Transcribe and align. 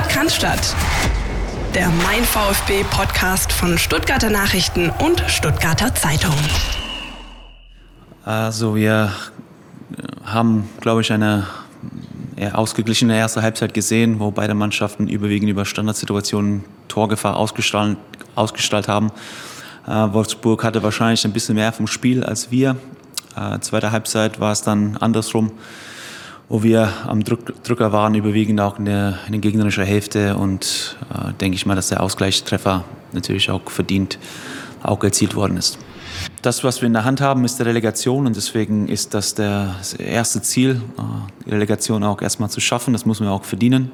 Sport 0.00 0.08
kann 0.08 0.28
Der 1.74 1.88
Mein 2.04 2.24
VfB 2.24 2.84
Podcast 2.90 3.52
von 3.52 3.76
Stuttgarter 3.76 4.30
Nachrichten 4.30 4.90
und 4.90 5.22
Stuttgarter 5.26 5.94
Zeitung. 5.94 6.34
Also 8.24 8.74
wir 8.76 9.12
haben, 10.24 10.68
glaube 10.80 11.02
ich, 11.02 11.12
eine 11.12 11.46
eher 12.36 12.56
ausgeglichene 12.56 13.16
erste 13.18 13.42
Halbzeit 13.42 13.74
gesehen, 13.74 14.20
wo 14.20 14.30
beide 14.30 14.54
Mannschaften 14.54 15.06
überwiegend 15.06 15.50
über 15.50 15.66
Standardsituationen 15.66 16.64
Torgefahr 16.88 17.36
ausgestrahlt, 17.36 17.98
ausgestrahlt 18.34 18.88
haben. 18.88 19.10
Äh, 19.86 19.90
Wolfsburg 19.90 20.64
hatte 20.64 20.82
wahrscheinlich 20.82 21.24
ein 21.26 21.32
bisschen 21.32 21.56
mehr 21.56 21.72
vom 21.72 21.86
Spiel 21.86 22.24
als 22.24 22.50
wir. 22.50 22.76
Äh, 23.36 23.58
zweite 23.60 23.92
Halbzeit 23.92 24.40
war 24.40 24.52
es 24.52 24.62
dann 24.62 24.96
andersrum 24.96 25.52
wo 26.50 26.64
wir 26.64 26.92
am 27.06 27.22
Druck, 27.22 27.62
Drücker 27.62 27.92
waren, 27.92 28.14
überwiegend 28.16 28.60
auch 28.60 28.78
in 28.78 28.84
der, 28.84 29.20
in 29.26 29.32
der 29.32 29.40
gegnerischen 29.40 29.84
Hälfte. 29.84 30.36
Und 30.36 30.98
äh, 31.14 31.32
denke 31.34 31.54
ich 31.54 31.64
mal, 31.64 31.76
dass 31.76 31.88
der 31.88 32.02
Ausgleichstreffer 32.02 32.84
natürlich 33.12 33.50
auch 33.50 33.70
verdient 33.70 34.18
auch 34.82 35.02
erzielt 35.04 35.36
worden 35.36 35.56
ist. 35.56 35.78
Das, 36.42 36.64
was 36.64 36.80
wir 36.82 36.86
in 36.86 36.92
der 36.92 37.04
Hand 37.04 37.20
haben, 37.20 37.44
ist 37.44 37.58
die 37.58 37.62
Relegation 37.62 38.26
und 38.26 38.34
deswegen 38.34 38.88
ist 38.88 39.14
das 39.14 39.34
der, 39.34 39.76
das 39.78 39.94
erste 39.94 40.42
Ziel, 40.42 40.80
äh, 40.98 41.02
die 41.46 41.50
Relegation 41.50 42.02
auch 42.02 42.20
erstmal 42.20 42.50
zu 42.50 42.60
schaffen. 42.60 42.92
Das 42.92 43.06
muss 43.06 43.20
man 43.20 43.28
auch 43.28 43.44
verdienen 43.44 43.92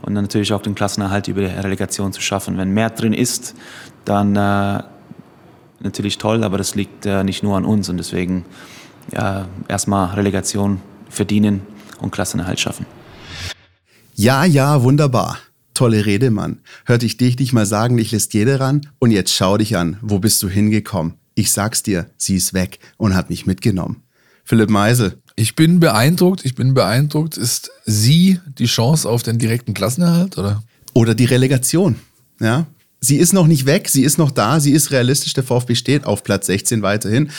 und 0.00 0.14
dann 0.14 0.24
natürlich 0.24 0.54
auch 0.54 0.62
den 0.62 0.74
Klassenerhalt 0.74 1.28
über 1.28 1.42
die 1.42 1.48
Relegation 1.48 2.14
zu 2.14 2.22
schaffen. 2.22 2.56
Wenn 2.56 2.70
mehr 2.70 2.88
drin 2.88 3.12
ist, 3.12 3.54
dann 4.06 4.34
äh, 4.36 4.82
natürlich 5.80 6.16
toll, 6.16 6.44
aber 6.44 6.56
das 6.56 6.74
liegt 6.74 7.04
äh, 7.04 7.24
nicht 7.24 7.42
nur 7.42 7.58
an 7.58 7.66
uns 7.66 7.90
und 7.90 7.98
deswegen 7.98 8.46
ja, 9.12 9.46
erstmal 9.68 10.14
Relegation 10.14 10.80
verdienen 11.10 11.66
und 12.02 12.10
Klassenerhalt 12.10 12.60
schaffen. 12.60 12.86
Ja, 14.14 14.44
ja, 14.44 14.82
wunderbar. 14.82 15.38
Tolle 15.74 16.04
Rede, 16.04 16.30
Mann. 16.30 16.58
Hörte 16.84 17.06
ich 17.06 17.16
dich 17.16 17.38
nicht 17.38 17.52
mal 17.52 17.64
sagen, 17.66 17.96
ich 17.98 18.12
lässt 18.12 18.34
jeder 18.34 18.60
ran? 18.60 18.86
Und 18.98 19.12
jetzt 19.12 19.32
schau 19.34 19.56
dich 19.56 19.76
an. 19.76 19.96
Wo 20.02 20.18
bist 20.18 20.42
du 20.42 20.48
hingekommen? 20.48 21.14
Ich 21.34 21.52
sag's 21.52 21.82
dir, 21.82 22.10
sie 22.18 22.36
ist 22.36 22.52
weg 22.52 22.80
und 22.98 23.14
hat 23.14 23.30
mich 23.30 23.46
mitgenommen. 23.46 24.02
Philipp 24.44 24.68
Meisel. 24.68 25.18
Ich 25.36 25.54
bin 25.54 25.80
beeindruckt, 25.80 26.44
ich 26.44 26.54
bin 26.54 26.74
beeindruckt. 26.74 27.36
Ist 27.36 27.70
sie 27.86 28.40
die 28.58 28.66
Chance 28.66 29.08
auf 29.08 29.22
den 29.22 29.38
direkten 29.38 29.72
Klassenerhalt, 29.72 30.36
oder? 30.36 30.62
Oder 30.92 31.14
die 31.14 31.24
Relegation. 31.24 31.96
Ja, 32.40 32.66
sie 33.00 33.16
ist 33.16 33.32
noch 33.32 33.46
nicht 33.46 33.66
weg, 33.66 33.88
sie 33.88 34.04
ist 34.04 34.18
noch 34.18 34.30
da, 34.30 34.60
sie 34.60 34.72
ist 34.72 34.90
realistisch. 34.90 35.32
Der 35.32 35.42
VfB 35.42 35.74
steht 35.74 36.04
auf 36.04 36.22
Platz 36.22 36.46
16 36.46 36.82
weiterhin. 36.82 37.30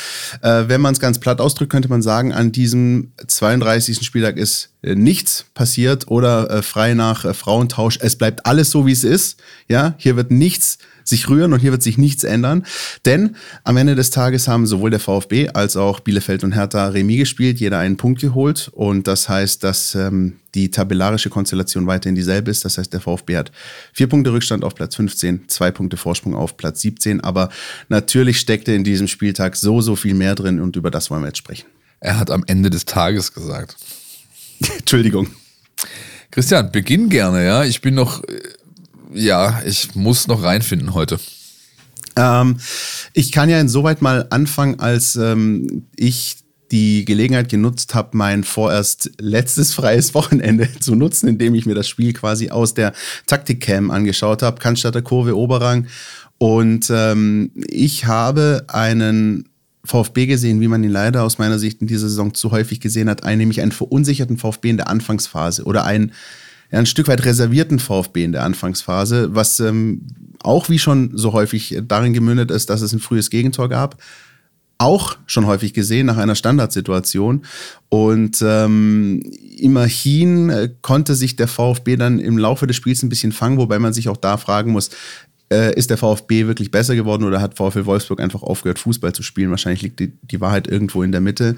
Äh, 0.42 0.64
wenn 0.68 0.82
man 0.82 0.94
es 0.94 1.00
ganz 1.00 1.20
platt 1.20 1.40
ausdrückt, 1.40 1.72
könnte 1.72 1.90
man 1.90 2.02
sagen, 2.02 2.34
an 2.34 2.52
diesem 2.52 3.12
32. 3.26 4.04
Spieltag 4.04 4.38
ist 4.38 4.74
äh, 4.82 4.96
nichts 4.96 5.46
passiert 5.54 6.08
oder 6.08 6.50
äh, 6.50 6.62
frei 6.62 6.94
nach 6.94 7.26
äh, 7.26 7.34
Frauentausch. 7.34 8.00
Es 8.02 8.16
bleibt 8.16 8.46
alles 8.46 8.72
so, 8.72 8.86
wie 8.86 8.92
es 8.92 9.04
ist. 9.04 9.40
Ja, 9.68 9.94
hier 9.98 10.16
wird 10.16 10.32
nichts 10.32 10.80
sich 11.04 11.30
rühren 11.30 11.54
und 11.54 11.60
hier 11.60 11.72
wird 11.72 11.84
sich 11.84 11.98
nichts 11.98 12.24
ändern. 12.24 12.66
Denn 13.06 13.36
am 13.64 13.78
Ende 13.78 13.96
des 13.96 14.10
Tages 14.10 14.48
haben 14.48 14.68
sowohl 14.68 14.90
der 14.90 15.00
VfB 15.00 15.50
als 15.50 15.76
auch 15.78 16.00
Bielefeld 16.00 16.44
und 16.44 16.54
Hertha 16.54 16.88
Remis 16.88 17.20
gespielt, 17.20 17.60
jeder 17.60 17.80
einen 17.80 17.98
Punkt 17.98 18.22
geholt. 18.22 18.70
Und 18.74 19.08
das 19.08 19.30
heißt, 19.30 19.64
dass 19.64 19.96
ähm, 19.96 20.38
die 20.56 20.70
tabellarische 20.70 21.30
Konstellation 21.30 21.88
weiterhin 21.88 22.16
dieselbe 22.16 22.52
ist. 22.52 22.66
Das 22.66 22.78
heißt, 22.78 22.92
der 22.92 23.02
VfB 23.02 23.38
hat 23.38 23.52
vier 23.94 24.08
Punkte 24.08 24.34
Rückstand 24.34 24.64
auf 24.64 24.76
Platz 24.76 24.96
15, 24.96 25.48
zwei 25.48 25.72
Punkte 25.72 25.98
Vorsprung 25.98 26.36
auf 26.36 26.58
Platz 26.58 26.82
17. 26.82 27.22
Aber 27.22 27.50
natürlich 27.90 28.40
steckte 28.40 28.74
in 28.74 28.84
diesem 28.84 29.08
Spieltag 29.08 29.56
so, 29.56 29.82
so 29.82 29.96
viel 29.96 30.14
mehr 30.14 30.36
drin 30.36 30.60
und 30.60 30.76
über 30.76 30.92
das 30.92 31.10
wollen 31.10 31.22
wir 31.22 31.28
jetzt 31.28 31.38
sprechen. 31.38 31.68
Er 32.00 32.20
hat 32.20 32.32
am 32.32 32.44
Ende 32.48 32.70
des 32.70 32.86
Tages 32.86 33.34
gesagt. 33.34 33.76
Entschuldigung. 34.80 35.28
Christian, 36.32 36.72
beginn 36.72 37.10
gerne, 37.10 37.46
ja. 37.46 37.64
Ich 37.64 37.82
bin 37.82 37.94
noch 37.94 38.24
äh, 38.24 38.40
ja, 39.14 39.62
ich 39.66 39.96
muss 39.96 40.28
noch 40.28 40.44
reinfinden 40.44 40.94
heute. 40.94 41.20
Ähm, 42.16 42.58
ich 43.14 43.32
kann 43.32 43.50
ja 43.50 43.60
insoweit 43.60 44.02
mal 44.02 44.28
anfangen, 44.30 44.80
als 44.80 45.16
ähm, 45.16 45.86
ich 45.96 46.38
die 46.72 47.04
Gelegenheit 47.04 47.50
genutzt 47.50 47.94
habe, 47.96 48.18
mein 48.18 48.44
vorerst 48.44 49.12
letztes 49.20 49.74
freies 49.76 50.14
Wochenende 50.14 50.70
zu 50.80 50.96
nutzen, 50.96 51.28
indem 51.28 51.56
ich 51.56 51.66
mir 51.66 51.76
das 51.76 51.88
Spiel 51.88 52.14
quasi 52.14 52.50
aus 52.50 52.74
der 52.74 52.94
Taktikcam 53.28 53.92
angeschaut 53.92 54.42
habe, 54.42 54.60
Cannstatter 54.60 55.02
Kurve 55.02 55.38
Oberrang. 55.38 55.88
Und 56.38 56.90
ähm, 56.90 57.52
ich 57.68 58.06
habe 58.06 58.66
einen 58.68 59.48
VfB 59.84 60.26
gesehen, 60.26 60.62
wie 60.62 60.68
man 60.68 60.84
ihn 60.84 60.92
leider 60.92 61.24
aus 61.24 61.38
meiner 61.38 61.60
Sicht 61.60 61.82
in 61.82 61.88
dieser 61.88 62.08
Saison 62.08 62.34
zu 62.34 62.52
häufig 62.52 62.80
gesehen 62.80 63.10
hat, 63.10 63.24
einen, 63.24 63.40
nämlich 63.40 63.62
einen 63.62 63.72
verunsicherten 63.72 64.38
VfB 64.38 64.70
in 64.70 64.78
der 64.78 64.90
Anfangsphase 64.90 65.64
oder 65.66 65.86
einen 65.86 66.14
ja, 66.72 66.80
ein 66.80 66.86
Stück 66.86 67.08
weit 67.08 67.26
reservierten 67.26 67.80
VfB 67.80 68.24
in 68.24 68.32
der 68.32 68.44
Anfangsphase, 68.44 69.36
was 69.36 69.60
ähm, 69.60 70.08
auch 70.40 70.70
wie 70.70 70.80
schon 70.80 71.12
so 71.14 71.34
häufig 71.34 71.78
darin 71.88 72.14
gemündet 72.14 72.50
ist, 72.52 72.70
dass 72.70 72.82
es 72.82 72.94
ein 72.94 73.00
frühes 73.00 73.30
Gegentor 73.30 73.70
gab. 73.70 74.02
Auch 74.78 75.18
schon 75.28 75.46
häufig 75.46 75.74
gesehen 75.74 76.08
nach 76.08 76.18
einer 76.18 76.34
Standardsituation. 76.34 77.44
Und 77.90 78.42
ähm, 78.42 79.22
immerhin 79.58 80.50
äh, 80.50 80.70
konnte 80.82 81.14
sich 81.14 81.36
der 81.36 81.48
VfB 81.48 81.98
dann 81.98 82.20
im 82.20 82.38
Laufe 82.40 82.66
des 82.66 82.78
Spiels 82.78 83.04
ein 83.04 83.10
bisschen 83.10 83.32
fangen, 83.32 83.58
wobei 83.58 83.78
man 83.78 83.94
sich 83.94 84.10
auch 84.10 84.18
da 84.18 84.38
fragen 84.38 84.72
muss, 84.72 84.90
äh, 85.52 85.76
ist 85.76 85.90
der 85.90 85.98
VfB 85.98 86.48
wirklich 86.48 86.72
besser 86.72 86.96
geworden 86.96 87.26
oder 87.26 87.42
hat 87.42 87.58
VfL 87.58 87.86
Wolfsburg 87.86 88.22
einfach 88.22 88.42
aufgehört, 88.42 88.80
Fußball 88.80 89.14
zu 89.14 89.22
spielen? 89.22 89.52
Wahrscheinlich 89.52 89.82
liegt 89.82 90.00
die, 90.00 90.14
die 90.24 90.42
Wahrheit 90.42 90.68
irgendwo 90.68 91.04
in 91.04 91.12
der 91.12 91.22
Mitte. 91.22 91.58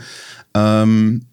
Ähm, 0.56 1.28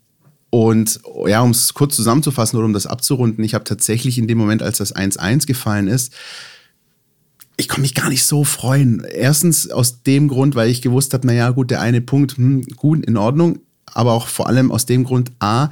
und 0.51 1.01
ja, 1.27 1.41
um 1.43 1.51
es 1.51 1.75
kurz 1.75 1.95
zusammenzufassen 1.95 2.59
oder 2.59 2.67
um 2.67 2.73
das 2.73 2.87
abzurunden, 2.87 3.45
ich 3.45 3.55
habe 3.55 3.65
tatsächlich 3.65 4.19
in 4.19 4.27
dem 4.27 4.39
Moment, 4.39 4.63
als 4.63 4.79
das 4.79 4.95
1-1 4.95 5.47
gefallen 5.47 5.87
ist, 5.87 6.13
ich 7.57 7.69
konnte 7.69 7.83
mich 7.83 7.95
gar 7.95 8.09
nicht 8.09 8.25
so 8.25 8.43
freuen. 8.43 9.05
Erstens 9.05 9.71
aus 9.71 10.03
dem 10.03 10.29
Grund, 10.29 10.55
weil 10.55 10.71
ich 10.71 10.83
gewusst 10.83 11.15
habe, 11.15 11.27
naja, 11.27 11.51
gut, 11.51 11.71
der 11.71 11.81
eine 11.81 12.01
Punkt, 12.01 12.37
hm, 12.37 12.63
gut, 12.77 13.05
in 13.05 13.17
Ordnung. 13.17 13.61
Aber 13.85 14.13
auch 14.13 14.29
vor 14.29 14.47
allem 14.47 14.73
aus 14.73 14.87
dem 14.87 15.05
Grund, 15.05 15.31
A, 15.41 15.69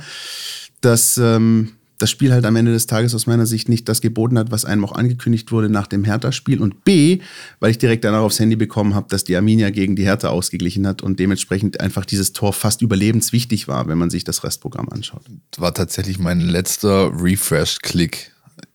dass 0.80 1.16
ähm, 1.16 1.70
das 1.98 2.10
Spiel 2.10 2.32
halt 2.32 2.46
am 2.46 2.56
Ende 2.56 2.72
des 2.72 2.86
Tages 2.86 3.14
aus 3.14 3.26
meiner 3.26 3.46
Sicht 3.46 3.68
nicht 3.68 3.88
das 3.88 4.00
geboten 4.00 4.38
hat, 4.38 4.50
was 4.50 4.64
einem 4.64 4.84
auch 4.84 4.92
angekündigt 4.92 5.50
wurde 5.52 5.68
nach 5.68 5.86
dem 5.86 6.04
Hertha-Spiel. 6.04 6.60
Und 6.60 6.84
B, 6.84 7.18
weil 7.60 7.70
ich 7.70 7.78
direkt 7.78 8.04
danach 8.04 8.20
aufs 8.20 8.38
Handy 8.38 8.56
bekommen 8.56 8.94
habe, 8.94 9.08
dass 9.08 9.24
die 9.24 9.36
Arminia 9.36 9.70
gegen 9.70 9.96
die 9.96 10.04
Hertha 10.04 10.28
ausgeglichen 10.28 10.86
hat 10.86 11.02
und 11.02 11.18
dementsprechend 11.18 11.80
einfach 11.80 12.04
dieses 12.04 12.32
Tor 12.32 12.52
fast 12.52 12.82
überlebenswichtig 12.82 13.68
war, 13.68 13.88
wenn 13.88 13.98
man 13.98 14.10
sich 14.10 14.24
das 14.24 14.44
Restprogramm 14.44 14.88
anschaut. 14.88 15.22
Das 15.50 15.60
war 15.60 15.74
tatsächlich 15.74 16.18
mein 16.18 16.40
letzter 16.40 17.10
Refresh-Klick 17.12 18.32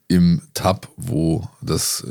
im 0.07 0.41
Tab, 0.53 0.89
wo 0.97 1.47
das 1.61 2.05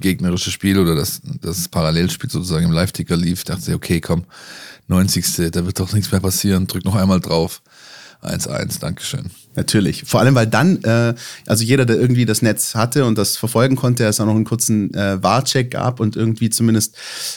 gegnerische 0.00 0.50
Spiel 0.50 0.78
oder 0.78 0.94
das, 0.94 1.20
das 1.40 1.68
Parallelspiel 1.68 2.30
sozusagen 2.30 2.66
im 2.66 2.72
Live-Ticker 2.72 3.16
lief. 3.16 3.40
Ich 3.40 3.44
dachte, 3.44 3.74
okay, 3.74 4.00
komm, 4.00 4.24
90. 4.88 5.50
Da 5.50 5.66
wird 5.66 5.80
doch 5.80 5.92
nichts 5.92 6.12
mehr 6.12 6.20
passieren. 6.20 6.66
Drück 6.66 6.84
noch 6.84 6.94
einmal 6.94 7.20
drauf. 7.20 7.62
1-1, 8.22 8.80
Dankeschön. 8.80 9.30
Natürlich. 9.54 10.04
Vor 10.04 10.20
allem, 10.20 10.34
weil 10.34 10.46
dann, 10.46 10.82
äh, 10.84 11.14
also 11.46 11.64
jeder, 11.64 11.86
der 11.86 11.96
irgendwie 11.96 12.26
das 12.26 12.42
Netz 12.42 12.74
hatte 12.74 13.04
und 13.06 13.16
das 13.16 13.36
verfolgen 13.36 13.76
konnte, 13.76 14.04
es 14.04 14.20
auch 14.20 14.26
noch 14.26 14.34
einen 14.34 14.44
kurzen 14.44 14.92
äh, 14.94 15.22
Warcheck 15.22 15.70
gab 15.70 15.98
und 15.98 16.14
irgendwie 16.14 16.50
zumindest 16.50 16.96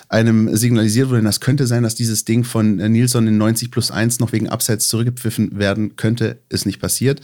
einem 0.09 0.55
signalisiert 0.55 1.09
wurde, 1.09 1.21
das 1.21 1.39
könnte 1.39 1.65
sein, 1.65 1.83
dass 1.83 1.95
dieses 1.95 2.25
Ding 2.25 2.43
von 2.43 2.79
äh, 2.79 2.89
Nilsson 2.89 3.27
in 3.27 3.37
90 3.37 3.71
plus 3.71 3.89
1 3.89 4.19
noch 4.19 4.33
wegen 4.33 4.49
Abseits 4.49 4.89
zurückgepfiffen 4.89 5.57
werden 5.57 5.95
könnte, 5.95 6.39
ist 6.49 6.65
nicht 6.65 6.79
passiert. 6.79 7.21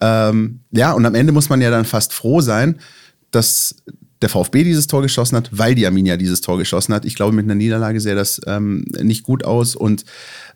Ähm, 0.00 0.60
ja, 0.70 0.92
und 0.92 1.04
am 1.04 1.14
Ende 1.14 1.32
muss 1.32 1.50
man 1.50 1.60
ja 1.60 1.70
dann 1.70 1.84
fast 1.84 2.14
froh 2.14 2.40
sein, 2.40 2.78
dass 3.30 3.74
der 4.22 4.28
VfB 4.28 4.64
dieses 4.64 4.86
Tor 4.86 5.02
geschossen 5.02 5.36
hat, 5.36 5.50
weil 5.52 5.74
die 5.74 5.86
Arminia 5.86 6.16
dieses 6.16 6.40
Tor 6.40 6.58
geschossen 6.58 6.94
hat. 6.94 7.04
Ich 7.04 7.14
glaube, 7.14 7.34
mit 7.34 7.44
einer 7.44 7.54
Niederlage 7.54 8.00
sähe 8.00 8.14
das 8.14 8.40
ähm, 8.46 8.84
nicht 9.00 9.22
gut 9.22 9.44
aus 9.44 9.74
und 9.74 10.04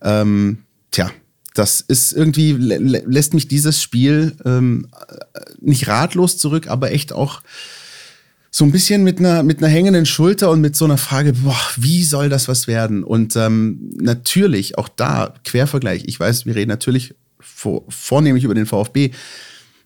ähm, 0.02 0.58
tja, 0.90 1.10
das 1.54 1.80
ist 1.80 2.12
irgendwie, 2.12 2.52
lä 2.52 3.02
lässt 3.06 3.32
mich 3.32 3.48
dieses 3.48 3.80
Spiel 3.80 4.36
ähm, 4.44 4.88
nicht 5.60 5.88
ratlos 5.88 6.36
zurück, 6.36 6.66
aber 6.66 6.90
echt 6.90 7.12
auch 7.12 7.42
so 8.50 8.64
ein 8.64 8.72
bisschen 8.72 9.02
mit 9.02 9.18
einer, 9.18 9.42
mit 9.42 9.58
einer 9.58 9.68
hängenden 9.68 10.04
Schulter 10.06 10.50
und 10.50 10.60
mit 10.60 10.76
so 10.76 10.84
einer 10.84 10.98
Frage, 10.98 11.32
boah, 11.32 11.58
wie 11.76 12.04
soll 12.04 12.28
das 12.28 12.48
was 12.48 12.66
werden? 12.66 13.02
Und 13.02 13.34
ähm, 13.36 13.90
natürlich, 14.00 14.78
auch 14.78 14.88
da, 14.88 15.34
Quervergleich, 15.44 16.04
ich 16.06 16.20
weiß, 16.20 16.46
wir 16.46 16.54
reden 16.54 16.70
natürlich 16.70 17.14
vor, 17.40 17.82
vornehmlich 17.88 18.44
über 18.44 18.54
den 18.54 18.66
VfB. 18.66 19.10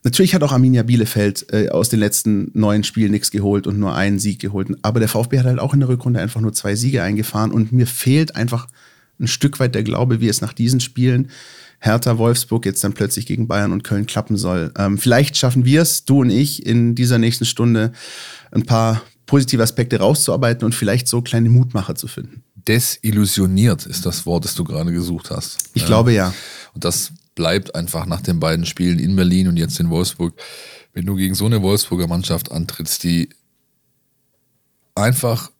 Natürlich 0.03 0.33
hat 0.33 0.43
auch 0.43 0.51
Arminia 0.51 0.83
Bielefeld 0.83 1.51
äh, 1.51 1.69
aus 1.69 1.89
den 1.89 1.99
letzten 1.99 2.51
neun 2.53 2.83
Spielen 2.83 3.11
nichts 3.11 3.31
geholt 3.31 3.67
und 3.67 3.79
nur 3.79 3.95
einen 3.95 4.19
Sieg 4.19 4.39
geholt. 4.39 4.69
Aber 4.81 4.99
der 4.99 5.09
VfB 5.09 5.39
hat 5.39 5.45
halt 5.45 5.59
auch 5.59 5.73
in 5.73 5.79
der 5.79 5.89
Rückrunde 5.89 6.19
einfach 6.19 6.41
nur 6.41 6.53
zwei 6.53 6.75
Siege 6.75 7.03
eingefahren 7.03 7.51
und 7.51 7.71
mir 7.71 7.87
fehlt 7.87 8.35
einfach 8.35 8.67
ein 9.19 9.27
Stück 9.27 9.59
weit 9.59 9.75
der 9.75 9.83
Glaube, 9.83 10.21
wie 10.21 10.29
es 10.29 10.41
nach 10.41 10.53
diesen 10.53 10.79
Spielen 10.79 11.29
Hertha 11.79 12.17
Wolfsburg 12.17 12.65
jetzt 12.65 12.83
dann 12.83 12.93
plötzlich 12.93 13.25
gegen 13.25 13.47
Bayern 13.47 13.71
und 13.71 13.83
Köln 13.83 14.05
klappen 14.05 14.37
soll. 14.37 14.71
Ähm, 14.77 14.97
vielleicht 14.97 15.37
schaffen 15.37 15.65
wir 15.65 15.81
es, 15.81 16.05
du 16.05 16.21
und 16.21 16.29
ich, 16.29 16.65
in 16.65 16.95
dieser 16.95 17.17
nächsten 17.17 17.45
Stunde 17.45 17.91
ein 18.51 18.63
paar 18.63 19.01
positive 19.25 19.63
Aspekte 19.63 19.99
rauszuarbeiten 19.99 20.65
und 20.65 20.75
vielleicht 20.75 21.07
so 21.07 21.21
kleine 21.21 21.49
Mutmacher 21.49 21.95
zu 21.95 22.07
finden. 22.07 22.43
Desillusioniert 22.67 23.85
ist 23.85 24.05
das 24.05 24.25
Wort, 24.25 24.45
das 24.45 24.55
du 24.55 24.63
gerade 24.63 24.91
gesucht 24.91 25.31
hast. 25.31 25.69
Ich 25.73 25.83
ja. 25.83 25.87
glaube 25.87 26.13
ja. 26.13 26.33
Und 26.73 26.83
das 26.83 27.11
bleibt 27.35 27.73
einfach 27.75 28.05
nach 28.05 28.21
den 28.21 28.39
beiden 28.39 28.65
Spielen 28.65 28.99
in 28.99 29.15
Berlin 29.15 29.47
und 29.47 29.57
jetzt 29.57 29.79
in 29.79 29.89
Wolfsburg 29.89 30.33
wenn 30.93 31.05
du 31.05 31.15
gegen 31.15 31.35
so 31.35 31.45
eine 31.45 31.61
Wolfsburger 31.61 32.07
Mannschaft 32.07 32.51
antrittst, 32.51 33.03
die 33.03 33.29
einfach 34.95 35.51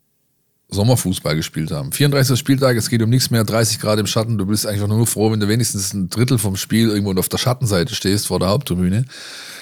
Sommerfußball 0.70 1.36
gespielt 1.36 1.72
haben. 1.72 1.92
34. 1.92 2.38
Spieltag, 2.38 2.78
es 2.78 2.90
geht 2.90 3.02
um 3.02 3.10
nichts 3.10 3.32
mehr, 3.32 3.44
30 3.44 3.80
Grad 3.80 4.00
im 4.00 4.06
Schatten. 4.06 4.38
Du 4.38 4.46
bist 4.46 4.68
eigentlich 4.68 4.88
nur 4.88 5.08
froh, 5.08 5.32
wenn 5.32 5.40
du 5.40 5.48
wenigstens 5.48 5.94
ein 5.94 6.10
Drittel 6.10 6.38
vom 6.38 6.56
Spiel 6.56 6.90
irgendwo 6.90 7.14
auf 7.20 7.30
der 7.30 7.38
Schattenseite 7.38 7.96
stehst 7.96 8.28
vor 8.28 8.40
der 8.40 8.50
Haupttribüne. 8.50 9.06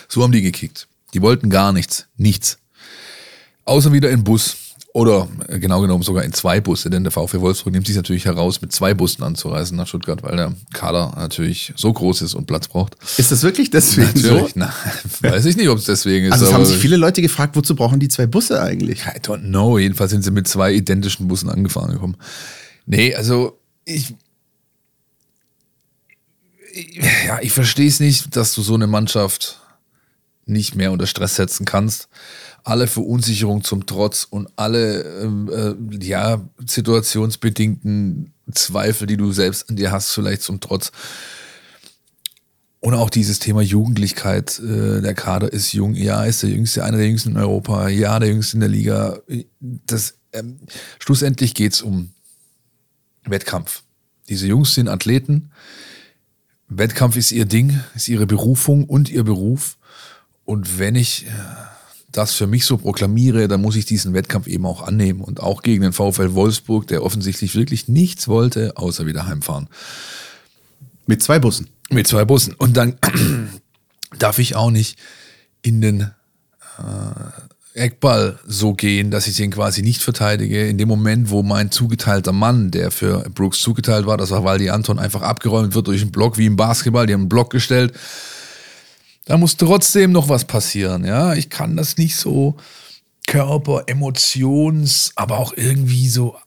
So 0.10 0.24
haben 0.24 0.32
die 0.32 0.42
gekickt. 0.42 0.88
Die 1.14 1.22
wollten 1.22 1.50
gar 1.50 1.72
nichts. 1.72 2.08
Nichts. 2.18 2.58
Außer 3.64 3.94
wieder 3.94 4.10
in 4.10 4.24
Bus. 4.24 4.67
Oder 4.94 5.28
äh, 5.48 5.60
genau 5.60 5.82
genommen 5.82 6.04
sogar 6.04 6.24
in 6.24 6.34
zwei 6.34 6.60
Busse, 6.60 6.90
denn 6.90 7.04
der 7.04 7.12
VfW 7.12 7.40
Wolfsburg 7.40 7.74
nimmt 7.74 7.86
sich 7.86 7.96
natürlich 7.96 8.26
heraus, 8.26 8.62
mit 8.62 8.72
zwei 8.72 8.94
Bussen 8.94 9.24
anzureisen 9.24 9.78
nach 9.78 9.88
Stuttgart, 9.88 10.24
weil 10.24 10.38
der 10.38 10.54
Kader 10.74 11.14
natürlich 11.18 11.74
so 11.76 11.92
groß 11.94 12.22
ist 12.24 12.34
und 12.34 12.48
Platz 12.48 12.68
braucht. 12.68 12.96
Ist 13.18 13.32
das 13.32 13.44
wirklich 13.44 13.70
deswegen 13.70 14.08
Natürlich, 14.08 14.54
so? 14.54 14.60
na, 14.60 14.74
weiß 15.22 15.46
ich 15.46 15.58
nicht, 15.58 15.70
ob 15.70 15.78
es 15.78 15.86
deswegen 15.86 16.28
ist. 16.28 16.34
Also 16.34 16.46
es 16.46 16.54
haben 16.54 16.66
sich 16.66 16.78
viele 16.78 16.98
Leute 16.98 17.22
gefragt, 17.22 17.56
wozu 17.56 17.76
brauchen 17.76 18.00
die 18.00 18.08
zwei 18.08 18.26
Busse 18.26 18.62
eigentlich? 18.62 19.02
I 19.06 19.20
don't 19.20 19.50
know. 19.50 19.78
Jedenfalls 19.78 20.12
sind 20.12 20.24
sie 20.24 20.32
mit 20.32 20.48
zwei 20.48 20.74
identischen 20.74 21.28
Bussen 21.28 21.50
angefahren 21.50 21.92
gekommen. 21.92 22.18
Nee, 22.86 23.14
also 23.14 23.60
ich. 23.86 24.16
Ja, 27.26 27.40
ich 27.42 27.52
verstehe 27.52 27.88
es 27.88 28.00
nicht, 28.00 28.36
dass 28.36 28.54
du 28.54 28.62
so 28.62 28.76
eine 28.76 28.88
Mannschaft 28.88 29.60
nicht 30.46 30.76
mehr 30.76 30.92
unter 30.92 31.08
Stress 31.08 31.36
setzen 31.36 31.66
kannst. 31.66 32.08
Alle 32.68 32.88
Verunsicherung 32.88 33.64
zum 33.64 33.86
Trotz 33.86 34.26
und 34.26 34.50
alle 34.58 35.22
ähm, 35.22 35.50
äh, 35.50 36.06
ja, 36.06 36.42
situationsbedingten 36.66 38.34
Zweifel, 38.52 39.08
die 39.08 39.16
du 39.16 39.32
selbst 39.32 39.70
an 39.70 39.78
dir 39.78 39.94
hast, 39.94 40.12
vielleicht 40.12 40.42
zum 40.42 40.60
Trotz. 40.60 40.92
Und 42.82 42.94
auch 42.94 43.10
dieses 43.10 43.40
Thema 43.40 43.62
Jugendlichkeit. 43.62 44.60
Äh, 44.60 45.00
der 45.00 45.14
Kader 45.14 45.54
ist 45.54 45.72
jung. 45.72 45.96
Ja, 45.96 46.26
ist 46.26 46.44
der 46.44 46.50
jüngste, 46.50 46.84
einer 46.84 46.98
der 46.98 47.08
jüngsten 47.08 47.32
in 47.32 47.38
Europa. 47.38 47.88
Ja, 47.88 48.20
der 48.20 48.30
jüngste 48.30 48.58
in 48.58 48.60
der 48.60 48.70
Liga. 48.70 49.20
Das, 49.62 50.16
ähm, 50.34 50.60
schlussendlich 51.00 51.54
geht's 51.54 51.82
um 51.82 52.10
Wettkampf. 53.24 53.84
Diese 54.28 54.46
Jungs 54.46 54.74
sind 54.74 54.90
Athleten. 54.90 55.52
Wettkampf 56.68 57.16
ist 57.16 57.32
ihr 57.32 57.46
Ding, 57.46 57.80
ist 57.96 58.10
ihre 58.10 58.28
Berufung 58.28 58.84
und 58.84 59.10
ihr 59.10 59.24
Beruf. 59.24 59.78
Und 60.44 60.80
wenn 60.80 60.96
ich 60.96 61.28
äh, 61.28 61.30
das 62.18 62.34
für 62.34 62.48
mich 62.48 62.66
so 62.66 62.78
proklamiere, 62.78 63.48
dann 63.48 63.62
muss 63.62 63.76
ich 63.76 63.86
diesen 63.86 64.14
Wettkampf 64.14 64.48
eben 64.48 64.66
auch 64.66 64.82
annehmen. 64.82 65.22
Und 65.22 65.40
auch 65.40 65.62
gegen 65.62 65.84
den 65.84 65.94
VfL 65.94 66.34
Wolfsburg, 66.34 66.88
der 66.88 67.04
offensichtlich 67.04 67.56
wirklich 67.56 67.88
nichts 67.88 68.28
wollte, 68.28 68.76
außer 68.76 69.06
wieder 69.06 69.28
heimfahren. 69.28 69.68
Mit 71.06 71.22
zwei 71.22 71.40
Bussen. 71.40 71.70
Mit 71.90 72.08
zwei 72.08 72.26
Bussen. 72.26 72.54
Und 72.54 72.76
dann 72.76 72.98
darf 74.20 74.40
ich 74.40 74.56
auch 74.56 74.72
nicht 74.72 74.98
in 75.62 75.82
den 75.82 76.02
äh, 76.02 76.12
Eckball 77.78 78.40
so 78.46 78.74
gehen, 78.74 79.12
dass 79.12 79.28
ich 79.28 79.36
den 79.38 79.52
quasi 79.52 79.84
nicht 79.84 80.02
verteidige. 80.02 80.68
In 80.68 80.78
dem 80.78 80.88
Moment, 80.88 81.30
wo 81.30 81.44
mein 81.44 81.72
zugeteilter 81.72 82.34
Mann, 82.34 82.72
der 82.72 82.92
für 82.92 83.30
Brooks 83.30 83.62
zugeteilt 83.62 84.06
war, 84.08 84.18
das 84.18 84.32
war 84.32 84.44
Waldi 84.44 84.70
Anton, 84.70 85.00
einfach 85.00 85.22
abgeräumt 85.22 85.76
wird 85.76 85.88
durch 85.88 86.02
einen 86.02 86.12
Block 86.12 86.38
wie 86.38 86.48
im 86.48 86.56
Basketball, 86.56 87.06
die 87.06 87.14
haben 87.14 87.22
einen 87.22 87.30
Block 87.30 87.52
gestellt. 87.52 87.94
Da 89.28 89.38
muss 89.38 89.58
trotzdem 89.58 90.12
noch 90.12 90.30
was 90.30 90.46
passieren, 90.46 91.04
ja. 91.04 91.34
Ich 91.34 91.50
kann 91.50 91.76
das 91.76 91.98
nicht 91.98 92.16
so 92.16 92.56
Körper, 93.28 93.84
Emotions, 93.88 95.12
aber 95.16 95.38
auch 95.38 95.54
irgendwie 95.56 96.08
so 96.08 96.38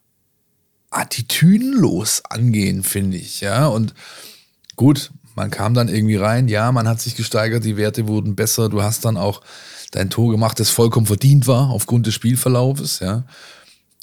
attitüdenlos 0.91 2.23
angehen, 2.29 2.83
finde 2.83 3.19
ich, 3.19 3.43
ja. 3.43 3.67
Und 3.67 3.95
gut, 4.77 5.11
man 5.35 5.51
kam 5.51 5.75
dann 5.75 5.89
irgendwie 5.89 6.17
rein, 6.17 6.49
ja, 6.49 6.73
man 6.73 6.89
hat 6.89 7.01
sich 7.01 7.17
gesteigert, 7.17 7.65
die 7.65 7.77
Werte 7.77 8.09
wurden 8.09 8.35
besser, 8.35 8.69
du 8.69 8.83
hast 8.83 9.05
dann 9.05 9.19
auch 9.19 9.43
dein 9.91 10.11
Tor 10.11 10.31
gemacht, 10.31 10.59
das 10.59 10.71
vollkommen 10.71 11.07
verdient 11.07 11.47
war 11.47 11.71
aufgrund 11.71 12.07
des 12.07 12.15
Spielverlaufes, 12.15 13.01
ja. 13.01 13.25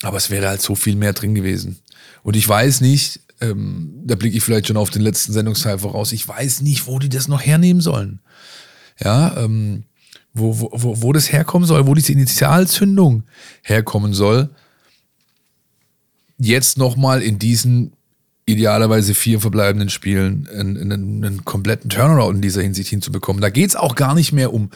Aber 0.03 0.17
es 0.17 0.29
wäre 0.29 0.47
halt 0.47 0.61
so 0.61 0.75
viel 0.75 0.95
mehr 0.95 1.13
drin 1.13 1.33
gewesen. 1.33 1.79
Und 2.21 2.35
ich 2.35 2.47
weiß 2.47 2.81
nicht, 2.81 3.21
ähm, 3.41 4.03
da 4.05 4.15
blicke 4.15 4.37
ich 4.37 4.43
vielleicht 4.43 4.67
schon 4.67 4.77
auf 4.77 4.91
den 4.91 5.01
letzten 5.01 5.33
Sendungsteil 5.33 5.79
voraus, 5.79 6.11
ich 6.11 6.27
weiß 6.27 6.61
nicht, 6.61 6.85
wo 6.85 6.99
die 6.99 7.09
das 7.09 7.27
noch 7.27 7.41
hernehmen 7.41 7.81
sollen. 7.81 8.19
Ja, 8.99 9.37
ähm, 9.37 9.83
wo, 10.33 10.59
wo, 10.59 10.69
wo, 10.71 11.01
wo 11.01 11.13
das 11.13 11.31
herkommen 11.31 11.67
soll, 11.67 11.87
wo 11.87 11.93
diese 11.93 12.11
Initialzündung 12.11 13.23
herkommen 13.63 14.13
soll. 14.13 14.49
Jetzt 16.37 16.77
nochmal 16.77 17.21
in 17.23 17.39
diesen 17.39 17.93
idealerweise 18.45 19.13
vier 19.13 19.41
verbleibenden 19.41 19.89
Spielen 19.89 20.47
einen, 20.51 20.77
einen, 20.77 21.25
einen 21.25 21.45
kompletten 21.45 21.89
Turnaround 21.89 22.37
in 22.37 22.41
dieser 22.41 22.61
Hinsicht 22.61 22.89
hinzubekommen. 22.89 23.41
Da 23.41 23.49
geht 23.49 23.69
es 23.69 23.75
auch 23.75 23.95
gar 23.95 24.15
nicht 24.15 24.31
mehr 24.31 24.53
um 24.53 24.69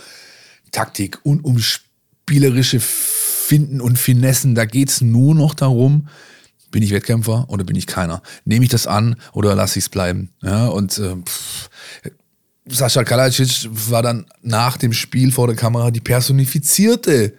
Taktik 0.72 1.20
und 1.24 1.46
um 1.46 1.60
spielerische 1.60 2.80
Finden 2.80 3.80
und 3.80 3.98
Finessen. 3.98 4.56
Da 4.56 4.66
geht 4.66 4.90
es 4.90 5.02
nur 5.02 5.36
noch 5.36 5.54
darum, 5.54 6.08
bin 6.72 6.84
ich 6.84 6.92
Wettkämpfer 6.92 7.46
oder 7.50 7.64
bin 7.64 7.76
ich 7.76 7.88
keiner? 7.88 8.22
Nehme 8.46 8.64
ich 8.64 8.72
das 8.72 8.88
an 8.88 9.16
oder 9.34 9.56
lasse 9.56 9.80
ich 9.80 9.86
es 9.86 9.90
bleiben? 9.90 10.30
Ja, 10.42 10.68
und 10.68 10.98
äh, 10.98 11.16
pff, 11.16 11.70
Sascha 12.72 13.04
Kalajic 13.04 13.70
war 13.72 14.02
dann 14.02 14.26
nach 14.42 14.78
dem 14.78 14.94
Spiel 14.94 15.32
vor 15.32 15.48
der 15.48 15.56
Kamera 15.56 15.92
die 15.92 16.00
personifizierte 16.00 17.34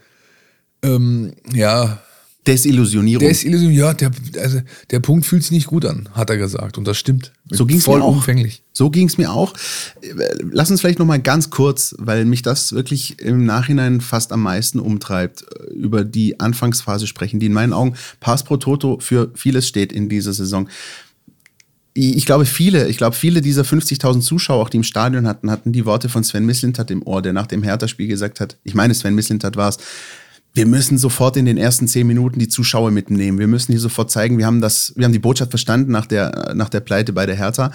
ähm, 0.83 1.33
ja, 1.53 1.99
Desillusionierung. 2.47 3.29
Desillusion, 3.29 3.73
ja, 3.73 3.95
der, 3.95 4.11
also 4.41 4.61
der 4.91 4.99
Punkt 4.99 5.27
fühlt 5.27 5.43
sich 5.43 5.53
nicht 5.53 5.69
gut 5.69 5.85
an, 5.85 6.09
hat 6.13 6.29
er 6.29 6.37
gesagt. 6.37 6.77
Und 6.77 6.89
das 6.89 6.99
stimmt. 6.99 7.33
So 7.51 7.67
ging 7.67 7.79
es 7.79 7.87
mir 7.87 7.95
auch. 7.95 7.99
Vollumfänglich. 7.99 8.63
So 8.73 8.91
ging 8.91 9.07
es 9.07 9.17
mir 9.17 9.33
auch. 9.33 9.55
Lass 10.51 10.71
uns 10.71 10.81
vielleicht 10.81 10.99
noch 10.99 11.07
mal 11.07 11.21
ganz 11.21 11.51
kurz, 11.51 11.95
weil 11.99 12.25
mich 12.25 12.43
das 12.43 12.73
wirklich 12.73 13.21
im 13.21 13.45
Nachhinein 13.45 14.01
fast 14.01 14.33
am 14.33 14.43
meisten 14.43 14.81
umtreibt, 14.81 15.45
über 15.73 16.05
die 16.05 16.41
Anfangsphase 16.41 17.07
sprechen, 17.07 17.39
die 17.39 17.47
in 17.47 17.53
meinen 17.53 17.73
Augen 17.73 17.95
Pass 18.19 18.43
pro 18.43 18.57
Toto 18.57 18.99
für 18.99 19.31
vieles 19.35 19.69
steht 19.69 19.93
in 19.93 20.09
dieser 20.09 20.33
Saison. 20.33 20.69
Ich 21.95 22.25
glaube, 22.25 22.47
viele, 22.47 22.89
ich 22.89 22.97
glaube, 22.97 23.15
viele 23.15 23.43
dieser 23.43 23.63
50.000 23.63 24.21
Zuschauer, 24.21 24.63
auch 24.63 24.71
die 24.71 24.79
im 24.79 24.83
Stadion 24.83 25.27
hatten, 25.27 25.51
hatten 25.51 25.73
die 25.73 25.85
Worte 25.85 26.09
von 26.09 26.25
Sven 26.25 26.47
Mislintat 26.47 26.91
im 26.91 27.07
Ohr, 27.07 27.21
der 27.21 27.35
nach 27.35 27.47
dem 27.47 27.63
Hertha-Spiel 27.63 28.07
gesagt 28.07 28.41
hat, 28.41 28.57
ich 28.65 28.75
meine, 28.75 28.95
Sven 28.95 29.15
Mislintat 29.15 29.57
war 29.57 29.69
es, 29.69 29.79
wir 30.55 30.67
müssen 30.67 30.99
sofort 30.99 31.37
in 31.37 31.47
den 31.47 31.57
ersten 31.57 31.89
zehn 31.89 32.07
Minuten 32.07 32.39
die 32.39 32.49
Zuschauer 32.49 32.91
mitnehmen. 32.91 33.39
Wir 33.39 33.47
müssen 33.47 33.73
hier 33.73 33.81
sofort 33.81 34.11
zeigen, 34.11 34.39
wir 34.39 34.47
haben 34.47 34.61
das, 34.61 34.93
wir 34.97 35.05
haben 35.05 35.13
die 35.13 35.19
Botschaft 35.19 35.51
verstanden 35.51 35.93
nach 35.93 36.07
der, 36.07 36.53
nach 36.55 36.69
der 36.69 36.81
Pleite 36.81 37.13
bei 37.13 37.27
der 37.27 37.37
Hertha. 37.37 37.73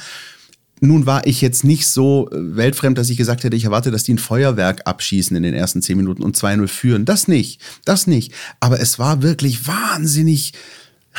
Nun 0.80 1.08
war 1.08 1.26
ich 1.26 1.42
jetzt 1.42 1.64
nicht 1.64 1.88
so 1.88 2.30
weltfremd, 2.32 2.98
dass 2.98 3.10
ich 3.10 3.18
gesagt 3.18 3.44
hätte, 3.44 3.56
ich 3.56 3.66
erwarte, 3.66 3.90
dass 3.90 4.04
die 4.04 4.14
ein 4.14 4.20
Feuerwerk 4.20 4.82
abschießen 4.86 5.36
in 5.36 5.42
den 5.42 5.56
ersten 5.56 5.82
zehn 5.82 5.98
Minuten 5.98 6.22
und 6.22 6.38
2-0 6.38 6.68
führen. 6.68 7.06
Das 7.06 7.28
nicht, 7.28 7.62
das 7.84 8.06
nicht. 8.06 8.32
Aber 8.60 8.80
es 8.80 9.00
war 9.00 9.24
wirklich 9.24 9.68
wahnsinnig 9.68 10.54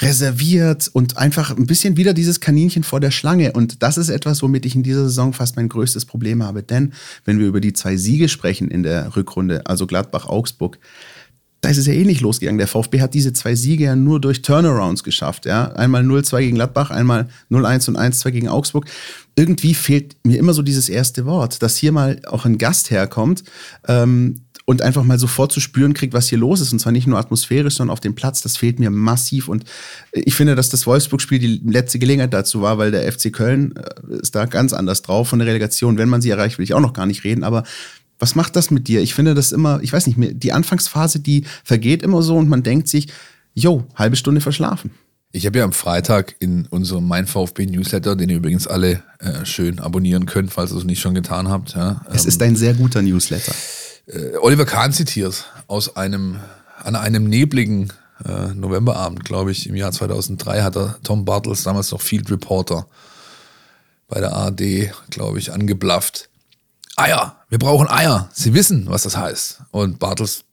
reserviert 0.01 0.89
und 0.93 1.17
einfach 1.17 1.57
ein 1.57 1.67
bisschen 1.67 1.97
wieder 1.97 2.15
dieses 2.15 2.41
Kaninchen 2.41 2.85
vor 2.85 3.01
der 3.01 3.11
Schlange. 3.11 3.53
Und 3.53 3.83
das 3.83 3.99
ist 3.99 4.09
etwas, 4.09 4.43
womit 4.43 4.67
ich 4.67 4.75
in 4.75 4.83
dieser 4.83 5.05
Saison 5.05 5.33
fast 5.33 5.57
mein 5.57 5.69
größtes 5.69 6.05
Problem 6.05 6.43
habe. 6.43 6.63
Denn 6.63 6.93
wenn 7.25 7.39
wir 7.39 7.47
über 7.47 7.61
die 7.61 7.73
zwei 7.73 7.97
Siege 7.97 8.29
sprechen 8.29 8.71
in 8.71 8.83
der 8.83 9.17
Rückrunde, 9.17 9.67
also 9.67 9.87
Gladbach-Augsburg, 9.87 10.79
da 11.61 11.71
ist 11.71 11.79
es 11.79 11.87
ja 11.87 11.93
ähnlich 11.93 12.21
losgegangen. 12.21 12.59
Der 12.59 12.69
VfB 12.69 13.01
hat 13.01 13.15
diese 13.15 13.33
zwei 13.33 13.57
Siege 13.57 13.85
ja 13.85 13.97
nur 13.97 14.21
durch 14.21 14.43
Turnarounds 14.43 15.03
geschafft. 15.03 15.45
Ja? 15.45 15.73
Einmal 15.73 16.05
0-2 16.05 16.41
gegen 16.41 16.55
Gladbach, 16.55 16.91
einmal 16.91 17.29
0-1 17.51 17.89
und 17.89 17.99
1-2 17.99 18.31
gegen 18.31 18.49
Augsburg. 18.49 18.87
Irgendwie 19.35 19.75
fehlt 19.75 20.17
mir 20.25 20.39
immer 20.39 20.53
so 20.53 20.63
dieses 20.63 20.89
erste 20.89 21.27
Wort, 21.27 21.63
dass 21.63 21.77
hier 21.77 21.91
mal 21.91 22.21
auch 22.27 22.45
ein 22.45 22.59
Gast 22.59 22.91
herkommt 22.91 23.43
ähm, 23.89 24.43
und 24.69 24.83
einfach 24.83 25.03
mal 25.03 25.19
sofort 25.19 25.51
zu 25.51 25.61
spüren 25.61 25.95
kriegt, 25.95 26.13
was 26.13 26.29
hier 26.29 26.37
los 26.37 26.61
ist. 26.61 26.75
Und 26.75 26.79
zwar 26.79 26.93
nicht 26.93 27.07
nur 27.07 27.19
atmosphärisch, 27.19 27.77
sondern 27.77 27.91
auf 27.91 28.01
dem 28.01 28.15
Platz. 28.15 28.43
Das 28.43 28.59
fehlt 28.59 28.79
mir 28.79 28.91
massiv. 28.91 29.49
Und 29.49 29.65
ich 30.13 30.35
finde, 30.35 30.57
dass 30.57 30.69
das 30.69 30.87
Wolfsburg-Spiel 30.87 31.39
die 31.39 31.63
letzte 31.65 31.99
Gelegenheit 31.99 32.35
dazu 32.35 32.61
war, 32.61 32.77
weil 32.77 32.91
der 32.91 33.11
FC 33.11 33.33
Köln 33.33 33.73
äh, 33.77 34.17
ist 34.17 34.35
da 34.35 34.45
ganz 34.45 34.75
anders 34.75 35.01
drauf 35.01 35.31
von 35.31 35.39
der 35.39 35.49
Relegation. 35.49 35.97
Wenn 35.97 36.11
man 36.11 36.21
sie 36.21 36.29
erreicht, 36.29 36.59
will 36.59 36.65
ich 36.65 36.75
auch 36.75 36.83
noch 36.83 36.93
gar 36.93 37.07
nicht 37.07 37.25
reden. 37.25 37.45
Aber 37.45 37.65
was 38.19 38.35
macht 38.35 38.57
das 38.57 38.71
mit 38.71 38.89
dir? 38.89 39.01
Ich 39.01 39.15
finde 39.15 39.35
das 39.35 39.53
immer, 39.53 39.81
ich 39.83 39.95
weiß 39.95 40.07
nicht, 40.07 40.19
die 40.43 40.53
Anfangsphase, 40.53 41.21
die 41.21 41.47
vergeht 41.65 42.03
immer 42.03 42.21
so 42.21 42.37
und 42.37 42.51
man 42.51 42.63
denkt 42.63 42.89
sich, 42.89 43.09
jo, 43.55 43.87
halbe 43.95 44.17
Stunde 44.17 44.43
verschlafen. 44.43 44.91
Ich 45.33 45.47
habe 45.47 45.61
ja 45.61 45.65
am 45.65 45.73
Freitag 45.73 46.37
in 46.41 46.67
unserem 46.67 47.09
Mein 47.09 47.27
VfB 47.27 47.65
Newsletter, 47.65 48.17
den 48.17 48.29
ihr 48.29 48.37
übrigens 48.37 48.67
alle 48.67 49.03
äh, 49.21 49.47
schön 49.47 49.79
abonnieren 49.79 50.27
könnt, 50.27 50.53
falls 50.53 50.73
ihr 50.73 50.77
es 50.77 50.85
nicht 50.85 51.01
schon 51.01 51.15
getan 51.15 51.49
habt. 51.49 51.75
Ja, 51.75 52.03
es 52.13 52.27
ist 52.27 52.43
ein 52.43 52.55
sehr 52.55 52.75
guter 52.75 53.01
Newsletter. 53.01 53.55
Äh, 54.09 54.37
Oliver 54.41 54.65
Kahn 54.65 54.93
zitiert 54.93 55.45
aus 55.67 55.97
einem, 55.97 56.41
an 56.83 56.97
einem 56.97 57.25
nebligen 57.25 57.93
äh, 58.25 58.49
Novemberabend, 58.55 59.25
glaube 59.25 59.53
ich, 59.53 59.69
im 59.69 59.77
Jahr 59.77 59.93
2003 59.93 60.63
hat 60.63 60.77
er 60.77 60.99
Tom 61.03 61.25
Bartels, 61.25 61.63
damals 61.63 61.91
noch 61.91 62.01
Field 62.01 62.31
Reporter 62.31 62.87
bei 64.09 64.21
der 64.21 64.33
ARD, 64.33 64.93
glaube 65.11 65.39
ich, 65.39 65.53
angeblafft. 65.53 66.31
Eier, 66.97 67.37
wir 67.49 67.59
brauchen 67.59 67.89
Eier. 67.89 68.29
Sie 68.33 68.55
wissen, 68.55 68.87
was 68.89 69.05
das 69.05 69.17
heißt. 69.17 69.61
Und 69.71 69.99
Bartels, 69.99 70.45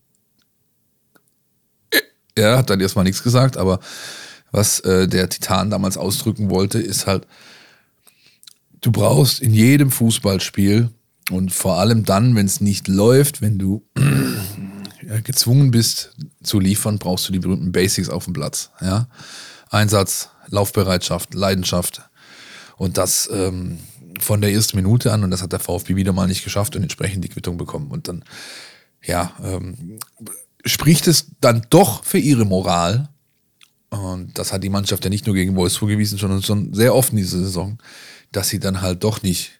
er 2.36 2.58
hat 2.58 2.70
dann 2.70 2.82
erstmal 2.82 3.06
nichts 3.06 3.24
gesagt, 3.24 3.58
aber 3.58 3.80
was 4.52 4.82
äh, 4.82 5.08
der 5.08 5.30
Titan 5.30 5.70
damals 5.70 5.98
ausdrücken 5.98 6.50
wollte, 6.50 6.80
ist 6.80 7.08
halt, 7.08 7.26
du 8.82 8.92
brauchst 8.92 9.40
in 9.40 9.54
jedem 9.54 9.90
Fußballspiel 9.90 10.90
Und 11.32 11.54
vor 11.54 11.80
allem 11.80 12.06
dann, 12.06 12.36
wenn 12.36 12.46
es 12.46 12.62
nicht 12.62 12.88
läuft, 12.88 13.42
wenn 13.42 13.58
du 13.58 13.84
gezwungen 15.24 15.72
bist 15.72 16.16
zu 16.44 16.60
liefern, 16.60 17.00
brauchst 17.00 17.28
du 17.28 17.34
die 17.34 17.40
berühmten 17.40 17.72
Basics 17.72 18.10
auf 18.10 18.26
dem 18.26 18.34
Platz. 18.34 18.72
Ja? 18.82 19.08
Einsatz, 19.70 20.30
Laufbereitschaft, 20.48 21.34
Leidenschaft. 21.34 22.02
Und 22.78 22.98
das 22.98 23.30
ähm, 23.32 23.80
von 24.20 24.42
der 24.42 24.52
ersten 24.52 24.78
Minute 24.78 25.12
an. 25.12 25.24
Und 25.24 25.32
das 25.32 25.42
hat 25.42 25.52
der 25.52 25.60
VfB 25.60 25.96
wieder 25.96 26.14
mal 26.14 26.28
nicht 26.28 26.44
geschafft 26.44 26.76
und 26.76 26.84
entsprechend 26.84 27.24
die 27.24 27.30
Quittung 27.30 27.58
bekommen. 27.58 27.90
Und 27.92 28.08
dann, 28.08 28.24
ja, 29.04 29.34
ähm, 29.44 30.00
spricht 30.66 31.08
es 31.08 31.28
dann 31.42 31.66
doch 31.70 32.04
für 32.04 32.18
ihre 32.18 32.46
Moral. 32.46 33.10
Und 33.90 34.38
das 34.38 34.52
hat 34.52 34.64
die 34.64 34.70
Mannschaft 34.70 35.04
ja 35.04 35.10
nicht 35.10 35.26
nur 35.26 35.36
gegen 35.36 35.56
Wolfsburg 35.56 35.90
gewiesen, 35.90 36.18
sondern 36.18 36.44
schon 36.44 36.74
sehr 36.74 36.94
oft 36.94 37.12
in 37.12 37.18
dieser 37.18 37.40
Saison, 37.40 37.78
dass 38.32 38.50
sie 38.50 38.60
dann 38.60 38.82
halt 38.82 39.04
doch 39.04 39.22
nicht 39.22 39.52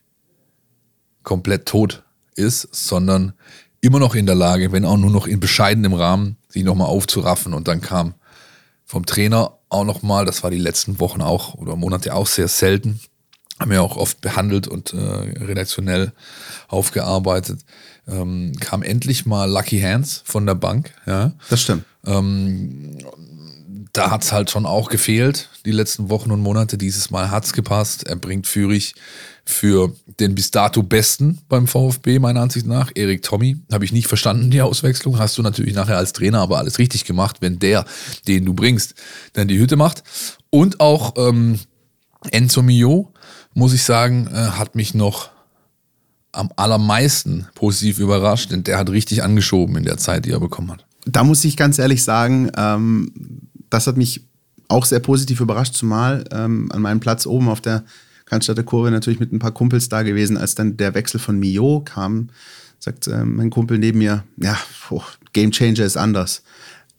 komplett 1.26 1.66
tot 1.66 2.04
ist, 2.36 2.70
sondern 2.72 3.34
immer 3.82 4.00
noch 4.00 4.16
in 4.16 4.26
der 4.26 4.36
Lage, 4.36 4.72
wenn 4.72 4.86
auch 4.86 4.98
nur 4.98 5.12
noch 5.12 5.28
in 5.28 5.40
bescheidenem 5.40 5.94
Rahmen, 5.94 6.38
sich 6.48 6.64
nochmal 6.64 6.88
aufzuraffen. 6.88 7.54
Und 7.54 7.68
dann 7.68 7.82
kam 7.82 8.14
vom 8.86 9.06
Trainer 9.06 9.54
auch 9.70 9.84
nochmal, 9.84 10.26
das 10.26 10.44
war 10.44 10.52
die 10.52 10.58
letzten 10.58 11.00
Wochen 11.00 11.22
auch 11.22 11.56
oder 11.56 11.76
Monate 11.76 12.14
auch 12.14 12.28
sehr 12.28 12.48
selten, 12.48 13.00
haben 13.60 13.72
wir 13.72 13.84
auch 13.84 13.98
oft 13.98 14.22
behandelt 14.22 14.68
und 14.68 14.94
äh, 14.94 14.98
redaktionell 14.98 16.14
aufgearbeitet, 16.68 17.62
ähm, 18.08 18.54
kam 18.60 18.84
endlich 18.84 19.26
mal 19.26 19.50
Lucky 19.50 19.82
Hands 19.82 20.24
von 20.26 20.46
der 20.46 20.56
Bank. 20.56 20.94
Ja. 21.06 21.34
Das 21.50 21.62
stimmt. 21.62 21.86
Ähm, 22.06 22.98
da 23.94 24.12
hat's 24.12 24.32
halt 24.32 24.50
schon 24.50 24.66
auch 24.66 24.90
gefehlt, 24.90 25.50
die 25.66 25.72
letzten 25.72 26.10
Wochen 26.10 26.32
und 26.32 26.42
Monate. 26.42 26.78
Dieses 26.78 27.10
Mal 27.12 27.32
hat's 27.32 27.54
gepasst. 27.54 28.08
Er 28.08 28.16
bringt 28.16 28.48
Führig 28.48 28.96
für 29.46 29.94
den 30.20 30.36
bis 30.36 30.52
dato 30.52 30.82
Besten 30.82 31.40
beim 31.50 31.68
VfB, 31.68 32.20
meiner 32.20 32.42
Ansicht 32.42 32.66
nach. 32.66 32.92
Erik 32.96 33.22
Tommy, 33.22 33.58
habe 33.72 33.86
ich 33.86 33.92
nicht 33.92 34.08
verstanden, 34.08 34.52
die 34.52 34.62
Auswechslung. 34.62 35.20
Hast 35.20 35.38
du 35.38 35.42
natürlich 35.42 35.74
nachher 35.74 35.98
als 35.98 36.14
Trainer 36.14 36.40
aber 36.40 36.58
alles 36.58 36.80
richtig 36.80 37.06
gemacht, 37.06 37.38
wenn 37.42 37.60
der, 37.60 37.86
den 38.28 38.46
du 38.46 38.54
bringst, 38.54 38.96
dann 39.34 39.48
die 39.48 39.60
Hütte 39.60 39.76
macht. 39.76 40.04
Und 40.50 40.80
auch 40.80 41.14
ähm, 41.18 41.60
Enzo 42.32 42.62
Mio, 42.62 43.12
muss 43.54 43.74
ich 43.74 43.84
sagen, 43.84 44.28
äh, 44.28 44.36
hat 44.36 44.76
mich 44.76 44.94
noch 44.94 45.30
am 46.32 46.50
allermeisten 46.56 47.48
positiv 47.56 48.00
überrascht, 48.00 48.52
denn 48.52 48.64
der 48.64 48.78
hat 48.78 48.90
richtig 48.90 49.24
angeschoben 49.24 49.78
in 49.78 49.84
der 49.84 49.98
Zeit, 49.98 50.26
die 50.26 50.32
er 50.32 50.40
bekommen 50.40 50.72
hat. 50.72 50.86
Da 51.06 51.24
muss 51.24 51.46
ich 51.46 51.56
ganz 51.56 51.80
ehrlich 51.80 52.04
sagen, 52.04 52.52
ähm, 52.58 53.12
das 53.70 53.88
hat 53.88 53.96
mich 53.96 54.26
auch 54.68 54.86
sehr 54.86 55.00
positiv 55.00 55.42
überrascht, 55.42 55.76
zumal 55.76 56.24
ähm, 56.32 56.72
an 56.72 56.82
meinem 56.82 57.00
Platz 57.00 57.26
oben 57.26 57.50
auf 57.50 57.62
der 57.62 57.84
Cannstatter 58.26 58.64
Kurve 58.64 58.92
natürlich 58.92 59.20
mit 59.20 59.32
ein 59.32 59.40
paar 59.40 59.52
Kumpels 59.52 59.90
da 59.90 60.02
gewesen, 60.02 60.38
als 60.38 60.56
dann 60.56 60.78
der 60.78 60.96
Wechsel 60.96 61.20
von 61.20 61.38
Mio 61.40 61.82
kam, 61.86 62.30
sagt 62.80 63.08
äh, 63.08 63.24
mein 63.24 63.50
Kumpel 63.50 63.78
neben 63.78 64.00
mir, 64.00 64.24
ja, 64.38 64.58
oh, 64.90 65.04
Game 65.34 65.52
Changer 65.52 65.86
ist 65.86 65.98
anders. 65.98 66.42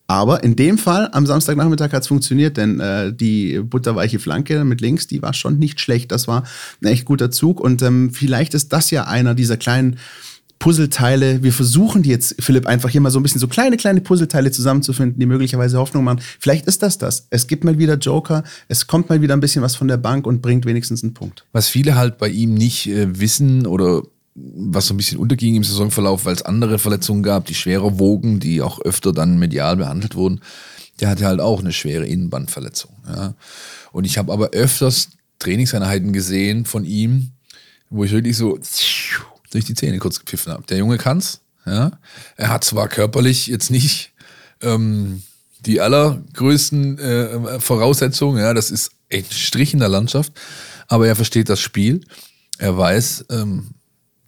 Aber 0.08 0.44
in 0.44 0.54
dem 0.54 0.78
Fall, 0.78 1.08
am 1.12 1.26
Samstagnachmittag 1.26 1.92
hat 1.92 2.02
es 2.02 2.08
funktioniert, 2.08 2.56
denn 2.56 2.78
äh, 2.78 3.12
die 3.12 3.58
butterweiche 3.58 4.20
Flanke 4.20 4.62
mit 4.64 4.80
links, 4.80 5.08
die 5.08 5.20
war 5.20 5.34
schon 5.34 5.58
nicht 5.58 5.80
schlecht. 5.80 6.12
Das 6.12 6.28
war 6.28 6.44
ein 6.80 6.86
echt 6.86 7.06
guter 7.06 7.32
Zug. 7.32 7.60
Und 7.60 7.82
ähm, 7.82 8.12
vielleicht 8.12 8.54
ist 8.54 8.72
das 8.72 8.92
ja 8.92 9.04
einer 9.04 9.34
dieser 9.34 9.56
kleinen 9.56 9.98
Puzzleteile. 10.58 11.42
Wir 11.42 11.52
versuchen 11.52 12.02
die 12.02 12.10
jetzt, 12.10 12.36
Philipp, 12.42 12.66
einfach 12.66 12.88
hier 12.88 13.00
mal 13.00 13.10
so 13.10 13.20
ein 13.20 13.22
bisschen 13.22 13.40
so 13.40 13.48
kleine, 13.48 13.76
kleine 13.76 14.00
Puzzleteile 14.00 14.50
zusammenzufinden, 14.50 15.18
die 15.18 15.26
möglicherweise 15.26 15.78
Hoffnung 15.78 16.04
machen. 16.04 16.20
Vielleicht 16.38 16.66
ist 16.66 16.82
das 16.82 16.98
das. 16.98 17.26
Es 17.30 17.46
gibt 17.46 17.64
mal 17.64 17.78
wieder 17.78 17.94
Joker, 17.96 18.42
es 18.68 18.86
kommt 18.86 19.08
mal 19.08 19.20
wieder 19.20 19.34
ein 19.34 19.40
bisschen 19.40 19.62
was 19.62 19.76
von 19.76 19.88
der 19.88 19.98
Bank 19.98 20.26
und 20.26 20.42
bringt 20.42 20.64
wenigstens 20.66 21.02
einen 21.02 21.14
Punkt. 21.14 21.44
Was 21.52 21.68
viele 21.68 21.94
halt 21.94 22.18
bei 22.18 22.28
ihm 22.28 22.54
nicht 22.54 22.88
äh, 22.88 23.18
wissen 23.18 23.66
oder 23.66 24.02
was 24.34 24.86
so 24.86 24.94
ein 24.94 24.98
bisschen 24.98 25.18
unterging 25.18 25.54
im 25.56 25.64
Saisonverlauf, 25.64 26.24
weil 26.24 26.34
es 26.34 26.42
andere 26.42 26.78
Verletzungen 26.78 27.22
gab, 27.22 27.46
die 27.46 27.54
schwerer 27.54 27.98
wogen, 27.98 28.38
die 28.38 28.60
auch 28.60 28.80
öfter 28.80 29.12
dann 29.12 29.38
medial 29.38 29.76
behandelt 29.76 30.14
wurden. 30.14 30.40
Der 31.00 31.08
hatte 31.08 31.26
halt 31.26 31.40
auch 31.40 31.60
eine 31.60 31.72
schwere 31.72 32.06
Innenbandverletzung. 32.06 32.92
Ja. 33.08 33.34
Und 33.92 34.04
ich 34.04 34.18
habe 34.18 34.32
aber 34.32 34.50
öfters 34.50 35.10
Trainingseinheiten 35.38 36.12
gesehen 36.12 36.64
von 36.64 36.84
ihm, 36.84 37.32
wo 37.90 38.04
ich 38.04 38.12
wirklich 38.12 38.36
so 38.36 38.58
durch 39.56 39.64
die 39.64 39.74
Zähne 39.74 39.98
kurz 39.98 40.20
gepfiffen 40.20 40.52
habe. 40.52 40.64
Der 40.68 40.78
Junge 40.78 40.98
kann's. 40.98 41.40
Ja. 41.64 41.92
Er 42.36 42.50
hat 42.50 42.62
zwar 42.62 42.88
körperlich 42.88 43.48
jetzt 43.48 43.70
nicht 43.70 44.12
ähm, 44.62 45.22
die 45.60 45.80
allergrößten 45.80 46.98
äh, 46.98 47.60
Voraussetzungen, 47.60 48.38
ja, 48.38 48.54
das 48.54 48.70
ist 48.70 48.92
ein 49.12 49.24
Strich 49.30 49.72
in 49.72 49.80
der 49.80 49.88
Landschaft, 49.88 50.32
aber 50.86 51.08
er 51.08 51.16
versteht 51.16 51.48
das 51.48 51.60
Spiel. 51.60 52.02
Er 52.58 52.78
weiß, 52.78 53.26
ähm, 53.30 53.70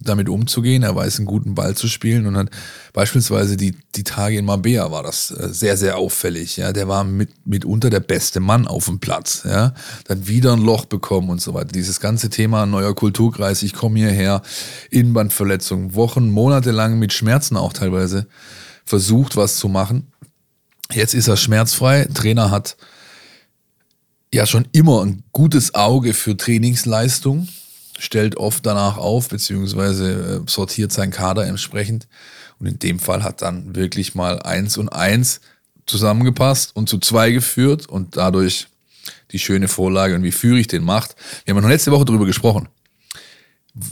damit 0.00 0.28
umzugehen. 0.28 0.82
Er 0.82 0.94
weiß, 0.94 1.18
einen 1.18 1.26
guten 1.26 1.54
Ball 1.54 1.74
zu 1.74 1.88
spielen 1.88 2.26
und 2.26 2.36
hat 2.36 2.50
beispielsweise 2.92 3.56
die, 3.56 3.74
die 3.96 4.04
Tage 4.04 4.38
in 4.38 4.44
Mabea 4.44 4.90
war 4.92 5.02
das 5.02 5.30
äh, 5.30 5.48
sehr, 5.52 5.76
sehr 5.76 5.98
auffällig. 5.98 6.56
Ja, 6.56 6.72
der 6.72 6.88
war 6.88 7.04
mit, 7.04 7.30
mitunter 7.46 7.90
der 7.90 8.00
beste 8.00 8.40
Mann 8.40 8.66
auf 8.66 8.86
dem 8.86 9.00
Platz. 9.00 9.42
Ja, 9.44 9.74
dann 10.04 10.28
wieder 10.28 10.52
ein 10.52 10.62
Loch 10.62 10.84
bekommen 10.84 11.30
und 11.30 11.40
so 11.40 11.54
weiter. 11.54 11.72
Dieses 11.72 12.00
ganze 12.00 12.30
Thema 12.30 12.66
neuer 12.66 12.94
Kulturkreis. 12.94 13.62
Ich 13.62 13.72
komme 13.72 13.98
hierher, 13.98 14.42
Innenbandverletzung, 14.90 15.94
Wochen, 15.94 16.30
Monate 16.30 16.70
lang 16.70 16.98
mit 16.98 17.12
Schmerzen 17.12 17.56
auch 17.56 17.72
teilweise 17.72 18.28
versucht, 18.84 19.36
was 19.36 19.56
zu 19.56 19.68
machen. 19.68 20.12
Jetzt 20.92 21.14
ist 21.14 21.28
er 21.28 21.36
schmerzfrei. 21.36 22.06
Trainer 22.14 22.50
hat 22.50 22.76
ja 24.32 24.46
schon 24.46 24.68
immer 24.72 25.04
ein 25.04 25.24
gutes 25.32 25.74
Auge 25.74 26.14
für 26.14 26.36
Trainingsleistung 26.36 27.48
stellt 27.98 28.36
oft 28.36 28.64
danach 28.64 28.96
auf, 28.96 29.28
beziehungsweise 29.28 30.42
äh, 30.46 30.50
sortiert 30.50 30.92
seinen 30.92 31.10
Kader 31.10 31.46
entsprechend. 31.46 32.06
Und 32.58 32.66
in 32.66 32.78
dem 32.78 32.98
Fall 32.98 33.22
hat 33.22 33.42
dann 33.42 33.74
wirklich 33.76 34.14
mal 34.14 34.40
eins 34.42 34.78
und 34.78 34.88
eins 34.88 35.40
zusammengepasst 35.86 36.74
und 36.74 36.88
zu 36.88 36.98
zwei 36.98 37.30
geführt 37.30 37.88
und 37.88 38.16
dadurch 38.16 38.68
die 39.32 39.38
schöne 39.38 39.68
Vorlage 39.68 40.14
und 40.14 40.22
wie 40.22 40.32
Führig 40.32 40.68
den 40.68 40.84
macht. 40.84 41.16
Wir 41.44 41.54
haben 41.54 41.62
noch 41.62 41.68
letzte 41.68 41.92
Woche 41.92 42.04
darüber 42.04 42.26
gesprochen. 42.26 42.68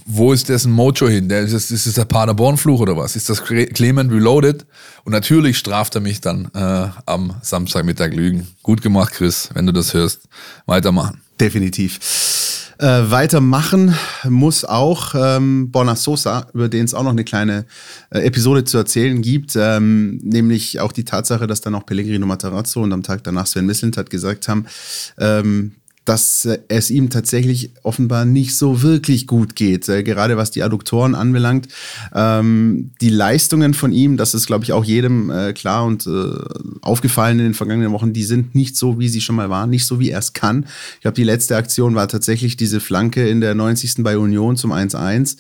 Wo 0.05 0.33
ist 0.33 0.49
dessen 0.49 0.73
Mojo 0.73 1.09
hin? 1.09 1.29
Der, 1.29 1.43
ist, 1.43 1.55
das, 1.55 1.71
ist 1.71 1.87
das 1.87 1.95
der 1.95 2.07
Paderborn-Fluch 2.07 2.81
oder 2.81 2.97
was? 2.97 3.15
Ist 3.15 3.29
das 3.29 3.45
Clement 3.45 4.11
Reloaded? 4.11 4.67
Und 5.05 5.13
natürlich 5.13 5.59
straft 5.59 5.95
er 5.95 6.01
mich 6.01 6.21
dann 6.21 6.51
äh, 6.55 6.89
am 7.07 7.37
Samstagmittag 7.43 8.13
Lügen. 8.13 8.49
Gut 8.63 8.83
gemacht, 8.83 9.13
Chris, 9.13 9.49
wenn 9.55 9.67
du 9.67 9.73
das 9.73 9.95
hörst. 9.95 10.23
Weitermachen. 10.67 11.21
Definitiv. 11.39 12.01
Äh, 12.79 13.11
weitermachen 13.11 13.95
muss 14.25 14.65
auch 14.67 15.15
ähm, 15.15 15.71
Borna 15.71 15.97
Sosa, 15.97 16.47
über 16.53 16.69
den 16.69 16.85
es 16.85 16.93
auch 16.93 17.05
noch 17.05 17.11
eine 17.11 17.25
kleine 17.25 17.65
äh, 18.11 18.19
Episode 18.21 18.65
zu 18.65 18.77
erzählen 18.77 19.23
gibt, 19.23 19.57
ähm, 19.57 20.19
nämlich 20.19 20.79
auch 20.81 20.93
die 20.93 21.05
Tatsache, 21.05 21.47
dass 21.47 21.63
dann 21.63 21.75
auch 21.75 21.87
Pellegrino 21.87 22.27
Matarazzo 22.27 22.83
und 22.83 22.93
am 22.93 23.03
Tag 23.03 23.25
danach 23.25 23.47
Sven 23.47 23.65
Mislintat 23.65 24.11
gesagt 24.11 24.49
haben, 24.49 24.67
ähm, 25.19 25.73
dass 26.07 26.45
äh, 26.45 26.59
es 26.69 26.91
ihm 26.91 27.11
tatsächlich 27.11 27.73
offenbar 27.83 28.25
nicht 28.25 28.57
so 28.57 28.83
wirklich 28.83 29.27
gut 29.27 29.57
geht, 29.57 29.89
äh, 29.89 30.03
gerade 30.03 30.37
was 30.37 30.51
die 30.51 30.63
Adduktoren 30.63 31.15
anbelangt. 31.15 31.69
Ähm, 32.15 32.93
die 33.01 33.11
Leistungen 33.11 33.75
von 33.75 33.93
ihm, 33.93 34.17
das 34.17 34.33
ist, 34.33 34.47
glaube 34.47 34.65
ich, 34.65 34.73
auch 34.73 34.85
jedem 34.85 35.31
äh, 35.31 35.53
klar 35.53 35.85
und 35.85 36.07
äh, 36.07 36.11
aufgefallen 36.81 37.39
in 37.39 37.47
den 37.47 37.55
vergangenen 37.55 37.93
Wochen, 37.93 38.13
die 38.13 38.25
sind 38.25 38.55
nicht 38.55 38.77
so, 38.77 38.99
wie 38.99 39.09
sie 39.09 39.21
schon 39.21 39.37
mal 39.37 39.51
waren, 39.51 39.69
nicht 39.69 39.85
so, 39.85 40.01
wie 40.01 40.11
er 40.11 40.21
es 40.21 40.33
kann. 40.33 40.67
Ich 40.95 41.01
glaube, 41.03 41.17
die 41.17 41.25
letzte 41.25 41.57
Aktion 41.57 41.95
war 41.95 42.09
tatsächlich 42.09 42.57
diese 42.57 42.81
Flanke 42.81 43.29
in 43.29 43.41
der 43.41 43.55
90. 43.55 43.97
bei 43.99 44.17
Union 44.17 44.57
zum 44.57 44.73
1-1. 44.73 45.37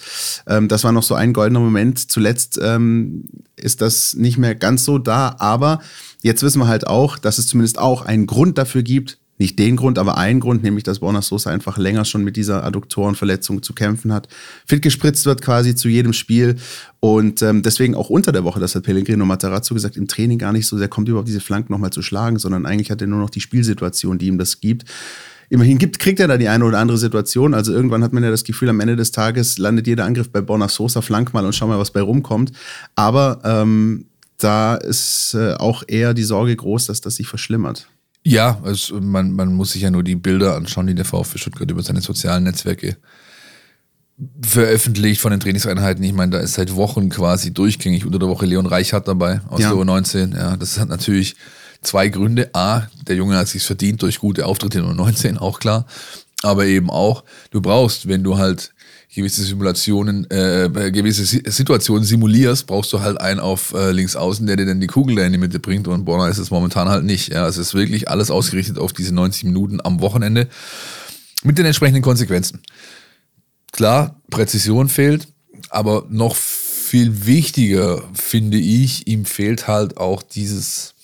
Ähm, 0.49 0.69
das 0.69 0.85
war 0.85 0.93
noch 0.93 1.05
so 1.05 1.15
ein 1.15 1.33
goldener 1.33 1.61
Moment. 1.61 2.11
Zuletzt 2.11 2.59
ähm, 2.61 3.25
ist 3.57 3.81
das 3.81 4.15
nicht 4.15 4.37
mehr 4.37 4.55
ganz 4.55 4.85
so 4.85 4.99
da, 4.99 5.37
aber 5.39 5.81
jetzt 6.23 6.43
wissen 6.43 6.61
wir 6.61 6.69
halt 6.69 6.87
auch, 6.87 7.19
dass 7.19 7.39
es 7.39 7.47
zumindest 7.47 7.79
auch 7.79 8.03
einen 8.03 8.27
Grund 8.27 8.59
dafür 8.59 8.83
gibt, 8.83 9.19
nicht 9.39 9.59
den 9.59 9.77
Grund, 9.77 9.99
aber 9.99 10.17
einen 10.17 10.41
Grund, 10.41 10.63
nämlich 10.63 10.85
dass 10.85 11.01
Borna 11.01 11.23
Sosa 11.23 11.51
einfach 11.51 11.79
länger 11.79 12.05
schon 12.05 12.25
mit 12.25 12.37
dieser 12.37 12.65
Adduktorenverletzung 12.65 13.63
zu 13.63 13.75
kämpfen 13.75 14.13
hat. 14.13 14.29
Fit 14.67 14.83
gespritzt 14.83 15.27
wird 15.27 15.43
quasi 15.43 15.75
zu 15.75 15.89
jedem 15.89 16.13
Spiel 16.13 16.57
und 17.01 17.43
ähm, 17.43 17.63
deswegen 17.63 17.95
auch 17.95 18.11
unter 18.11 18.33
der 18.33 18.45
Woche, 18.45 18.61
das 18.61 18.75
hat 18.75 18.85
Pellegrino 18.85 19.25
Matarazzo 19.25 19.75
gesagt, 19.75 19.97
im 19.97 20.09
Training 20.09 20.39
gar 20.39 20.53
nicht 20.53 20.67
so 20.67 20.79
sehr 20.79 20.89
kommt 20.89 21.09
überhaupt 21.09 21.29
diese 21.29 21.41
Flanken 21.41 21.73
nochmal 21.73 21.91
zu 21.91 22.03
schlagen, 22.03 22.39
sondern 22.39 22.67
eigentlich 22.67 22.91
hat 22.91 23.01
er 23.01 23.07
nur 23.07 23.21
noch 23.21 23.31
die 23.31 23.41
Spielsituation, 23.41 24.19
die 24.19 24.27
ihm 24.27 24.39
das 24.39 24.61
gibt. 24.61 24.85
Immerhin 25.49 25.79
gibt, 25.79 25.99
kriegt 25.99 26.19
er 26.19 26.29
da 26.29 26.39
die 26.39 26.49
eine 26.49 26.65
oder 26.65 26.79
andere 26.79 26.99
Situation. 26.99 27.55
Also 27.55 27.73
irgendwann 27.73 28.03
hat 28.03 28.13
man 28.13 28.25
ja 28.25 28.31
das 28.31 28.43
Gefühl, 28.43 28.69
am 28.69 28.81
Ende 28.81 28.97
des 28.97 29.13
Tages 29.13 29.59
landet 29.59 29.87
jeder 29.87 30.05
Angriff 30.05 30.31
bei 30.31 30.41
Borna 30.41 30.69
Sosa, 30.69 31.03
flank 31.03 31.33
mal 31.35 31.45
und 31.45 31.55
schau 31.55 31.69
mal, 31.69 31.79
was 31.79 31.93
bei 31.93 32.01
rumkommt. 32.01 32.53
Aber 32.97 33.41
ähm, 33.45 34.07
da 34.39 34.75
ist 34.75 35.35
äh, 35.35 35.55
auch 35.55 35.85
eher 35.87 36.15
die 36.15 36.25
Sorge 36.25 36.55
groß, 36.57 36.87
dass 36.87 37.01
das 37.01 37.17
sich 37.17 37.29
verschlimmert. 37.29 37.89
Ja, 38.29 38.59
also 38.65 39.01
man, 39.01 39.31
man 39.31 39.55
muss 39.55 39.71
sich 39.71 39.83
ja 39.83 39.91
nur 39.93 40.03
die 40.03 40.17
Bilder 40.17 40.57
anschauen, 40.57 40.89
die 40.89 40.97
der 40.97 41.05
VfB 41.05 41.39
Stuttgart 41.39 41.71
über 41.71 41.85
seine 41.85 42.01
sozialen 42.01 42.43
Netzwerke 42.43 42.97
veröffentlicht 44.45 45.21
von 45.21 45.31
den 45.31 45.39
Trainingseinheiten. 45.39 46.03
Ich 46.03 46.13
meine, 46.13 46.33
da 46.33 46.39
ist 46.41 46.55
seit 46.55 46.75
Wochen 46.75 47.09
quasi 47.09 47.55
durchgängig 47.55 48.05
unter 48.05 48.19
der 48.19 48.29
Woche 48.29 48.45
Leon 48.45 48.67
Reichhardt 48.67 49.07
dabei 49.07 49.43
aus 49.49 49.61
ja. 49.61 49.73
der 49.73 49.79
U19. 49.79 50.37
Ja, 50.37 50.57
das 50.57 50.77
hat 50.81 50.89
natürlich 50.89 51.37
zwei 51.83 52.09
Gründe. 52.09 52.51
A, 52.53 52.89
der 53.07 53.15
Junge 53.15 53.37
hat 53.37 53.47
sich 53.47 53.63
verdient 53.63 54.03
durch 54.03 54.19
gute 54.19 54.45
Auftritte 54.45 54.81
in 54.81 54.87
U19, 54.87 55.39
auch 55.39 55.61
klar. 55.61 55.87
Aber 56.43 56.67
eben 56.67 56.91
auch, 56.91 57.23
du 57.53 57.61
brauchst, 57.61 58.09
wenn 58.09 58.25
du 58.25 58.39
halt 58.39 58.75
gewisse 59.17 59.43
Simulationen, 59.43 60.31
äh, 60.31 60.69
gewisse 60.93 61.25
Situationen 61.25 62.05
simulierst, 62.05 62.67
brauchst 62.67 62.93
du 62.93 63.01
halt 63.01 63.19
einen 63.19 63.41
auf 63.41 63.73
äh, 63.73 63.91
links 63.91 64.15
außen, 64.15 64.47
der 64.47 64.57
dir 64.57 64.67
dann 64.67 64.81
die 64.81 64.87
Kugel 64.87 65.17
da 65.17 65.25
in 65.25 65.33
die 65.33 65.39
Mitte 65.39 65.59
bringt 65.59 65.89
und 65.89 66.05
Borna 66.05 66.29
ist 66.29 66.39
es 66.39 66.51
momentan 66.51 66.89
halt 66.89 67.05
nicht. 67.05 67.33
Ja, 67.33 67.49
es 67.49 67.57
ist 67.57 67.75
wirklich 67.75 68.09
alles 68.09 68.31
ausgerichtet 68.31 68.79
auf 68.79 68.93
diese 68.93 69.15
90 69.15 69.45
Minuten 69.45 69.81
am 69.83 70.01
Wochenende 70.01 70.49
mit 71.43 71.57
den 71.57 71.65
entsprechenden 71.65 72.03
Konsequenzen. 72.03 72.61
Klar, 73.73 74.21
Präzision 74.31 74.89
fehlt, 74.89 75.29
aber 75.71 76.07
noch 76.11 76.37
viel 76.37 77.27
wichtiger 77.27 78.03
finde 78.13 78.59
ich, 78.59 79.07
ihm 79.07 79.25
fehlt 79.25 79.67
halt 79.67 79.97
auch 79.97 80.23
dieses 80.23 80.95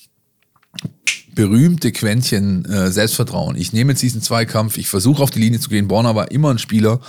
berühmte 1.34 1.92
Quäntchen 1.92 2.66
äh, 2.66 2.90
Selbstvertrauen. 2.90 3.56
Ich 3.56 3.72
nehme 3.72 3.92
jetzt 3.92 4.02
diesen 4.02 4.20
Zweikampf, 4.20 4.76
ich 4.76 4.88
versuche 4.88 5.22
auf 5.22 5.30
die 5.30 5.40
Linie 5.40 5.60
zu 5.60 5.70
gehen. 5.70 5.88
Borna 5.88 6.14
war 6.14 6.30
immer 6.30 6.50
ein 6.50 6.58
Spieler, 6.58 7.00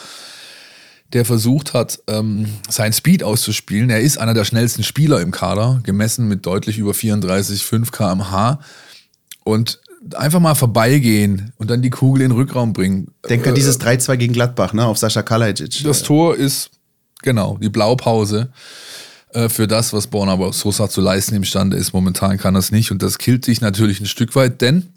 der 1.13 1.25
versucht 1.25 1.73
hat, 1.73 2.01
ähm, 2.07 2.47
sein 2.69 2.91
Speed 2.91 3.23
auszuspielen. 3.23 3.89
Er 3.89 4.01
ist 4.01 4.17
einer 4.17 4.33
der 4.33 4.45
schnellsten 4.45 4.83
Spieler 4.83 5.21
im 5.21 5.31
Kader, 5.31 5.79
gemessen 5.83 6.27
mit 6.27 6.45
deutlich 6.45 6.79
über 6.79 6.93
34, 6.93 7.63
5 7.63 7.91
kmh. 7.91 8.59
Und 9.43 9.79
einfach 10.15 10.39
mal 10.39 10.55
vorbeigehen 10.55 11.53
und 11.57 11.69
dann 11.69 11.81
die 11.81 11.89
Kugel 11.89 12.23
in 12.23 12.29
den 12.29 12.37
Rückraum 12.37 12.73
bringen. 12.73 13.11
Denk 13.29 13.45
an 13.45 13.53
äh, 13.53 13.55
dieses 13.55 13.79
3-2 13.79 14.17
gegen 14.17 14.33
Gladbach, 14.33 14.73
ne, 14.73 14.85
auf 14.85 14.97
Sascha 14.97 15.21
Kalajic. 15.21 15.83
Das 15.83 16.03
Tor 16.03 16.35
ist, 16.35 16.71
genau, 17.21 17.57
die 17.61 17.69
Blaupause 17.69 18.49
äh, 19.29 19.49
für 19.49 19.67
das, 19.67 19.93
was 19.93 20.07
Born 20.07 20.29
aber 20.29 20.51
Sosa 20.51 20.89
zu 20.89 20.99
leisten 20.99 21.35
imstande 21.35 21.77
ist. 21.77 21.93
Momentan 21.93 22.37
kann 22.37 22.53
das 22.53 22.71
nicht 22.71 22.91
und 22.91 23.01
das 23.01 23.17
killt 23.17 23.45
sich 23.45 23.61
natürlich 23.61 23.99
ein 24.01 24.07
Stück 24.07 24.35
weit, 24.35 24.61
denn 24.61 24.89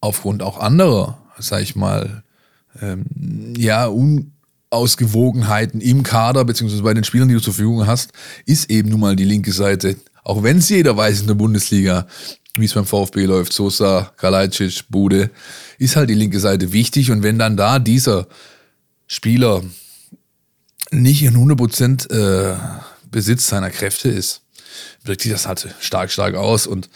aufgrund 0.00 0.42
auch 0.42 0.58
anderer, 0.58 1.18
sag 1.38 1.62
ich 1.62 1.74
mal, 1.74 2.22
ähm, 2.80 3.06
ja, 3.56 3.88
un 3.88 4.32
Ausgewogenheiten 4.70 5.80
im 5.80 6.02
Kader, 6.02 6.44
beziehungsweise 6.44 6.82
bei 6.82 6.94
den 6.94 7.04
Spielern, 7.04 7.28
die 7.28 7.34
du 7.34 7.40
zur 7.40 7.54
Verfügung 7.54 7.86
hast, 7.86 8.12
ist 8.44 8.70
eben 8.70 8.90
nun 8.90 9.00
mal 9.00 9.16
die 9.16 9.24
linke 9.24 9.52
Seite. 9.52 9.96
Auch 10.24 10.42
wenn 10.42 10.58
es 10.58 10.68
jeder 10.68 10.96
weiß 10.96 11.22
in 11.22 11.26
der 11.26 11.34
Bundesliga, 11.34 12.06
wie 12.56 12.64
es 12.64 12.74
beim 12.74 12.84
VfB 12.84 13.24
läuft, 13.24 13.52
Sosa, 13.52 14.12
Kalajdzic, 14.16 14.84
Bude, 14.90 15.30
ist 15.78 15.96
halt 15.96 16.10
die 16.10 16.14
linke 16.14 16.40
Seite 16.40 16.72
wichtig. 16.72 17.10
Und 17.10 17.22
wenn 17.22 17.38
dann 17.38 17.56
da 17.56 17.78
dieser 17.78 18.26
Spieler 19.06 19.62
nicht 20.90 21.22
in 21.22 21.34
100% 21.34 22.10
äh, 22.10 22.56
Besitz 23.10 23.48
seiner 23.48 23.70
Kräfte 23.70 24.08
ist, 24.08 24.42
wirkt 25.04 25.22
sich 25.22 25.32
das 25.32 25.46
halt 25.46 25.74
stark, 25.80 26.10
stark 26.10 26.34
aus. 26.34 26.66
Und 26.66 26.88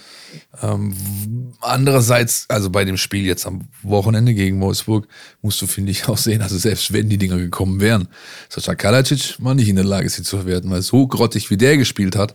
ähm, 0.63 0.95
andererseits, 1.61 2.47
also 2.49 2.71
bei 2.71 2.85
dem 2.85 2.97
Spiel 2.97 3.25
jetzt 3.25 3.47
am 3.47 3.69
Wochenende 3.83 4.35
gegen 4.35 4.61
Wolfsburg, 4.61 5.09
musst 5.41 5.61
du, 5.63 5.67
finde 5.67 5.93
ich, 5.93 6.09
auch 6.09 6.19
sehen, 6.19 6.43
also 6.43 6.59
selbst 6.59 6.93
wenn 6.93 7.09
die 7.09 7.19
Dinger 7.19 7.39
gekommen 7.39 7.81
wären, 7.81 8.09
Sascha 8.49 8.75
Kalacic 8.75 9.37
war 9.39 9.55
nicht 9.55 9.69
in 9.69 9.77
der 9.77 9.85
Lage, 9.85 10.09
sie 10.09 10.23
zu 10.23 10.37
verwerten, 10.37 10.71
weil 10.71 10.83
so 10.83 11.07
grottig 11.07 11.51
wie 11.51 11.57
der 11.57 11.77
gespielt 11.77 12.17
hat, 12.17 12.35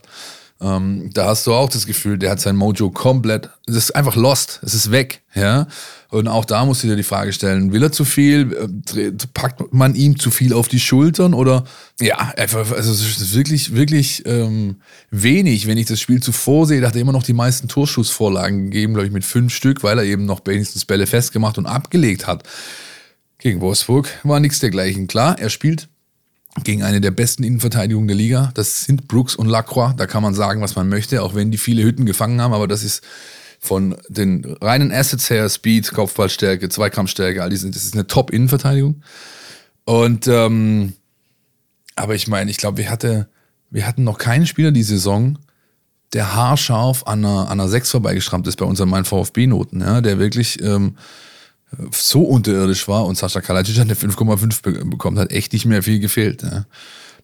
ähm, 0.60 1.10
da 1.14 1.26
hast 1.26 1.46
du 1.46 1.54
auch 1.54 1.68
das 1.68 1.86
Gefühl, 1.86 2.18
der 2.18 2.32
hat 2.32 2.40
sein 2.40 2.56
Mojo 2.56 2.90
komplett, 2.90 3.48
es 3.66 3.76
ist 3.76 3.94
einfach 3.94 4.16
lost, 4.16 4.60
es 4.64 4.74
ist 4.74 4.90
weg, 4.90 5.22
ja. 5.34 5.68
Und 6.10 6.26
auch 6.26 6.44
da 6.44 6.64
musst 6.64 6.82
du 6.82 6.88
dir 6.88 6.96
die 6.96 7.04
Frage 7.04 7.32
stellen, 7.32 7.70
will 7.72 7.82
er 7.82 7.92
zu 7.92 8.04
viel, 8.04 8.72
äh, 8.96 9.12
packt 9.34 9.72
man 9.72 9.94
ihm 9.94 10.18
zu 10.18 10.32
viel 10.32 10.52
auf 10.52 10.66
die 10.66 10.80
Schultern 10.80 11.32
oder, 11.32 11.64
ja, 12.00 12.16
einfach, 12.36 12.72
also 12.72 12.90
es 12.90 13.00
ist 13.02 13.34
wirklich, 13.34 13.74
wirklich 13.74 14.26
ähm, 14.26 14.76
wenig, 15.10 15.68
wenn 15.68 15.78
ich 15.78 15.86
das 15.86 16.00
Spiel 16.00 16.20
zuvor 16.20 16.66
sehe, 16.66 16.80
da 16.80 16.88
hat 16.88 16.96
er 16.96 17.02
immer 17.02 17.12
noch 17.12 17.22
die 17.22 17.34
meisten 17.34 17.68
Torschussvorlagen 17.68 18.64
gegeben, 18.64 18.94
glaube 18.94 19.06
ich, 19.06 19.12
mit 19.12 19.24
fünf 19.24 19.54
Stück, 19.54 19.84
weil 19.84 19.98
er 19.98 20.04
eben 20.04 20.24
noch 20.24 20.40
wenigstens 20.44 20.84
Bälle 20.84 21.06
festgemacht 21.06 21.58
und 21.58 21.66
abgelegt 21.66 22.26
hat. 22.26 22.42
Gegen 23.38 23.60
Wolfsburg 23.60 24.08
war 24.24 24.40
nichts 24.40 24.58
dergleichen. 24.58 25.06
Klar, 25.06 25.38
er 25.38 25.50
spielt 25.50 25.88
gegen 26.64 26.82
eine 26.82 27.00
der 27.00 27.10
besten 27.10 27.42
Innenverteidigungen 27.42 28.08
der 28.08 28.16
Liga. 28.16 28.50
Das 28.54 28.84
sind 28.84 29.08
Brooks 29.08 29.34
und 29.34 29.46
Lacroix. 29.46 29.94
Da 29.96 30.06
kann 30.06 30.22
man 30.22 30.34
sagen, 30.34 30.60
was 30.60 30.76
man 30.76 30.88
möchte, 30.88 31.22
auch 31.22 31.34
wenn 31.34 31.50
die 31.50 31.58
viele 31.58 31.82
Hütten 31.82 32.06
gefangen 32.06 32.40
haben. 32.40 32.54
Aber 32.54 32.68
das 32.68 32.82
ist 32.82 33.02
von 33.60 33.96
den 34.08 34.44
reinen 34.60 34.92
Assets 34.92 35.30
her, 35.30 35.48
Speed, 35.48 35.90
Kopfballstärke, 35.92 36.68
Zweikampfstärke, 36.68 37.42
all 37.42 37.50
diese, 37.50 37.70
das 37.70 37.84
ist 37.84 37.94
eine 37.94 38.06
Top-Innenverteidigung. 38.06 39.02
Und 39.84 40.28
ähm, 40.28 40.92
aber 41.96 42.14
ich 42.14 42.28
meine, 42.28 42.50
ich 42.50 42.58
glaube, 42.58 42.78
wir, 42.78 42.90
hatte, 42.90 43.28
wir 43.70 43.86
hatten 43.86 44.04
noch 44.04 44.18
keinen 44.18 44.46
Spieler 44.46 44.70
die 44.70 44.84
Saison, 44.84 45.38
der 46.12 46.34
haarscharf 46.34 47.04
an 47.06 47.24
einer, 47.24 47.50
an 47.50 47.60
einer 47.60 47.68
6 47.68 47.90
vorbeigeschrammt 47.90 48.46
ist 48.46 48.56
bei 48.56 48.64
unseren 48.64 48.88
Mein 48.88 49.04
VfB-Noten, 49.04 49.80
ja, 49.80 50.00
der 50.00 50.18
wirklich 50.18 50.62
ähm, 50.62 50.96
so 51.92 52.22
unterirdisch 52.22 52.88
war 52.88 53.04
und 53.06 53.16
Sascha 53.16 53.40
Kalajdzic 53.40 53.78
eine 53.78 53.94
5,5 53.94 54.84
bekommen, 54.88 55.18
hat 55.18 55.30
echt 55.30 55.52
nicht 55.52 55.66
mehr 55.66 55.82
viel 55.82 56.00
gefehlt. 56.00 56.42
Ja. 56.42 56.64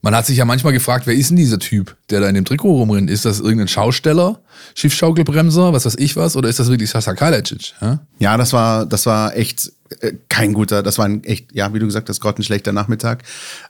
Man 0.04 0.14
hat 0.14 0.26
sich 0.26 0.36
ja 0.36 0.44
manchmal 0.44 0.74
gefragt, 0.74 1.06
wer 1.06 1.14
ist 1.14 1.30
denn 1.30 1.38
dieser 1.38 1.58
Typ, 1.58 1.96
der 2.10 2.20
da 2.20 2.28
in 2.28 2.34
dem 2.34 2.44
Trikot 2.44 2.70
rumrennt? 2.76 3.08
Ist 3.08 3.24
das 3.24 3.40
irgendein 3.40 3.68
Schausteller, 3.68 4.38
Schiffschaukelbremser, 4.74 5.72
was 5.72 5.86
weiß 5.86 5.94
ich 5.96 6.14
was, 6.14 6.36
oder 6.36 6.50
ist 6.50 6.58
das 6.58 6.68
wirklich 6.68 6.90
Sascha 6.90 7.14
Kalajdzic? 7.14 7.72
Ja? 7.80 8.00
ja, 8.18 8.36
das 8.36 8.52
war, 8.52 8.84
das 8.84 9.06
war 9.06 9.34
echt 9.34 9.72
äh, 10.00 10.12
kein 10.28 10.52
guter, 10.52 10.82
das 10.82 10.98
war 10.98 11.06
ein 11.06 11.24
echt, 11.24 11.54
ja, 11.54 11.72
wie 11.72 11.78
du 11.78 11.86
gesagt 11.86 12.10
hast, 12.10 12.20
grottenschlechter 12.20 12.70
Nachmittag. 12.70 13.22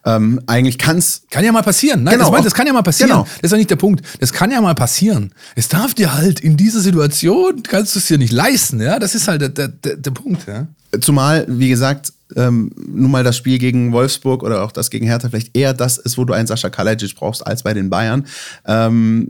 Ähm, 0.04 0.40
eigentlich 0.48 0.78
kann's. 0.78 1.22
Kann 1.30 1.44
ja 1.44 1.52
mal 1.52 1.62
passieren. 1.62 2.02
Nein, 2.02 2.14
genau, 2.14 2.24
das, 2.24 2.32
mein, 2.32 2.42
das 2.42 2.54
kann 2.54 2.66
ja 2.66 2.72
mal 2.72 2.82
passieren. 2.82 3.10
Genau. 3.10 3.22
Das 3.22 3.42
ist 3.42 3.52
doch 3.52 3.56
nicht 3.56 3.70
der 3.70 3.76
Punkt. 3.76 4.04
Das 4.18 4.32
kann 4.32 4.50
ja 4.50 4.60
mal 4.60 4.74
passieren. 4.74 5.32
Es 5.54 5.68
darf 5.68 5.94
dir 5.94 6.14
halt 6.14 6.40
in 6.40 6.56
dieser 6.56 6.80
Situation, 6.80 7.62
kannst 7.62 7.94
du 7.94 8.00
es 8.00 8.06
dir 8.06 8.18
nicht 8.18 8.32
leisten, 8.32 8.82
ja. 8.82 8.98
Das 8.98 9.14
ist 9.14 9.28
halt 9.28 9.40
der, 9.40 9.50
der, 9.50 9.68
der, 9.68 9.98
der 9.98 10.10
Punkt, 10.10 10.48
ja. 10.48 10.66
Zumal, 11.00 11.46
wie 11.48 11.68
gesagt, 11.68 12.12
ähm, 12.36 12.70
nun 12.76 13.10
mal 13.10 13.24
das 13.24 13.36
Spiel 13.36 13.58
gegen 13.58 13.92
Wolfsburg 13.92 14.42
oder 14.42 14.64
auch 14.64 14.72
das 14.72 14.90
gegen 14.90 15.06
Hertha 15.06 15.28
vielleicht 15.28 15.56
eher 15.56 15.74
das 15.74 15.98
ist, 15.98 16.18
wo 16.18 16.24
du 16.24 16.32
einen 16.32 16.46
Sascha 16.46 16.70
Kalajic 16.70 17.14
brauchst, 17.14 17.46
als 17.46 17.62
bei 17.62 17.74
den 17.74 17.90
Bayern. 17.90 18.26
Ähm, 18.66 19.28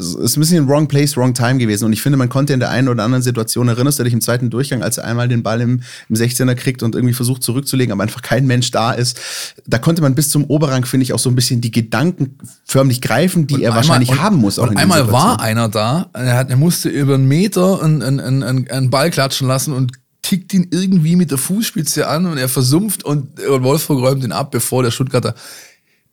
es 0.00 0.14
ist 0.14 0.36
ein 0.36 0.40
bisschen 0.40 0.68
wrong 0.68 0.88
place, 0.88 1.16
wrong 1.16 1.34
time 1.34 1.58
gewesen. 1.58 1.84
Und 1.84 1.92
ich 1.92 2.02
finde, 2.02 2.16
man 2.16 2.28
konnte 2.28 2.52
in 2.52 2.60
der 2.60 2.70
einen 2.70 2.88
oder 2.88 3.04
anderen 3.04 3.22
Situation, 3.22 3.68
erinnerst 3.68 3.98
du 3.98 4.04
dich 4.04 4.12
im 4.12 4.20
zweiten 4.20 4.50
Durchgang, 4.50 4.82
als 4.82 4.98
er 4.98 5.04
einmal 5.04 5.28
den 5.28 5.42
Ball 5.42 5.60
im, 5.60 5.82
im 6.08 6.16
16er 6.16 6.54
kriegt 6.54 6.82
und 6.82 6.94
irgendwie 6.94 7.14
versucht 7.14 7.42
zurückzulegen, 7.42 7.92
aber 7.92 8.02
einfach 8.02 8.22
kein 8.22 8.46
Mensch 8.46 8.70
da 8.70 8.92
ist. 8.92 9.20
Da 9.66 9.78
konnte 9.78 10.02
man 10.02 10.14
bis 10.14 10.30
zum 10.30 10.44
Oberrang, 10.44 10.86
finde 10.86 11.04
ich, 11.04 11.12
auch 11.12 11.18
so 11.18 11.28
ein 11.28 11.34
bisschen 11.34 11.60
die 11.60 11.70
Gedanken 11.70 12.38
förmlich 12.64 13.00
greifen, 13.00 13.46
die 13.46 13.54
und 13.54 13.60
er 13.60 13.68
einmal, 13.68 13.76
wahrscheinlich 13.76 14.10
und, 14.10 14.22
haben 14.22 14.36
muss. 14.36 14.58
und 14.58 14.76
einmal 14.76 15.12
war 15.12 15.40
einer 15.40 15.68
da, 15.68 16.08
er, 16.14 16.36
hat, 16.36 16.50
er 16.50 16.56
musste 16.56 16.88
über 16.88 17.14
einen 17.14 17.28
Meter 17.28 17.82
einen, 17.82 18.02
einen, 18.02 18.42
einen, 18.42 18.70
einen 18.70 18.90
Ball 18.90 19.10
klatschen 19.10 19.46
lassen 19.46 19.74
und 19.74 19.92
kickt 20.30 20.54
ihn 20.54 20.68
irgendwie 20.70 21.16
mit 21.16 21.32
der 21.32 21.38
Fußspitze 21.38 22.06
an 22.06 22.24
und 22.24 22.38
er 22.38 22.48
versumpft 22.48 23.02
und, 23.02 23.40
und 23.40 23.64
Wolfsburg 23.64 24.00
räumt 24.00 24.22
ihn 24.22 24.30
ab, 24.30 24.52
bevor 24.52 24.84
der 24.84 24.92
Stuttgarter. 24.92 25.34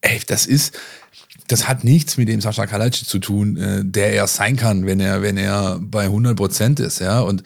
Ey, 0.01 0.19
das 0.25 0.47
ist, 0.47 0.75
das 1.47 1.67
hat 1.67 1.83
nichts 1.83 2.17
mit 2.17 2.27
dem 2.27 2.41
Sascha 2.41 2.65
Kalajdzic 2.65 3.07
zu 3.07 3.19
tun, 3.19 3.57
äh, 3.57 3.85
der 3.85 4.13
er 4.13 4.25
sein 4.25 4.55
kann, 4.55 4.87
wenn 4.87 4.99
er, 4.99 5.21
wenn 5.21 5.37
er 5.37 5.79
bei 5.79 6.05
100 6.05 6.35
Prozent 6.35 6.79
ist, 6.79 6.97
ja. 6.97 7.19
Und 7.19 7.43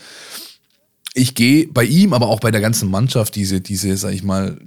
ich 1.14 1.36
gehe 1.36 1.68
bei 1.68 1.84
ihm, 1.84 2.14
aber 2.14 2.28
auch 2.28 2.40
bei 2.40 2.52
der 2.52 2.62
ganzen 2.62 2.90
Mannschaft 2.90 3.36
diese, 3.36 3.60
diese, 3.60 3.98
sag 3.98 4.14
ich 4.14 4.24
mal, 4.24 4.58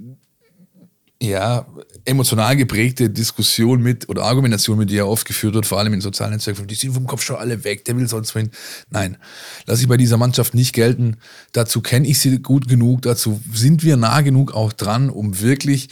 ja, 1.29 1.65
emotional 2.05 2.55
geprägte 2.55 3.09
Diskussion 3.09 3.81
mit 3.81 4.07
oder 4.09 4.23
Argumentation 4.23 4.77
mit, 4.77 4.89
die 4.89 4.97
er 4.97 5.07
oft 5.07 5.25
geführt 5.25 5.55
wird, 5.55 5.65
vor 5.65 5.79
allem 5.79 5.93
in 5.93 6.01
sozialen 6.01 6.33
Netzwerken, 6.33 6.67
die 6.67 6.75
sind 6.75 6.93
vom 6.93 7.07
Kopf 7.07 7.23
schon 7.23 7.37
alle 7.37 7.63
weg, 7.63 7.85
der 7.85 7.97
will 7.97 8.07
sonst 8.07 8.35
wohin. 8.35 8.51
Nein, 8.89 9.17
lasse 9.65 9.81
ich 9.81 9.87
bei 9.87 9.97
dieser 9.97 10.17
Mannschaft 10.17 10.53
nicht 10.53 10.73
gelten. 10.73 11.17
Dazu 11.51 11.81
kenne 11.81 12.07
ich 12.07 12.19
sie 12.19 12.39
gut 12.39 12.67
genug, 12.67 13.01
dazu 13.01 13.41
sind 13.53 13.83
wir 13.83 13.97
nah 13.97 14.21
genug 14.21 14.53
auch 14.53 14.73
dran, 14.73 15.09
um 15.09 15.41
wirklich 15.41 15.89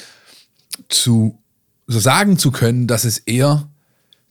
zu 0.89 1.39
so 1.88 2.00
sagen 2.00 2.38
zu 2.38 2.52
können, 2.52 2.88
dass 2.88 3.04
es 3.04 3.19
eher 3.19 3.69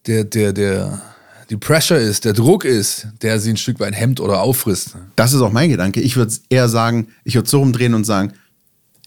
der, 0.06 0.24
der, 0.24 0.52
der, 0.52 1.02
die 1.50 1.56
Pressure 1.56 1.98
ist, 1.98 2.24
der 2.24 2.32
Druck 2.32 2.64
ist, 2.64 3.08
der 3.20 3.38
sie 3.38 3.50
ein 3.50 3.56
Stück 3.56 3.78
weit 3.80 3.94
hemmt 3.94 4.20
oder 4.20 4.40
auffrisst. 4.40 4.96
Das 5.16 5.32
ist 5.32 5.40
auch 5.40 5.52
mein 5.52 5.70
Gedanke. 5.70 6.00
Ich 6.00 6.16
würde 6.16 6.32
eher 6.48 6.68
sagen, 6.68 7.08
ich 7.24 7.34
würde 7.34 7.48
so 7.48 7.58
rumdrehen 7.58 7.94
und 7.94 8.04
sagen, 8.04 8.32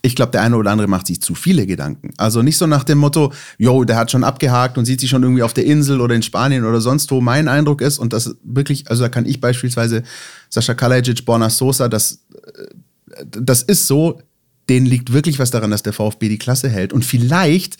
ich 0.05 0.15
glaube, 0.15 0.31
der 0.31 0.41
eine 0.41 0.55
oder 0.55 0.71
andere 0.71 0.87
macht 0.87 1.07
sich 1.07 1.21
zu 1.21 1.33
viele 1.35 1.65
Gedanken. 1.65 2.13
Also 2.17 2.41
nicht 2.41 2.57
so 2.57 2.67
nach 2.67 2.83
dem 2.83 2.99
Motto, 2.99 3.33
yo, 3.57 3.83
der 3.83 3.97
hat 3.97 4.11
schon 4.11 4.23
abgehakt 4.23 4.77
und 4.77 4.85
sieht 4.85 4.99
sich 4.99 5.09
schon 5.09 5.23
irgendwie 5.23 5.43
auf 5.43 5.53
der 5.53 5.65
Insel 5.65 5.99
oder 5.99 6.13
in 6.13 6.21
Spanien 6.21 6.63
oder 6.63 6.79
sonst 6.79 7.09
wo. 7.11 7.21
Mein 7.21 7.47
Eindruck 7.47 7.81
ist, 7.81 7.97
und 7.97 8.13
das 8.13 8.35
wirklich, 8.43 8.89
also 8.89 9.03
da 9.03 9.09
kann 9.09 9.25
ich 9.25 9.41
beispielsweise 9.41 10.03
Sascha 10.49 10.75
Kalajic, 10.75 11.25
Borna 11.25 11.49
Sosa, 11.49 11.87
das, 11.87 12.23
äh, 12.29 13.25
das 13.31 13.63
ist 13.63 13.87
so, 13.87 14.21
denen 14.69 14.85
liegt 14.85 15.11
wirklich 15.11 15.39
was 15.39 15.51
daran, 15.51 15.71
dass 15.71 15.83
der 15.83 15.93
VfB 15.93 16.29
die 16.29 16.37
Klasse 16.37 16.69
hält. 16.69 16.93
Und 16.93 17.03
vielleicht 17.03 17.77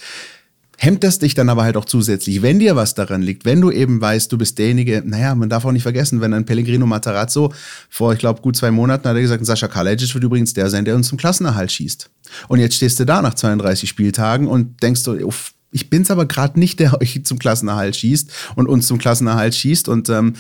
hemmt 0.78 1.04
das 1.04 1.20
dich 1.20 1.34
dann 1.34 1.50
aber 1.50 1.64
halt 1.64 1.78
auch 1.78 1.86
zusätzlich, 1.86 2.42
wenn 2.42 2.60
dir 2.60 2.76
was 2.76 2.96
daran 2.96 3.22
liegt, 3.22 3.46
wenn 3.46 3.62
du 3.62 3.72
eben 3.72 4.02
weißt, 4.02 4.32
du 4.32 4.38
bist 4.38 4.58
derjenige, 4.58 5.02
naja, 5.06 5.36
man 5.36 5.50
darf 5.50 5.66
auch 5.66 5.72
nicht 5.72 5.84
vergessen, 5.84 6.22
wenn 6.22 6.34
ein 6.34 6.46
Pellegrino 6.46 6.86
Matarazzo 6.86 7.54
vor, 7.90 8.14
ich 8.14 8.20
glaube, 8.20 8.42
gut 8.42 8.56
zwei 8.56 8.72
Monaten 8.72 9.08
hat 9.08 9.16
er 9.16 9.22
gesagt, 9.22 9.46
Sascha 9.46 9.68
Kalajic 9.68 10.14
wird 10.14 10.24
übrigens 10.24 10.54
der 10.54 10.70
sein, 10.70 10.86
der 10.86 10.96
uns 10.96 11.08
zum 11.08 11.18
Klassenerhalt 11.18 11.72
schießt. 11.72 12.10
Und 12.48 12.60
jetzt 12.60 12.76
stehst 12.76 13.00
du 13.00 13.06
da 13.06 13.22
nach 13.22 13.34
32 13.34 13.88
Spieltagen 13.88 14.48
und 14.48 14.82
denkst 14.82 15.04
du, 15.04 15.26
uff, 15.26 15.54
ich 15.72 15.90
bin's 15.90 16.12
aber 16.12 16.26
gerade 16.26 16.60
nicht, 16.60 16.80
der 16.80 17.02
euch 17.02 17.22
zum 17.26 17.40
Klassenerhalt 17.40 17.96
schießt 17.96 18.32
und 18.56 18.68
uns 18.68 18.88
zum 18.88 18.98
Klassenerhalt 18.98 19.56
schießt 19.56 19.90
und 19.90 20.10
ähm, 20.10 20.36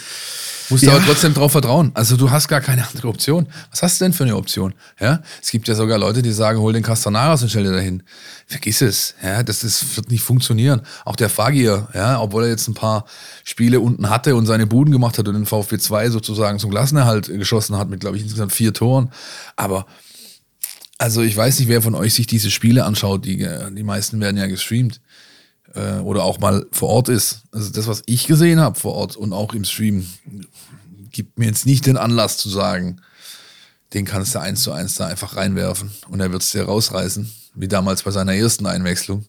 Musst 0.69 0.83
ja. 0.83 0.95
aber 0.95 1.05
trotzdem 1.05 1.33
drauf 1.33 1.51
vertrauen. 1.51 1.91
Also 1.93 2.17
du 2.17 2.31
hast 2.31 2.47
gar 2.47 2.61
keine 2.61 2.87
andere 2.87 3.07
Option. 3.07 3.47
Was 3.69 3.83
hast 3.83 3.99
du 3.99 4.05
denn 4.05 4.13
für 4.13 4.23
eine 4.23 4.35
Option? 4.35 4.73
Ja, 4.99 5.21
es 5.41 5.51
gibt 5.51 5.67
ja 5.67 5.75
sogar 5.75 5.99
Leute, 5.99 6.21
die 6.21 6.31
sagen, 6.31 6.59
hol 6.59 6.73
den 6.73 6.81
Castanaras 6.81 7.43
und 7.43 7.49
stell 7.49 7.63
dir 7.63 7.71
dahin. 7.71 8.01
Vergiss 8.47 8.81
es. 8.81 9.13
Ja, 9.23 9.43
das, 9.43 9.59
das 9.59 9.95
wird 9.95 10.09
nicht 10.09 10.23
funktionieren. 10.23 10.81
Auch 11.03 11.15
der 11.15 11.29
Fagir, 11.29 11.87
ja, 11.93 12.19
obwohl 12.19 12.43
er 12.43 12.49
jetzt 12.49 12.67
ein 12.67 12.73
paar 12.73 13.05
Spiele 13.43 13.79
unten 13.79 14.09
hatte 14.09 14.35
und 14.35 14.47
seine 14.47 14.65
Buden 14.65 14.91
gemacht 14.91 15.17
hat 15.17 15.27
und 15.27 15.35
den 15.35 15.45
VfB 15.45 15.77
2 15.77 16.09
sozusagen 16.09 16.57
zum 16.57 16.71
Klassenerhalt 16.71 17.27
geschossen 17.27 17.77
hat 17.77 17.89
mit, 17.89 17.99
glaube 17.99 18.17
ich, 18.17 18.23
insgesamt 18.23 18.53
vier 18.53 18.73
Toren. 18.73 19.11
Aber 19.55 19.85
also 20.97 21.21
ich 21.21 21.35
weiß 21.35 21.59
nicht, 21.59 21.67
wer 21.67 21.81
von 21.81 21.95
euch 21.95 22.13
sich 22.13 22.27
diese 22.27 22.51
Spiele 22.51 22.85
anschaut. 22.85 23.25
Die, 23.25 23.37
die 23.37 23.83
meisten 23.83 24.19
werden 24.19 24.37
ja 24.37 24.47
gestreamt 24.47 25.01
äh, 25.73 25.99
oder 25.99 26.23
auch 26.23 26.39
mal 26.39 26.65
vor 26.71 26.89
Ort 26.89 27.09
ist. 27.09 27.43
Also 27.51 27.71
das, 27.71 27.87
was 27.87 28.03
ich 28.05 28.27
gesehen 28.27 28.59
habe 28.59 28.79
vor 28.79 28.93
Ort 28.93 29.15
und 29.15 29.33
auch 29.33 29.53
im 29.53 29.65
Stream, 29.65 30.07
gibt 31.11 31.37
mir 31.39 31.45
jetzt 31.45 31.65
nicht 31.65 31.85
den 31.85 31.97
Anlass 31.97 32.37
zu 32.37 32.49
sagen, 32.49 33.01
den 33.93 34.05
kannst 34.05 34.35
du 34.35 34.39
eins 34.39 34.63
zu 34.63 34.71
eins 34.71 34.95
da 34.95 35.07
einfach 35.07 35.37
reinwerfen 35.37 35.91
und 36.09 36.19
er 36.19 36.31
wird 36.31 36.41
es 36.41 36.51
dir 36.51 36.63
rausreißen, 36.63 37.31
wie 37.55 37.67
damals 37.67 38.03
bei 38.03 38.11
seiner 38.11 38.33
ersten 38.33 38.65
Einwechslung. 38.65 39.25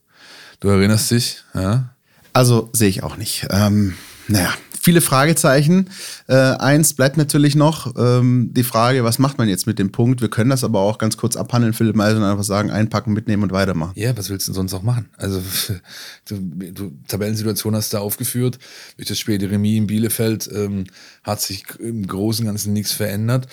Du 0.61 0.69
erinnerst 0.69 1.11
dich, 1.11 1.45
ja? 1.55 1.95
Also 2.33 2.71
sehe 2.73 2.89
ich 2.89 3.03
auch 3.03 3.17
nicht. 3.17 3.47
Ähm, 3.51 3.95
naja, 4.29 4.53
viele 4.87 5.01
Fragezeichen. 5.01 5.91
Äh, 6.29 6.35
eins 6.37 6.95
bleibt 6.95 7.17
natürlich 7.17 7.57
noch 7.57 7.93
ähm, 7.97 8.51
die 8.53 8.63
Frage, 8.63 9.03
was 9.03 9.19
macht 9.19 9.37
man 9.37 9.49
jetzt 9.49 9.67
mit 9.67 9.81
dem 9.81 9.91
Punkt? 9.91 10.21
Wir 10.21 10.31
können 10.31 10.49
das 10.49 10.63
aber 10.63 10.79
auch 10.79 10.99
ganz 10.99 11.17
kurz 11.17 11.35
abhandeln, 11.35 11.75
Philipp 11.75 11.97
Meisel, 11.97 12.19
und 12.19 12.23
einfach 12.23 12.45
sagen, 12.45 12.71
einpacken, 12.71 13.13
mitnehmen 13.13 13.43
und 13.43 13.51
weitermachen. 13.51 13.95
Ja, 13.97 14.17
was 14.17 14.31
willst 14.31 14.47
du 14.47 14.53
sonst 14.53 14.73
auch 14.75 14.85
machen? 14.85 15.09
Also, 15.17 15.43
du, 16.29 16.39
du 16.73 16.93
Tabellensituation 17.09 17.75
hast 17.75 17.93
du 17.93 17.97
da 17.97 18.01
aufgeführt. 18.01 18.61
Durch 18.97 19.09
das 19.09 19.19
späte 19.19 19.51
Remis 19.51 19.77
in 19.77 19.89
Bielefeld 19.89 20.49
ähm, 20.55 20.85
hat 21.25 21.41
sich 21.41 21.65
im 21.81 22.07
Großen 22.07 22.45
und 22.45 22.53
Ganzen 22.53 22.73
nichts 22.73 22.93
verändert. 22.93 23.49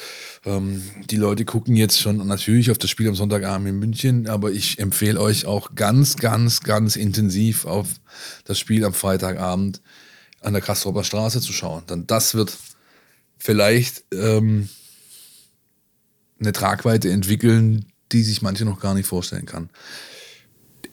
Ähm, 0.45 0.83
die 1.09 1.17
Leute 1.17 1.45
gucken 1.45 1.75
jetzt 1.75 1.99
schon 1.99 2.27
natürlich 2.27 2.69
auf 2.69 2.77
das 2.77 2.91
Spiel 2.91 3.07
am 3.07 3.15
Sonntagabend 3.15 3.67
in 3.67 3.79
München, 3.79 4.27
aber 4.27 4.51
ich 4.51 4.77
empfehle 4.77 5.19
euch 5.19 5.47
auch 5.47 5.73
ganz, 5.73 6.15
ganz, 6.15 6.59
ganz 6.59 6.95
intensiv 6.95 7.65
auf 7.65 7.87
das 8.45 8.59
Spiel 8.59 8.85
am 8.85 8.93
Freitagabend 8.93 9.81
an 10.43 10.53
der 10.53 10.61
Kastropper 10.61 11.03
Straße 11.03 11.41
zu 11.41 11.53
schauen. 11.53 11.83
Dann 11.87 12.07
das 12.07 12.35
wird 12.35 12.57
vielleicht 13.37 14.03
ähm, 14.13 14.69
eine 16.39 16.53
Tragweite 16.53 17.09
entwickeln, 17.09 17.85
die 18.11 18.23
sich 18.23 18.41
manche 18.41 18.65
noch 18.65 18.79
gar 18.79 18.93
nicht 18.93 19.07
vorstellen 19.07 19.45
kann. 19.45 19.69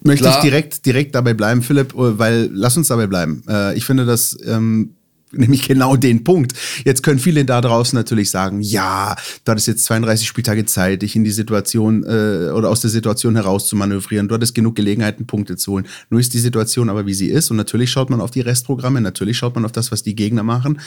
Möchte 0.02 0.24
Klar. 0.24 0.36
ich 0.36 0.42
direkt, 0.42 0.86
direkt 0.86 1.14
dabei 1.14 1.34
bleiben, 1.34 1.62
Philipp, 1.62 1.92
weil 1.94 2.48
lass 2.52 2.76
uns 2.76 2.88
dabei 2.88 3.06
bleiben. 3.06 3.42
Äh, 3.46 3.76
ich 3.76 3.84
finde 3.84 4.06
das 4.06 4.38
ähm, 4.46 4.94
nämlich 5.32 5.66
genau 5.66 5.96
den 5.96 6.24
Punkt. 6.24 6.52
Jetzt 6.84 7.02
können 7.02 7.18
viele 7.18 7.44
da 7.44 7.60
draußen 7.60 7.96
natürlich 7.96 8.30
sagen, 8.30 8.60
ja, 8.60 9.16
du 9.44 9.52
hattest 9.52 9.68
jetzt 9.68 9.84
32 9.84 10.26
Spieltage 10.26 10.66
Zeit, 10.66 11.02
dich 11.02 11.16
in 11.16 11.24
die 11.24 11.30
Situation 11.30 12.04
äh, 12.04 12.50
oder 12.50 12.68
aus 12.68 12.80
der 12.80 12.90
Situation 12.90 13.36
heraus 13.36 13.66
zu 13.66 13.76
manövrieren. 13.76 14.28
Du 14.28 14.34
hattest 14.34 14.54
genug 14.54 14.76
Gelegenheiten, 14.76 15.26
Punkte 15.26 15.56
zu 15.56 15.72
holen. 15.72 15.86
Nur 16.08 16.20
ist 16.20 16.34
die 16.34 16.38
Situation 16.38 16.88
aber, 16.88 17.06
wie 17.06 17.14
sie 17.14 17.28
ist. 17.28 17.50
Und 17.50 17.56
natürlich 17.56 17.90
schaut 17.90 18.10
man 18.10 18.20
auf 18.20 18.30
die 18.30 18.40
Restprogramme, 18.40 19.00
natürlich 19.00 19.38
schaut 19.38 19.54
man 19.54 19.64
auf 19.64 19.72
das, 19.72 19.92
was 19.92 20.02
die 20.02 20.14
Gegner 20.14 20.42
machen. 20.42 20.80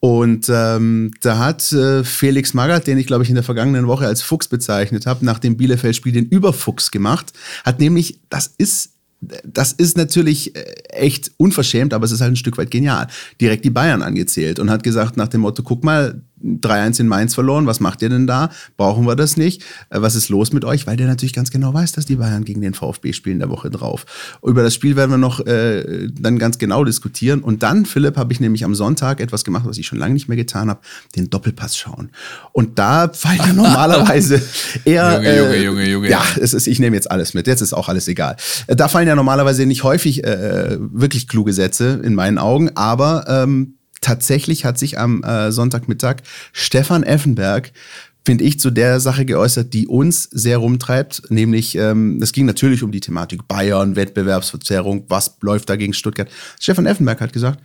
Und 0.00 0.50
ähm, 0.50 1.12
da 1.20 1.38
hat 1.38 1.72
äh, 1.72 2.04
Felix 2.04 2.54
Magath, 2.54 2.86
den 2.86 2.98
ich, 2.98 3.06
glaube 3.06 3.24
ich, 3.24 3.30
in 3.30 3.34
der 3.34 3.44
vergangenen 3.44 3.86
Woche 3.86 4.06
als 4.06 4.22
Fuchs 4.22 4.48
bezeichnet 4.48 5.06
habe, 5.06 5.24
nach 5.24 5.38
dem 5.38 5.56
Bielefeld-Spiel 5.56 6.12
den 6.12 6.26
Überfuchs 6.26 6.90
gemacht. 6.90 7.32
Hat 7.64 7.80
nämlich, 7.80 8.20
das 8.28 8.52
ist 8.58 8.95
das 9.44 9.72
ist 9.72 9.96
natürlich 9.96 10.54
äh, 10.56 10.60
echt 10.88 11.32
unverschämt, 11.36 11.94
aber 11.94 12.04
es 12.04 12.12
ist 12.12 12.20
halt 12.20 12.32
ein 12.32 12.36
Stück 12.36 12.58
weit 12.58 12.70
genial. 12.70 13.06
Direkt 13.40 13.64
die 13.64 13.70
Bayern 13.70 14.02
angezählt 14.02 14.58
und 14.58 14.70
hat 14.70 14.82
gesagt 14.82 15.16
nach 15.16 15.28
dem 15.28 15.42
Motto, 15.42 15.62
guck 15.62 15.84
mal, 15.84 16.20
3-1 16.46 17.00
in 17.00 17.08
Mainz 17.08 17.34
verloren, 17.34 17.66
was 17.66 17.80
macht 17.80 18.02
ihr 18.02 18.08
denn 18.08 18.26
da? 18.26 18.50
Brauchen 18.76 19.06
wir 19.06 19.16
das 19.16 19.36
nicht? 19.36 19.62
Äh, 19.90 20.00
was 20.00 20.14
ist 20.14 20.28
los 20.28 20.52
mit 20.52 20.64
euch? 20.64 20.86
Weil 20.86 20.96
der 20.96 21.06
natürlich 21.06 21.32
ganz 21.32 21.50
genau 21.50 21.74
weiß, 21.74 21.92
dass 21.92 22.06
die 22.06 22.16
Bayern 22.16 22.44
gegen 22.44 22.60
den 22.60 22.74
VfB 22.74 23.12
spielen 23.12 23.38
der 23.38 23.50
Woche 23.50 23.70
drauf. 23.70 24.06
Über 24.42 24.62
das 24.62 24.74
Spiel 24.74 24.96
werden 24.96 25.10
wir 25.10 25.18
noch 25.18 25.44
äh, 25.46 26.08
dann 26.12 26.38
ganz 26.38 26.58
genau 26.58 26.84
diskutieren. 26.84 27.40
Und 27.40 27.62
dann, 27.62 27.86
Philipp, 27.86 28.16
habe 28.16 28.32
ich 28.32 28.40
nämlich 28.40 28.64
am 28.64 28.74
Sonntag 28.74 29.20
etwas 29.20 29.44
gemacht, 29.44 29.64
was 29.66 29.78
ich 29.78 29.86
schon 29.86 29.98
lange 29.98 30.14
nicht 30.14 30.28
mehr 30.28 30.36
getan 30.36 30.70
habe, 30.70 30.80
den 31.14 31.30
Doppelpass 31.30 31.76
schauen. 31.76 32.10
Und 32.52 32.78
da 32.78 33.08
fallen 33.12 33.40
ja 33.46 33.52
normalerweise 33.54 34.40
eher... 34.84 35.14
Junge, 35.14 35.36
Junge, 35.38 35.62
Junge, 35.62 35.88
Junge. 35.88 36.10
Ja, 36.10 36.22
es 36.40 36.54
ist, 36.54 36.66
ich 36.66 36.78
nehme 36.78 36.96
jetzt 36.96 37.10
alles 37.10 37.34
mit. 37.34 37.46
Jetzt 37.46 37.60
ist 37.60 37.72
auch 37.72 37.88
alles 37.88 38.08
egal. 38.08 38.36
Äh, 38.66 38.76
da 38.76 38.88
fallen 38.88 39.08
ja 39.08 39.14
normalerweise 39.14 39.66
nicht 39.66 39.82
häufig 39.82 40.24
äh, 40.24 40.76
wirklich 40.78 41.28
kluge 41.28 41.52
Sätze 41.52 42.00
in 42.02 42.14
meinen 42.14 42.38
Augen, 42.38 42.70
aber 42.74 43.24
ähm, 43.28 43.75
tatsächlich 44.00 44.64
hat 44.64 44.78
sich 44.78 44.98
am 44.98 45.22
äh, 45.22 45.52
Sonntagmittag 45.52 46.16
Stefan 46.52 47.02
Effenberg 47.02 47.72
finde 48.26 48.42
ich, 48.42 48.58
zu 48.58 48.70
der 48.70 48.98
Sache 48.98 49.24
geäußert, 49.24 49.72
die 49.72 49.86
uns 49.86 50.24
sehr 50.24 50.58
rumtreibt, 50.58 51.30
nämlich 51.30 51.76
ähm, 51.76 52.18
es 52.20 52.32
ging 52.32 52.44
natürlich 52.44 52.82
um 52.82 52.90
die 52.90 52.98
Thematik 52.98 53.46
Bayern, 53.46 53.94
Wettbewerbsverzerrung, 53.94 55.04
was 55.08 55.36
läuft 55.42 55.70
da 55.70 55.76
gegen 55.76 55.92
Stuttgart. 55.92 56.28
Stefan 56.60 56.86
Effenberg 56.86 57.20
hat 57.20 57.32
gesagt, 57.32 57.60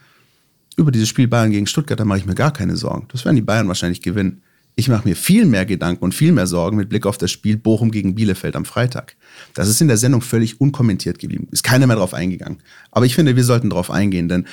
über 0.78 0.92
dieses 0.92 1.10
Spiel 1.10 1.28
Bayern 1.28 1.50
gegen 1.50 1.66
Stuttgart, 1.66 2.00
da 2.00 2.06
mache 2.06 2.20
ich 2.20 2.26
mir 2.28 2.36
gar 2.36 2.54
keine 2.54 2.78
Sorgen. 2.78 3.08
Das 3.12 3.26
werden 3.26 3.38
die 3.38 3.42
Bayern 3.42 3.68
wahrscheinlich 3.68 4.04
gewinnen. 4.04 4.44
Ich 4.76 4.88
mache 4.88 5.08
mir 5.08 5.16
viel 5.16 5.46
mehr 5.46 5.66
Gedanken 5.66 6.04
und 6.04 6.14
viel 6.14 6.32
mehr 6.32 6.48
Sorgen 6.48 6.78
mit 6.78 6.90
Blick 6.90 7.08
auf 7.08 7.18
das 7.18 7.32
Spiel 7.32 7.58
Bochum 7.58 7.90
gegen 7.90 8.14
Bielefeld 8.14 8.56
am 8.56 8.64
Freitag. 8.64 9.16
Das 9.56 9.68
ist 9.68 9.82
in 9.82 9.88
der 9.88 9.98
Sendung 9.98 10.22
völlig 10.22 10.62
unkommentiert 10.62 11.18
geblieben. 11.18 11.48
Ist 11.52 11.64
keiner 11.64 11.88
mehr 11.88 11.98
drauf 11.98 12.14
eingegangen. 12.14 12.60
Aber 12.92 13.06
ich 13.08 13.16
finde, 13.16 13.36
wir 13.36 13.44
sollten 13.44 13.72
drauf 13.72 13.90
eingehen, 13.90 14.30
denn 14.30 14.46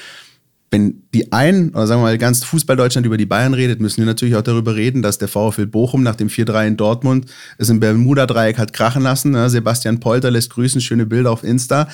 wenn 0.70 1.02
die 1.14 1.32
einen, 1.32 1.70
oder 1.70 1.86
sagen 1.86 2.00
wir 2.00 2.06
mal 2.06 2.18
ganz 2.18 2.44
Fußball-Deutschland 2.44 3.06
über 3.06 3.16
die 3.16 3.26
Bayern 3.26 3.54
redet, 3.54 3.80
müssen 3.80 3.98
wir 3.98 4.06
natürlich 4.06 4.36
auch 4.36 4.42
darüber 4.42 4.76
reden, 4.76 5.00
dass 5.00 5.18
der 5.18 5.28
VfL 5.28 5.66
Bochum 5.66 6.02
nach 6.02 6.16
dem 6.16 6.28
4-3 6.28 6.66
in 6.68 6.76
Dortmund 6.76 7.26
es 7.56 7.70
im 7.70 7.80
Bermuda-Dreieck 7.80 8.58
hat 8.58 8.72
krachen 8.72 9.02
lassen. 9.02 9.30
Ne? 9.30 9.48
Sebastian 9.48 10.00
Polter 10.00 10.30
lässt 10.30 10.50
grüßen, 10.50 10.80
schöne 10.80 11.06
Bilder 11.06 11.30
auf 11.30 11.42
Insta. 11.42 11.88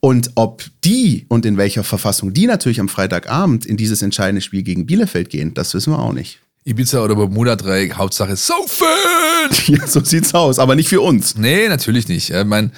Und 0.00 0.32
ob 0.34 0.64
die 0.84 1.26
und 1.28 1.46
in 1.46 1.56
welcher 1.56 1.84
Verfassung 1.84 2.32
die 2.32 2.46
natürlich 2.46 2.80
am 2.80 2.88
Freitagabend 2.88 3.64
in 3.64 3.76
dieses 3.76 4.02
entscheidende 4.02 4.42
Spiel 4.42 4.62
gegen 4.62 4.86
Bielefeld 4.86 5.30
gehen, 5.30 5.54
das 5.54 5.72
wissen 5.74 5.92
wir 5.92 5.98
auch 6.00 6.12
nicht. 6.12 6.40
Ibiza 6.64 7.02
oder 7.02 7.14
Bermuda-Dreieck, 7.14 7.96
Hauptsache 7.96 8.36
Saufen! 8.36 8.86
Ja, 9.68 9.86
so 9.86 10.02
sieht's 10.02 10.34
aus, 10.34 10.58
aber 10.58 10.74
nicht 10.74 10.88
für 10.88 11.00
uns. 11.00 11.36
Nee, 11.36 11.68
natürlich 11.68 12.08
nicht. 12.08 12.30
Ich 12.30 12.44
meine, 12.44 12.72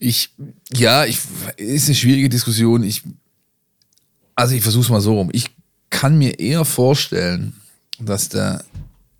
ich, 0.00 0.30
ja, 0.72 1.04
ich, 1.04 1.18
ist 1.56 1.86
eine 1.86 1.94
schwierige 1.94 2.28
Diskussion. 2.28 2.82
Ich 2.82 3.02
also 4.38 4.54
ich 4.54 4.62
versuche 4.62 4.84
es 4.84 4.88
mal 4.88 5.00
so 5.00 5.14
rum. 5.14 5.30
Ich 5.32 5.46
kann 5.90 6.16
mir 6.16 6.38
eher 6.38 6.64
vorstellen, 6.64 7.54
dass 7.98 8.28
der 8.28 8.64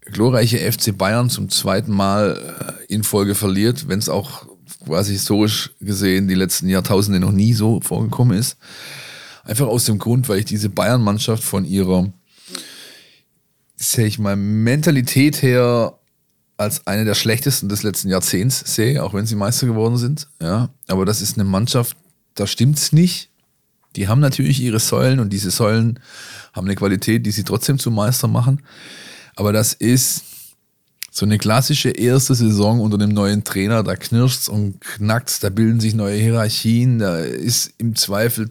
glorreiche 0.02 0.58
FC 0.70 0.96
Bayern 0.96 1.28
zum 1.28 1.48
zweiten 1.48 1.92
Mal 1.92 2.76
äh, 2.88 2.92
in 2.92 3.02
Folge 3.02 3.34
verliert, 3.34 3.88
wenn 3.88 3.98
es 3.98 4.08
auch 4.08 4.46
quasi 4.84 5.12
historisch 5.12 5.70
gesehen 5.80 6.28
die 6.28 6.36
letzten 6.36 6.68
Jahrtausende 6.68 7.18
noch 7.18 7.32
nie 7.32 7.52
so 7.52 7.80
vorgekommen 7.80 8.38
ist. 8.38 8.58
Einfach 9.42 9.66
aus 9.66 9.86
dem 9.86 9.98
Grund, 9.98 10.28
weil 10.28 10.38
ich 10.38 10.44
diese 10.44 10.68
Bayern-Mannschaft 10.68 11.42
von 11.42 11.64
ihrer, 11.64 12.12
sag 13.74 14.04
ich 14.04 14.20
mal, 14.20 14.36
Mentalität 14.36 15.42
her 15.42 15.98
als 16.56 16.86
eine 16.86 17.04
der 17.04 17.14
schlechtesten 17.14 17.68
des 17.68 17.82
letzten 17.82 18.08
Jahrzehnts 18.08 18.62
sehe, 18.72 19.02
auch 19.02 19.14
wenn 19.14 19.26
sie 19.26 19.34
Meister 19.34 19.66
geworden 19.66 19.96
sind. 19.96 20.28
Ja, 20.40 20.68
aber 20.86 21.04
das 21.04 21.22
ist 21.22 21.36
eine 21.36 21.44
Mannschaft, 21.44 21.96
da 22.34 22.46
stimmt's 22.46 22.92
nicht. 22.92 23.30
Die 23.96 24.08
haben 24.08 24.20
natürlich 24.20 24.60
ihre 24.60 24.80
Säulen 24.80 25.20
und 25.20 25.32
diese 25.32 25.50
Säulen 25.50 25.98
haben 26.52 26.66
eine 26.66 26.76
Qualität, 26.76 27.24
die 27.24 27.30
sie 27.30 27.44
trotzdem 27.44 27.78
zum 27.78 27.94
Meister 27.94 28.28
machen. 28.28 28.62
Aber 29.34 29.52
das 29.52 29.72
ist 29.72 30.24
so 31.10 31.24
eine 31.24 31.38
klassische 31.38 31.90
erste 31.90 32.34
Saison 32.34 32.80
unter 32.80 32.98
dem 32.98 33.10
neuen 33.10 33.44
Trainer. 33.44 33.82
Da 33.82 33.96
knirscht 33.96 34.48
und 34.48 34.80
knackt, 34.80 35.42
da 35.42 35.48
bilden 35.48 35.80
sich 35.80 35.94
neue 35.94 36.18
Hierarchien, 36.18 36.98
da 36.98 37.18
ist 37.18 37.72
im 37.78 37.96
Zweifel 37.96 38.50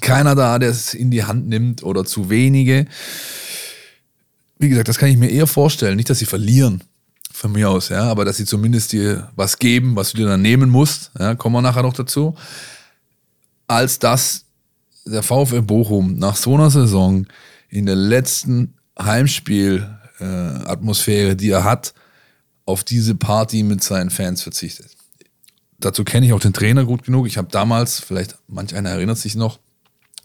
keiner 0.00 0.34
da, 0.34 0.58
der 0.58 0.70
es 0.70 0.92
in 0.92 1.10
die 1.10 1.24
Hand 1.24 1.48
nimmt 1.48 1.82
oder 1.82 2.04
zu 2.04 2.28
wenige. 2.28 2.86
Wie 4.58 4.68
gesagt, 4.68 4.88
das 4.88 4.98
kann 4.98 5.08
ich 5.08 5.16
mir 5.16 5.30
eher 5.30 5.46
vorstellen. 5.46 5.96
Nicht, 5.96 6.10
dass 6.10 6.18
sie 6.18 6.26
verlieren, 6.26 6.82
von 7.32 7.52
mir 7.52 7.70
aus, 7.70 7.88
ja, 7.88 8.02
aber 8.02 8.24
dass 8.24 8.36
sie 8.36 8.44
zumindest 8.44 8.92
dir 8.92 9.30
was 9.36 9.58
geben, 9.58 9.96
was 9.96 10.10
du 10.10 10.18
dir 10.18 10.26
dann 10.26 10.42
nehmen 10.42 10.68
musst. 10.68 11.10
Ja, 11.18 11.36
kommen 11.36 11.54
wir 11.54 11.62
nachher 11.62 11.84
noch 11.84 11.94
dazu 11.94 12.34
als 13.68 14.00
dass 14.00 14.46
der 15.04 15.22
VfL 15.22 15.62
Bochum 15.62 16.18
nach 16.18 16.34
so 16.36 16.54
einer 16.54 16.70
Saison 16.70 17.26
in 17.68 17.86
der 17.86 17.96
letzten 17.96 18.74
Heimspiel-Atmosphäre, 19.00 21.30
äh, 21.30 21.36
die 21.36 21.50
er 21.50 21.64
hat, 21.64 21.94
auf 22.64 22.84
diese 22.84 23.14
Party 23.14 23.62
mit 23.62 23.84
seinen 23.84 24.10
Fans 24.10 24.42
verzichtet. 24.42 24.90
Dazu 25.78 26.04
kenne 26.04 26.26
ich 26.26 26.32
auch 26.32 26.40
den 26.40 26.52
Trainer 26.52 26.84
gut 26.84 27.04
genug. 27.04 27.26
Ich 27.26 27.38
habe 27.38 27.48
damals, 27.50 28.00
vielleicht 28.00 28.36
manch 28.48 28.74
einer 28.74 28.90
erinnert 28.90 29.18
sich 29.18 29.36
noch, 29.36 29.60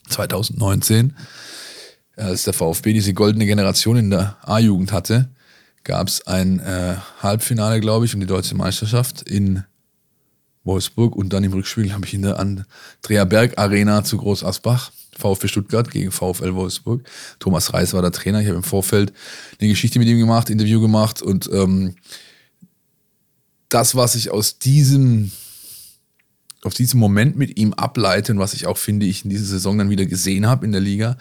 2019, 0.09 1.15
als 2.17 2.43
der 2.43 2.53
VfB 2.53 2.91
diese 2.93 3.13
goldene 3.13 3.45
Generation 3.45 3.97
in 3.97 4.09
der 4.09 4.37
A-Jugend 4.41 4.91
hatte, 4.91 5.29
gab 5.83 6.07
es 6.07 6.25
ein 6.27 6.59
äh, 6.59 6.95
Halbfinale, 7.21 7.79
glaube 7.79 8.05
ich, 8.05 8.13
um 8.13 8.19
die 8.19 8.25
deutsche 8.25 8.55
Meisterschaft 8.55 9.21
in 9.21 9.63
Wolfsburg 10.63 11.15
und 11.15 11.33
dann 11.33 11.43
im 11.43 11.53
Rückspiel 11.53 11.93
habe 11.93 12.05
ich 12.05 12.13
in 12.13 12.21
der 12.21 12.39
Andrea 12.39 13.25
Berg 13.25 13.57
Arena 13.57 14.03
zu 14.03 14.17
Groß 14.17 14.43
Asbach, 14.43 14.91
VfB 15.17 15.47
Stuttgart 15.47 15.91
gegen 15.91 16.11
VfL 16.11 16.55
Wolfsburg. 16.55 17.03
Thomas 17.39 17.73
Reis 17.73 17.93
war 17.93 18.01
der 18.01 18.11
Trainer. 18.11 18.41
Ich 18.41 18.47
habe 18.47 18.57
im 18.57 18.63
Vorfeld 18.63 19.13
eine 19.59 19.69
Geschichte 19.69 19.99
mit 19.99 20.07
ihm 20.07 20.19
gemacht, 20.19 20.49
Interview 20.49 20.81
gemacht 20.81 21.21
und 21.21 21.49
ähm, 21.51 21.95
das, 23.69 23.95
was 23.95 24.15
ich 24.15 24.31
aus 24.31 24.59
diesem 24.59 25.31
auf 26.63 26.73
diesem 26.73 26.99
Moment 26.99 27.37
mit 27.37 27.59
ihm 27.59 27.73
ableite 27.73 28.31
und 28.31 28.39
was 28.39 28.53
ich 28.53 28.67
auch 28.67 28.77
finde, 28.77 29.05
ich 29.05 29.25
in 29.25 29.29
dieser 29.29 29.45
Saison 29.45 29.77
dann 29.77 29.89
wieder 29.89 30.05
gesehen 30.05 30.47
habe 30.47 30.65
in 30.65 30.71
der 30.71 30.79
Liga. 30.79 31.17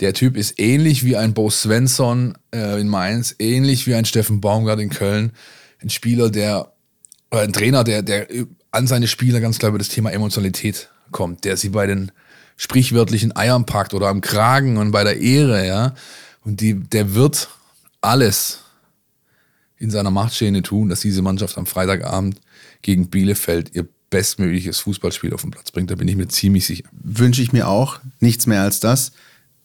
Der 0.00 0.14
Typ 0.14 0.36
ist 0.36 0.58
ähnlich 0.58 1.04
wie 1.04 1.16
ein 1.16 1.34
Bo 1.34 1.50
Svensson 1.50 2.38
äh, 2.54 2.80
in 2.80 2.88
Mainz, 2.88 3.34
ähnlich 3.38 3.86
wie 3.86 3.94
ein 3.94 4.04
Steffen 4.04 4.40
Baumgart 4.40 4.80
in 4.80 4.90
Köln. 4.90 5.32
Ein 5.80 5.90
Spieler, 5.90 6.30
der 6.30 6.71
oder 7.32 7.42
ein 7.42 7.52
Trainer, 7.52 7.82
der, 7.82 8.02
der 8.02 8.28
an 8.70 8.86
seine 8.86 9.08
Spieler 9.08 9.40
ganz 9.40 9.58
klar 9.58 9.70
über 9.70 9.78
das 9.78 9.88
Thema 9.88 10.12
Emotionalität 10.12 10.90
kommt, 11.10 11.44
der 11.44 11.56
sie 11.56 11.70
bei 11.70 11.86
den 11.86 12.12
sprichwörtlichen 12.56 13.34
Eiern 13.34 13.66
packt 13.66 13.94
oder 13.94 14.08
am 14.08 14.20
Kragen 14.20 14.76
und 14.76 14.92
bei 14.92 15.02
der 15.02 15.18
Ehre, 15.18 15.66
ja. 15.66 15.94
Und 16.44 16.60
die, 16.60 16.74
der 16.74 17.14
wird 17.14 17.48
alles 18.00 18.60
in 19.78 19.90
seiner 19.90 20.10
Macht 20.10 20.34
Stehende 20.34 20.62
tun, 20.62 20.88
dass 20.88 21.00
diese 21.00 21.22
Mannschaft 21.22 21.56
am 21.58 21.66
Freitagabend 21.66 22.40
gegen 22.82 23.08
Bielefeld 23.08 23.74
ihr 23.74 23.88
bestmögliches 24.10 24.80
Fußballspiel 24.80 25.32
auf 25.32 25.40
den 25.40 25.50
Platz 25.50 25.70
bringt. 25.70 25.90
Da 25.90 25.94
bin 25.94 26.06
ich 26.06 26.16
mir 26.16 26.28
ziemlich 26.28 26.66
sicher. 26.66 26.84
Wünsche 26.92 27.42
ich 27.42 27.52
mir 27.52 27.66
auch. 27.66 27.98
Nichts 28.20 28.46
mehr 28.46 28.60
als 28.60 28.78
das. 28.78 29.12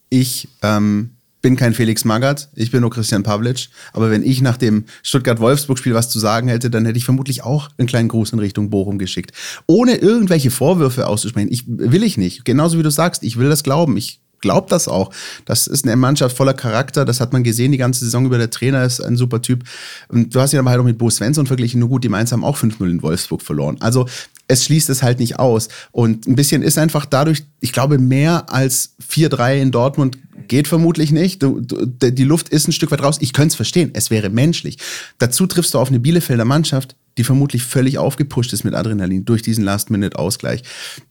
Ich 0.10 0.48
ähm, 0.64 1.17
bin 1.48 1.56
kein 1.56 1.74
Felix 1.74 2.04
Magath, 2.04 2.50
ich 2.56 2.72
bin 2.72 2.82
nur 2.82 2.90
Christian 2.90 3.24
Pavlic. 3.24 3.70
Aber 3.94 4.12
wenn 4.12 4.22
ich 4.22 4.42
nach 4.42 4.58
dem 4.58 4.84
Stuttgart-Wolfsburg-Spiel 5.02 5.94
was 5.94 6.10
zu 6.10 6.20
sagen 6.20 6.50
hätte, 6.50 6.70
dann 6.70 6.86
hätte 6.86 6.98
ich 6.98 7.06
vermutlich 7.06 7.42
auch 7.42 7.70
einen 7.78 7.88
kleinen 7.88 8.10
Gruß 8.10 8.34
in 8.34 8.40
Richtung 8.40 8.70
Bochum 8.70 8.98
geschickt. 8.98 9.32
Ohne 9.66 9.96
irgendwelche 9.96 10.52
Vorwürfe 10.52 11.08
auszusprechen. 11.08 11.48
Ich 11.50 11.64
will 11.66 12.04
ich 12.04 12.18
nicht. 12.18 12.44
Genauso 12.44 12.78
wie 12.78 12.84
du 12.84 12.92
sagst, 12.92 13.24
ich 13.24 13.38
will 13.38 13.48
das 13.48 13.64
glauben. 13.64 13.96
Ich 13.96 14.20
glaube 14.40 14.68
das 14.70 14.88
auch. 14.88 15.12
Das 15.46 15.68
ist 15.68 15.86
eine 15.86 15.96
Mannschaft 15.96 16.36
voller 16.36 16.54
Charakter. 16.54 17.06
Das 17.06 17.20
hat 17.20 17.34
man 17.34 17.44
gesehen 17.44 17.72
die 17.72 17.78
ganze 17.78 18.06
Saison 18.06 18.26
über. 18.26 18.38
Der 18.38 18.50
Trainer 18.50 18.84
ist 18.84 19.00
ein 19.00 19.18
super 19.18 19.42
Typ. 19.42 19.64
Und 20.10 20.34
du 20.34 20.40
hast 20.40 20.54
ihn 20.54 20.60
aber 20.60 20.70
halt 20.70 20.80
auch 20.80 20.86
mit 20.86 20.98
Bo 20.98 21.10
Svensson 21.10 21.48
verglichen. 21.48 21.80
Nur 21.80 21.90
gut, 21.90 22.04
die 22.04 22.10
Mainz 22.10 22.32
haben 22.32 22.44
auch 22.44 22.58
5-0 22.58 22.90
in 22.90 23.02
Wolfsburg 23.02 23.42
verloren. 23.42 23.78
Also 23.80 24.08
es 24.48 24.66
schließt 24.66 24.90
es 24.90 25.04
halt 25.04 25.20
nicht 25.20 25.40
aus. 25.40 25.68
Und 25.92 26.28
ein 26.28 26.36
bisschen 26.36 26.62
ist 26.62 26.78
einfach 26.78 27.06
dadurch, 27.06 27.44
ich 27.60 27.74
glaube, 27.74 27.98
mehr 27.98 28.52
als 28.52 28.96
4-3 29.10 29.62
in 29.62 29.72
Dortmund 29.72 30.18
geht 30.48 30.68
vermutlich 30.68 31.12
nicht. 31.12 31.44
Du, 31.44 31.60
du, 31.60 31.86
die 31.86 32.24
Luft 32.24 32.50
ist 32.50 32.68
ein 32.68 32.72
Stück 32.72 32.92
weit 32.92 33.04
raus. 33.04 33.18
Ich 33.20 33.34
könnte 33.34 33.50
es 33.50 33.56
verstehen. 33.56 33.92
Es 33.94 34.10
wäre 34.10 34.30
menschlich. 34.30 34.78
Dazu 35.18 35.48
triffst 35.48 35.74
du 35.74 35.80
auf 35.80 35.90
eine 35.90 36.00
Bielefelder 36.00 36.46
Mannschaft, 36.46 36.96
die 37.18 37.24
vermutlich 37.24 37.64
völlig 37.64 37.98
aufgepusht 37.98 38.54
ist 38.54 38.64
mit 38.64 38.74
Adrenalin 38.74 39.26
durch 39.26 39.42
diesen 39.42 39.64
Last-Minute-Ausgleich. 39.64 40.62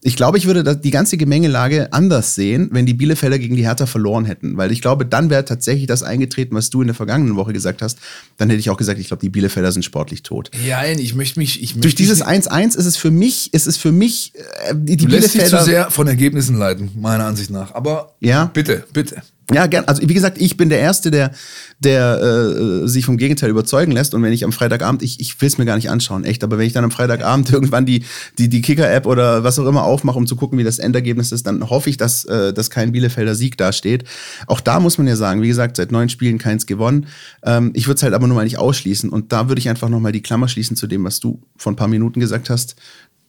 Ich 0.03 0.17
glaube, 0.17 0.39
ich 0.39 0.47
würde 0.47 0.77
die 0.77 0.91
ganze 0.91 1.17
Gemengelage 1.17 1.93
anders 1.93 2.35
sehen, 2.35 2.69
wenn 2.73 2.87
die 2.87 2.95
Bielefelder 2.95 3.39
gegen 3.39 3.57
die 3.57 3.65
Hertha 3.65 3.87
verloren 3.87 4.25
hätten, 4.25 4.57
weil 4.57 4.73
ich 4.73 4.81
glaube, 4.81 5.05
dann 5.05 5.31
wäre 5.31 5.45
tatsächlich 5.45 5.87
das 5.87 6.03
eingetreten, 6.03 6.55
was 6.55 6.71
du 6.71 6.81
in 6.81 6.89
der 6.89 6.95
vergangenen 6.95 7.37
Woche 7.37 7.53
gesagt 7.53 7.83
hast. 7.83 7.99
Dann 8.37 8.49
hätte 8.49 8.61
ich 8.61 8.71
auch 8.71 8.77
gesagt, 8.77 9.01
ich 9.01 9.09
glaube, 9.09 9.21
die 9.21 9.31
Bielefelder 9.31 9.73
sind 9.73 9.85
sportlich 9.85 10.23
tot. 10.23 10.51
Ja, 10.67 10.85
ich 10.85 11.15
möchte 11.15 11.39
mich. 11.39 11.63
Ich 11.63 11.75
möchte 11.75 11.81
durch 11.81 11.95
dieses 11.95 12.25
1-1 12.25 12.77
ist 12.77 12.87
es 12.87 12.97
für 12.97 13.11
mich, 13.11 13.53
ist 13.53 13.67
es 13.67 13.77
für 13.77 13.93
mich, 13.93 14.33
äh, 14.69 14.75
die, 14.75 14.97
du 14.97 15.07
lässt 15.07 15.33
Bielefelder. 15.33 15.57
Dich 15.57 15.59
zu 15.59 15.65
sehr 15.65 15.91
von 15.91 16.07
Ergebnissen 16.07 16.57
leiten, 16.57 16.91
meiner 16.97 17.25
Ansicht 17.25 17.51
nach. 17.51 17.75
Aber 17.75 18.15
ja. 18.21 18.47
bitte, 18.47 18.85
bitte. 18.93 19.23
Ja, 19.53 19.67
gern. 19.67 19.85
Also 19.85 20.03
wie 20.03 20.15
gesagt, 20.15 20.39
ich 20.41 20.57
bin 20.57 20.69
der 20.69 20.81
Erste, 20.81 21.11
der, 21.11 21.31
der 21.79 22.21
äh, 22.21 22.89
sich 22.89 23.05
vom 23.05 23.17
Gegenteil 23.17 23.51
überzeugen 23.51 23.93
lässt. 23.93 24.13
Und 24.15 24.23
wenn 24.23 24.33
ich 24.33 24.45
am 24.45 24.53
Freitagabend, 24.53 25.03
ich, 25.03 25.21
ich 25.21 25.41
will 25.41 25.47
es 25.47 25.57
mir 25.57 25.65
gar 25.65 25.77
nicht 25.77 25.89
anschauen, 25.97 26.25
echt, 26.25 26.45
aber 26.45 26.59
wenn 26.59 26.67
ich 26.67 26.73
dann 26.73 26.85
am 26.85 26.91
Freitagabend 26.91 27.51
irgendwann 27.53 27.87
die, 27.87 28.05
die, 28.39 28.49
die 28.49 28.63
Kicker-App 28.63 29.07
oder 29.07 29.45
was 29.45 29.59
auch 29.59 29.67
immer 29.67 29.85
aufmache, 29.85 30.19
um 30.19 30.27
zu 30.27 30.37
gucken, 30.37 30.59
wie 30.59 30.65
das 30.65 30.79
Endergebnis 30.79 31.33
ist, 31.33 31.47
dann 31.47 31.69
hoffe 31.69 31.91
ich, 31.91 31.97
dass, 31.97 32.25
äh, 32.25 32.53
dass 32.53 32.71
kein 32.71 32.93
Bielefelder 32.93 33.35
Sieg 33.35 33.57
dasteht. 33.57 34.05
Auch 34.47 34.61
da 34.61 34.81
muss 34.81 34.99
man 34.99 35.07
ja 35.07 35.17
sagen, 35.17 35.43
wie 35.43 35.49
gesagt, 35.49 35.77
seit 35.77 35.93
neun 35.93 36.09
Spielen 36.09 36.39
keins 36.39 36.67
gewonnen. 36.67 37.07
Ähm, 37.43 37.71
ich 37.75 37.87
würde 37.87 37.97
es 37.97 38.03
halt 38.03 38.15
aber 38.15 38.27
nur 38.27 38.37
mal 38.37 38.45
nicht 38.45 38.59
ausschließen. 38.59 39.11
Und 39.11 39.33
da 39.33 39.49
würde 39.49 39.59
ich 39.59 39.69
einfach 39.69 39.89
nochmal 39.89 40.13
die 40.13 40.23
Klammer 40.23 40.49
schließen 40.49 40.77
zu 40.77 40.87
dem, 40.87 41.05
was 41.05 41.21
du 41.21 41.41
vor 41.57 41.73
ein 41.73 41.77
paar 41.77 41.89
Minuten 41.89 42.21
gesagt 42.21 42.51
hast 42.51 42.77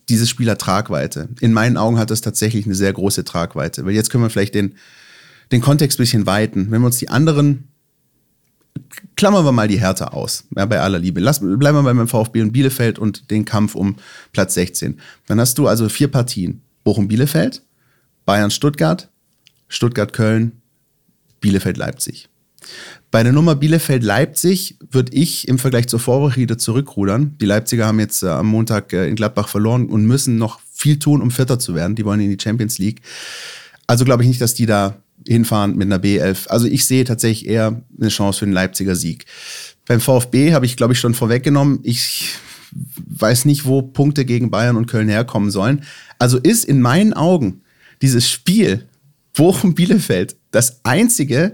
dieses 0.10 0.30
Spiel 0.30 0.48
Tragweite. 0.56 1.30
In 1.42 1.52
meinen 1.52 1.78
Augen 1.78 2.00
hat 2.00 2.12
das 2.12 2.22
tatsächlich 2.22 2.66
eine 2.66 2.76
sehr 2.76 2.94
große 2.94 3.26
Tragweite. 3.26 3.86
Weil 3.86 3.94
jetzt 3.94 4.10
können 4.10 4.24
wir 4.24 4.30
vielleicht 4.30 4.56
den, 4.56 4.76
den 5.52 5.62
Kontext 5.62 5.98
bisschen 5.98 6.26
weiten. 6.26 6.72
Wenn 6.72 6.82
wir 6.82 6.88
uns 6.88 6.98
die 6.98 7.10
anderen, 7.10 7.68
klammern 9.16 9.46
wir 9.46 9.52
mal 9.52 9.68
die 9.68 9.80
Härte 9.80 10.14
aus, 10.14 10.46
ja, 10.56 10.66
bei 10.66 10.80
aller 10.80 11.00
Liebe. 11.00 11.20
Lass, 11.20 11.40
bleiben 11.40 11.78
wir 11.78 11.84
beim 11.84 12.08
VfB 12.08 12.42
und 12.42 12.52
Bielefeld 12.52 13.00
und 13.00 13.32
den 13.32 13.46
Kampf 13.46 13.76
um 13.76 13.96
Platz 14.32 14.54
16. 14.56 15.00
Dann 15.28 15.40
hast 15.40 15.58
du 15.58 15.68
also 15.68 15.90
vier 15.90 16.08
Partien. 16.08 16.62
Bochum-Bielefeld, 16.84 17.64
Bayern-Stuttgart, 18.26 19.10
Stuttgart-Köln, 19.68 20.54
Bielefeld-Leipzig. 21.42 22.30
Bei 23.12 23.24
der 23.24 23.34
Nummer 23.34 23.56
Bielefeld-Leipzig 23.56 24.78
würde 24.92 25.14
ich 25.14 25.48
im 25.48 25.60
Vergleich 25.60 25.88
zur 25.88 26.00
Vorwoche 26.00 26.38
wieder 26.38 26.58
zurückrudern. 26.58 27.38
Die 27.40 27.46
Leipziger 27.46 27.88
haben 27.88 28.00
jetzt 28.00 28.24
äh, 28.24 28.28
am 28.28 28.48
Montag 28.48 28.94
äh, 28.94 29.08
in 29.08 29.16
Gladbach 29.16 29.48
verloren 29.48 29.88
und 29.88 30.06
müssen 30.06 30.38
noch 30.38 30.60
viel 30.74 31.00
tun, 31.00 31.22
um 31.22 31.32
Vierter 31.32 31.60
zu 31.60 31.76
werden. 31.76 31.96
Die 31.96 32.06
wollen 32.06 32.20
in 32.20 32.30
die 32.30 32.42
Champions 32.42 32.78
League. 32.78 33.02
Also 33.88 34.06
glaube 34.06 34.24
ich 34.24 34.30
nicht, 34.30 34.42
dass 34.42 34.54
die 34.54 34.66
da 34.66 34.98
hinfahren 35.28 35.76
mit 35.76 35.86
einer 35.88 36.04
B11. 36.04 36.48
Also 36.48 36.68
ich 36.68 36.86
sehe 36.86 37.04
tatsächlich 37.04 37.48
eher 37.48 37.82
eine 38.00 38.10
Chance 38.10 38.40
für 38.40 38.46
den 38.46 38.54
Leipziger 38.54 38.96
Sieg. 38.96 39.26
Beim 39.86 40.02
VfB 40.02 40.54
habe 40.54 40.66
ich, 40.66 40.76
glaube 40.76 40.94
ich, 40.94 41.00
schon 41.00 41.14
vorweggenommen. 41.14 41.80
Ich 41.84 42.36
weiß 43.08 43.46
nicht, 43.46 43.66
wo 43.66 43.82
Punkte 43.82 44.26
gegen 44.26 44.52
Bayern 44.52 44.76
und 44.76 44.88
Köln 44.88 45.10
herkommen 45.10 45.52
sollen. 45.52 45.84
Also 46.20 46.38
ist 46.38 46.66
in 46.66 46.82
meinen 46.82 47.14
Augen 47.14 47.62
dieses 48.02 48.30
Spiel 48.30 48.88
Bochum-Bielefeld 49.34 50.36
das 50.52 50.82
einzige, 50.84 51.54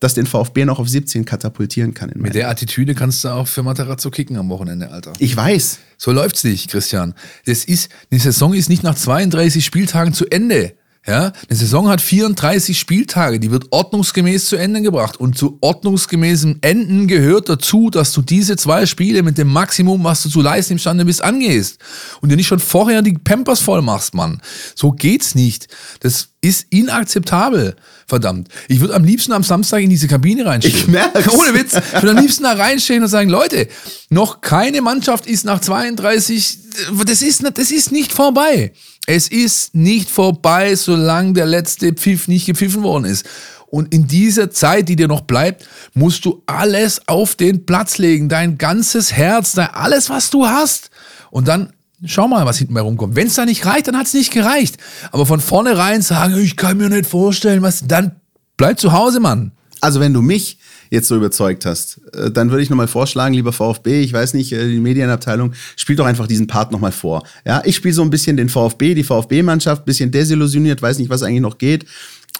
das 0.00 0.14
den 0.14 0.26
VfB 0.26 0.64
noch 0.64 0.78
auf 0.78 0.88
17 0.88 1.24
katapultieren 1.24 1.94
kann. 1.94 2.12
Mit 2.16 2.34
der 2.34 2.48
Attitüde 2.48 2.94
kannst 2.94 3.24
du 3.24 3.28
auch 3.28 3.46
für 3.46 3.62
Materazzo 3.62 4.10
kicken 4.10 4.36
am 4.36 4.48
Wochenende, 4.48 4.90
Alter. 4.90 5.12
Ich 5.18 5.36
weiß. 5.36 5.78
So 5.96 6.10
läuft's 6.12 6.44
nicht, 6.44 6.70
Christian. 6.70 7.14
Das 7.46 7.64
ist, 7.64 7.88
die 8.10 8.18
Saison 8.18 8.52
ist 8.52 8.68
nicht 8.68 8.82
nach 8.82 8.96
32 8.96 9.64
Spieltagen 9.64 10.12
zu 10.12 10.26
Ende. 10.26 10.74
Ja, 11.04 11.32
eine 11.48 11.58
Saison 11.58 11.88
hat 11.88 12.00
34 12.00 12.78
Spieltage, 12.78 13.40
die 13.40 13.50
wird 13.50 13.72
ordnungsgemäß 13.72 14.46
zu 14.46 14.54
Ende 14.54 14.82
gebracht. 14.82 15.16
Und 15.16 15.36
zu 15.36 15.58
ordnungsgemäßen 15.60 16.62
Enden 16.62 17.08
gehört 17.08 17.48
dazu, 17.48 17.90
dass 17.90 18.12
du 18.12 18.22
diese 18.22 18.56
zwei 18.56 18.86
Spiele 18.86 19.24
mit 19.24 19.36
dem 19.36 19.48
Maximum, 19.48 20.04
was 20.04 20.22
du 20.22 20.28
zu 20.28 20.40
leisten 20.40 20.74
imstande 20.74 21.04
bist, 21.04 21.20
angehst. 21.20 21.78
Und 22.20 22.28
dir 22.28 22.36
nicht 22.36 22.46
schon 22.46 22.60
vorher 22.60 23.02
die 23.02 23.14
Pampers 23.14 23.58
voll 23.58 23.82
machst, 23.82 24.14
Mann. 24.14 24.40
So 24.76 24.92
geht's 24.92 25.34
nicht. 25.34 25.66
Das 26.00 26.28
ist 26.40 26.66
inakzeptabel. 26.70 27.74
Verdammt. 28.06 28.48
Ich 28.68 28.78
würde 28.78 28.94
am 28.94 29.02
liebsten 29.02 29.32
am 29.32 29.42
Samstag 29.42 29.82
in 29.82 29.90
diese 29.90 30.06
Kabine 30.06 30.46
reinstehen. 30.46 30.76
Ich 30.76 30.86
merk's. 30.86 31.28
Ohne 31.28 31.52
Witz. 31.52 31.74
Ich 31.74 32.02
würde 32.02 32.16
am 32.16 32.22
liebsten 32.24 32.44
da 32.44 32.52
reinstehen 32.52 33.02
und 33.02 33.08
sagen, 33.08 33.28
Leute, 33.28 33.66
noch 34.08 34.40
keine 34.40 34.80
Mannschaft 34.82 35.26
ist 35.26 35.44
nach 35.44 35.60
32, 35.60 36.58
das 37.04 37.22
ist, 37.22 37.42
das 37.58 37.72
ist 37.72 37.90
nicht 37.90 38.12
vorbei. 38.12 38.72
Es 39.06 39.28
ist 39.28 39.74
nicht 39.74 40.10
vorbei, 40.10 40.74
solange 40.76 41.32
der 41.32 41.46
letzte 41.46 41.92
Pfiff 41.92 42.28
nicht 42.28 42.46
gepfiffen 42.46 42.82
worden 42.82 43.04
ist. 43.04 43.26
Und 43.66 43.92
in 43.92 44.06
dieser 44.06 44.50
Zeit, 44.50 44.88
die 44.88 44.96
dir 44.96 45.08
noch 45.08 45.22
bleibt, 45.22 45.66
musst 45.94 46.24
du 46.26 46.42
alles 46.46 47.08
auf 47.08 47.34
den 47.36 47.64
Platz 47.64 47.98
legen. 47.98 48.28
Dein 48.28 48.58
ganzes 48.58 49.12
Herz, 49.12 49.52
dein, 49.52 49.70
alles, 49.70 50.10
was 50.10 50.28
du 50.28 50.46
hast. 50.46 50.90
Und 51.30 51.48
dann 51.48 51.72
schau 52.04 52.28
mal, 52.28 52.44
was 52.44 52.58
hinten 52.58 52.74
bei 52.74 52.82
rumkommt. 52.82 53.16
Wenn 53.16 53.28
es 53.28 53.34
da 53.34 53.46
nicht 53.46 53.64
reicht, 53.64 53.88
dann 53.88 53.96
hat 53.96 54.06
es 54.06 54.14
nicht 54.14 54.30
gereicht. 54.30 54.76
Aber 55.10 55.24
von 55.24 55.40
vornherein 55.40 56.02
sagen, 56.02 56.36
ich 56.36 56.56
kann 56.56 56.76
mir 56.76 56.90
nicht 56.90 57.06
vorstellen, 57.06 57.62
was, 57.62 57.86
dann 57.86 58.16
bleib 58.58 58.78
zu 58.78 58.92
Hause, 58.92 59.20
Mann. 59.20 59.52
Also 59.80 60.00
wenn 60.00 60.12
du 60.12 60.22
mich 60.22 60.58
jetzt 60.92 61.08
so 61.08 61.16
überzeugt 61.16 61.64
hast, 61.64 62.02
äh, 62.14 62.30
dann 62.30 62.50
würde 62.50 62.62
ich 62.62 62.68
nochmal 62.68 62.86
vorschlagen, 62.86 63.34
lieber 63.34 63.52
VfB, 63.52 64.02
ich 64.02 64.12
weiß 64.12 64.34
nicht, 64.34 64.52
äh, 64.52 64.68
die 64.68 64.78
Medienabteilung, 64.78 65.54
spielt 65.74 65.98
doch 65.98 66.04
einfach 66.04 66.26
diesen 66.26 66.46
Part 66.46 66.70
nochmal 66.70 66.92
vor. 66.92 67.22
Ja, 67.46 67.62
ich 67.64 67.76
spiele 67.76 67.94
so 67.94 68.02
ein 68.02 68.10
bisschen 68.10 68.36
den 68.36 68.50
VfB, 68.50 68.94
die 68.94 69.02
VfB-Mannschaft, 69.02 69.86
bisschen 69.86 70.10
desillusioniert, 70.10 70.82
weiß 70.82 70.98
nicht, 70.98 71.08
was 71.08 71.22
eigentlich 71.22 71.40
noch 71.40 71.56
geht. 71.56 71.86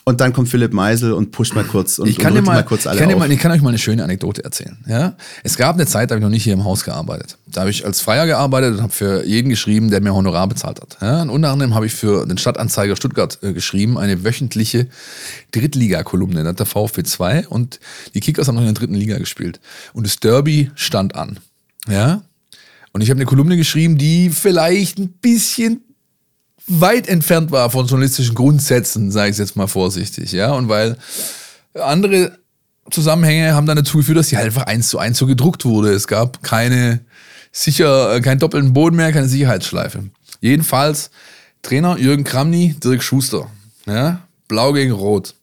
Und 0.04 0.20
dann 0.20 0.32
kommt 0.32 0.48
Philipp 0.48 0.72
Meisel 0.72 1.12
und 1.12 1.30
pusht 1.30 1.54
mal 1.54 1.64
kurz 1.64 2.00
und, 2.00 2.08
ich 2.08 2.18
kann 2.18 2.36
und 2.36 2.44
mal, 2.44 2.54
mal 2.54 2.64
kurz 2.64 2.88
alle 2.88 3.00
ich 3.00 3.08
kann, 3.08 3.18
mal, 3.18 3.30
ich 3.30 3.38
kann 3.38 3.52
euch 3.52 3.62
mal 3.62 3.68
eine 3.68 3.78
schöne 3.78 4.02
Anekdote 4.02 4.42
erzählen. 4.42 4.76
Ja? 4.88 5.16
Es 5.44 5.56
gab 5.56 5.76
eine 5.76 5.86
Zeit, 5.86 6.10
da 6.10 6.14
habe 6.14 6.20
ich 6.20 6.24
noch 6.24 6.30
nicht 6.30 6.42
hier 6.42 6.54
im 6.54 6.64
Haus 6.64 6.84
gearbeitet. 6.84 7.38
Da 7.46 7.60
habe 7.60 7.70
ich 7.70 7.86
als 7.86 8.00
Freier 8.00 8.26
gearbeitet 8.26 8.74
und 8.74 8.82
habe 8.82 8.92
für 8.92 9.24
jeden 9.24 9.48
geschrieben, 9.48 9.90
der 9.90 10.00
mir 10.00 10.12
Honorar 10.12 10.48
bezahlt 10.48 10.80
hat. 10.80 10.98
Ja? 11.00 11.22
Und 11.22 11.30
unter 11.30 11.50
anderem 11.50 11.76
habe 11.76 11.86
ich 11.86 11.94
für 11.94 12.26
den 12.26 12.36
Stadtanzeiger 12.36 12.96
Stuttgart 12.96 13.38
äh, 13.42 13.52
geschrieben, 13.52 13.96
eine 13.96 14.24
wöchentliche 14.24 14.88
Drittliga-Kolumne. 15.52 16.42
Da 16.42 16.48
hat 16.48 16.58
der 16.58 16.66
VfB 16.66 17.04
2 17.04 17.46
und 17.46 17.78
die 18.14 18.20
Kickers 18.20 18.48
haben 18.48 18.56
noch 18.56 18.62
in 18.62 18.68
der 18.68 18.74
dritten 18.74 18.94
Liga 18.94 19.18
gespielt. 19.18 19.60
Und 19.92 20.04
das 20.04 20.16
Derby 20.16 20.72
stand 20.74 21.14
an. 21.14 21.38
Ja? 21.88 22.22
Und 22.92 23.02
ich 23.02 23.10
habe 23.10 23.18
eine 23.18 23.26
Kolumne 23.26 23.56
geschrieben, 23.56 23.98
die 23.98 24.30
vielleicht 24.30 24.98
ein 24.98 25.10
bisschen 25.10 25.82
weit 26.66 27.08
entfernt 27.08 27.50
war 27.50 27.70
von 27.70 27.86
journalistischen 27.86 28.34
Grundsätzen, 28.34 29.10
sage 29.10 29.30
ich 29.30 29.38
jetzt 29.38 29.56
mal 29.56 29.66
vorsichtig, 29.66 30.32
ja, 30.32 30.52
und 30.52 30.68
weil 30.68 30.96
andere 31.74 32.38
Zusammenhänge 32.90 33.54
haben 33.54 33.66
dann 33.66 33.76
dazu 33.76 33.98
geführt, 33.98 34.18
dass 34.18 34.28
sie 34.28 34.36
halt 34.36 34.46
einfach 34.46 34.66
eins 34.66 34.88
zu 34.88 34.98
eins 34.98 35.18
so 35.18 35.26
gedruckt 35.26 35.64
wurde. 35.64 35.92
Es 35.92 36.06
gab 36.06 36.42
keine 36.42 37.00
sicher 37.52 38.16
äh, 38.16 38.20
keinen 38.20 38.38
doppelten 38.38 38.72
Boden 38.72 38.96
mehr, 38.96 39.12
keine 39.12 39.28
Sicherheitsschleife. 39.28 40.04
Jedenfalls 40.40 41.10
Trainer 41.62 41.96
Jürgen 41.96 42.24
Kramny, 42.24 42.74
Dirk 42.82 43.02
Schuster. 43.02 43.48
Ja? 43.86 44.22
Blau 44.48 44.72
gegen 44.72 44.92
Rot. 44.92 45.34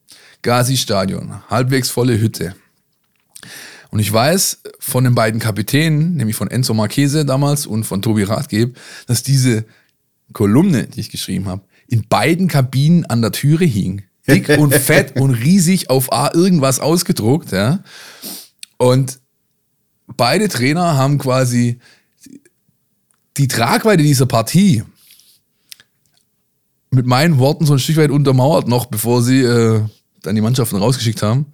Gazi-Stadion. 0.41 1.41
Halbwegs 1.49 1.89
volle 1.89 2.19
Hütte. 2.19 2.55
Und 3.91 3.99
ich 3.99 4.11
weiß 4.11 4.59
von 4.79 5.03
den 5.03 5.15
beiden 5.15 5.39
Kapitänen, 5.39 6.15
nämlich 6.15 6.35
von 6.35 6.51
Enzo 6.51 6.73
Marchese 6.73 7.25
damals 7.25 7.65
und 7.65 7.85
von 7.85 8.01
Tobi 8.01 8.23
Rathgeb, 8.23 8.77
dass 9.07 9.23
diese 9.23 9.65
Kolumne, 10.33 10.87
die 10.87 10.99
ich 10.99 11.09
geschrieben 11.09 11.47
habe, 11.47 11.63
in 11.87 12.07
beiden 12.07 12.47
Kabinen 12.47 13.05
an 13.05 13.21
der 13.21 13.31
Türe 13.31 13.65
hing. 13.65 14.03
Dick 14.27 14.49
und 14.59 14.73
fett 14.75 15.15
und 15.19 15.31
riesig 15.31 15.89
auf 15.89 16.13
A 16.13 16.31
irgendwas 16.33 16.79
ausgedruckt. 16.79 17.51
Ja? 17.51 17.83
Und 18.77 19.19
beide 20.15 20.47
Trainer 20.47 20.97
haben 20.97 21.17
quasi 21.17 21.79
die 23.37 23.47
Tragweite 23.47 24.03
dieser 24.03 24.25
Partie 24.25 24.83
mit 26.91 27.05
meinen 27.05 27.37
Worten 27.39 27.65
so 27.65 27.73
ein 27.73 27.79
Stück 27.79 27.97
weit 27.97 28.11
untermauert, 28.11 28.67
noch 28.67 28.87
bevor 28.87 29.21
sie 29.21 29.41
äh, 29.41 29.81
dann 30.21 30.35
die 30.35 30.41
Mannschaften 30.41 30.77
rausgeschickt 30.77 31.21
haben. 31.21 31.47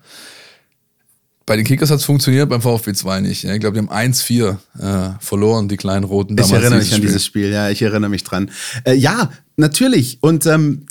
Bei 1.45 1.55
den 1.55 1.65
Kickers 1.65 1.91
hat 1.91 1.99
es 1.99 2.05
funktioniert, 2.05 2.49
beim 2.49 2.61
VfB 2.61 2.93
2 2.93 3.21
nicht. 3.21 3.43
Ich 3.43 3.59
glaube, 3.59 3.79
die 3.79 3.87
haben 3.87 4.13
1-4 4.13 4.57
äh, 4.79 5.09
verloren, 5.19 5.67
die 5.67 5.77
kleinen 5.77 6.03
Roten. 6.03 6.35
Ich 6.37 6.51
erinnere 6.51 6.79
mich 6.79 6.93
an 6.93 7.01
dieses 7.01 7.23
Spiel, 7.23 7.51
ja, 7.51 7.69
ich 7.69 7.81
erinnere 7.83 8.09
mich 8.09 8.23
dran. 8.23 8.49
Äh, 8.83 8.95
ja, 8.95 9.31
natürlich. 9.55 10.17
Und 10.21 10.47
ähm, 10.47 10.87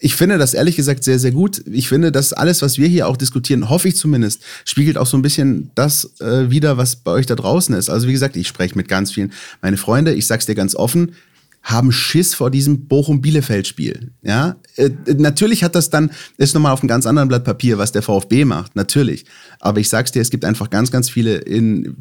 ich 0.00 0.16
finde 0.16 0.36
das 0.36 0.52
ehrlich 0.52 0.74
gesagt 0.74 1.04
sehr, 1.04 1.20
sehr 1.20 1.30
gut. 1.30 1.62
Ich 1.70 1.88
finde, 1.88 2.10
dass 2.10 2.32
alles, 2.32 2.60
was 2.60 2.76
wir 2.76 2.88
hier 2.88 3.06
auch 3.06 3.16
diskutieren, 3.16 3.70
hoffe 3.70 3.86
ich 3.86 3.94
zumindest, 3.94 4.42
spiegelt 4.64 4.98
auch 4.98 5.06
so 5.06 5.16
ein 5.16 5.22
bisschen 5.22 5.70
das 5.76 6.20
äh, 6.20 6.50
wieder, 6.50 6.76
was 6.76 6.96
bei 6.96 7.12
euch 7.12 7.26
da 7.26 7.36
draußen 7.36 7.72
ist. 7.76 7.88
Also 7.88 8.08
wie 8.08 8.12
gesagt, 8.12 8.34
ich 8.34 8.48
spreche 8.48 8.74
mit 8.74 8.88
ganz 8.88 9.12
vielen. 9.12 9.32
Meine 9.60 9.76
Freunde, 9.76 10.12
ich 10.12 10.26
sag's 10.26 10.46
dir 10.46 10.56
ganz 10.56 10.74
offen, 10.74 11.14
haben 11.62 11.92
Schiss 11.92 12.34
vor 12.34 12.50
diesem 12.50 12.86
Bochum-Bielefeld-Spiel. 12.86 14.10
Ja, 14.22 14.56
äh, 14.76 14.90
natürlich 15.16 15.62
hat 15.62 15.76
das 15.76 15.90
dann, 15.90 16.10
ist 16.36 16.54
nochmal 16.54 16.72
auf 16.72 16.80
einem 16.80 16.88
ganz 16.88 17.06
anderen 17.06 17.28
Blatt 17.28 17.44
Papier, 17.44 17.78
was 17.78 17.92
der 17.92 18.02
VfB 18.02 18.44
macht, 18.44 18.74
natürlich. 18.74 19.24
Aber 19.60 19.78
ich 19.78 19.88
sag's 19.88 20.10
dir, 20.10 20.20
es 20.20 20.30
gibt 20.30 20.44
einfach 20.44 20.70
ganz, 20.70 20.90
ganz 20.90 21.08
viele 21.08 21.36
in, 21.36 21.96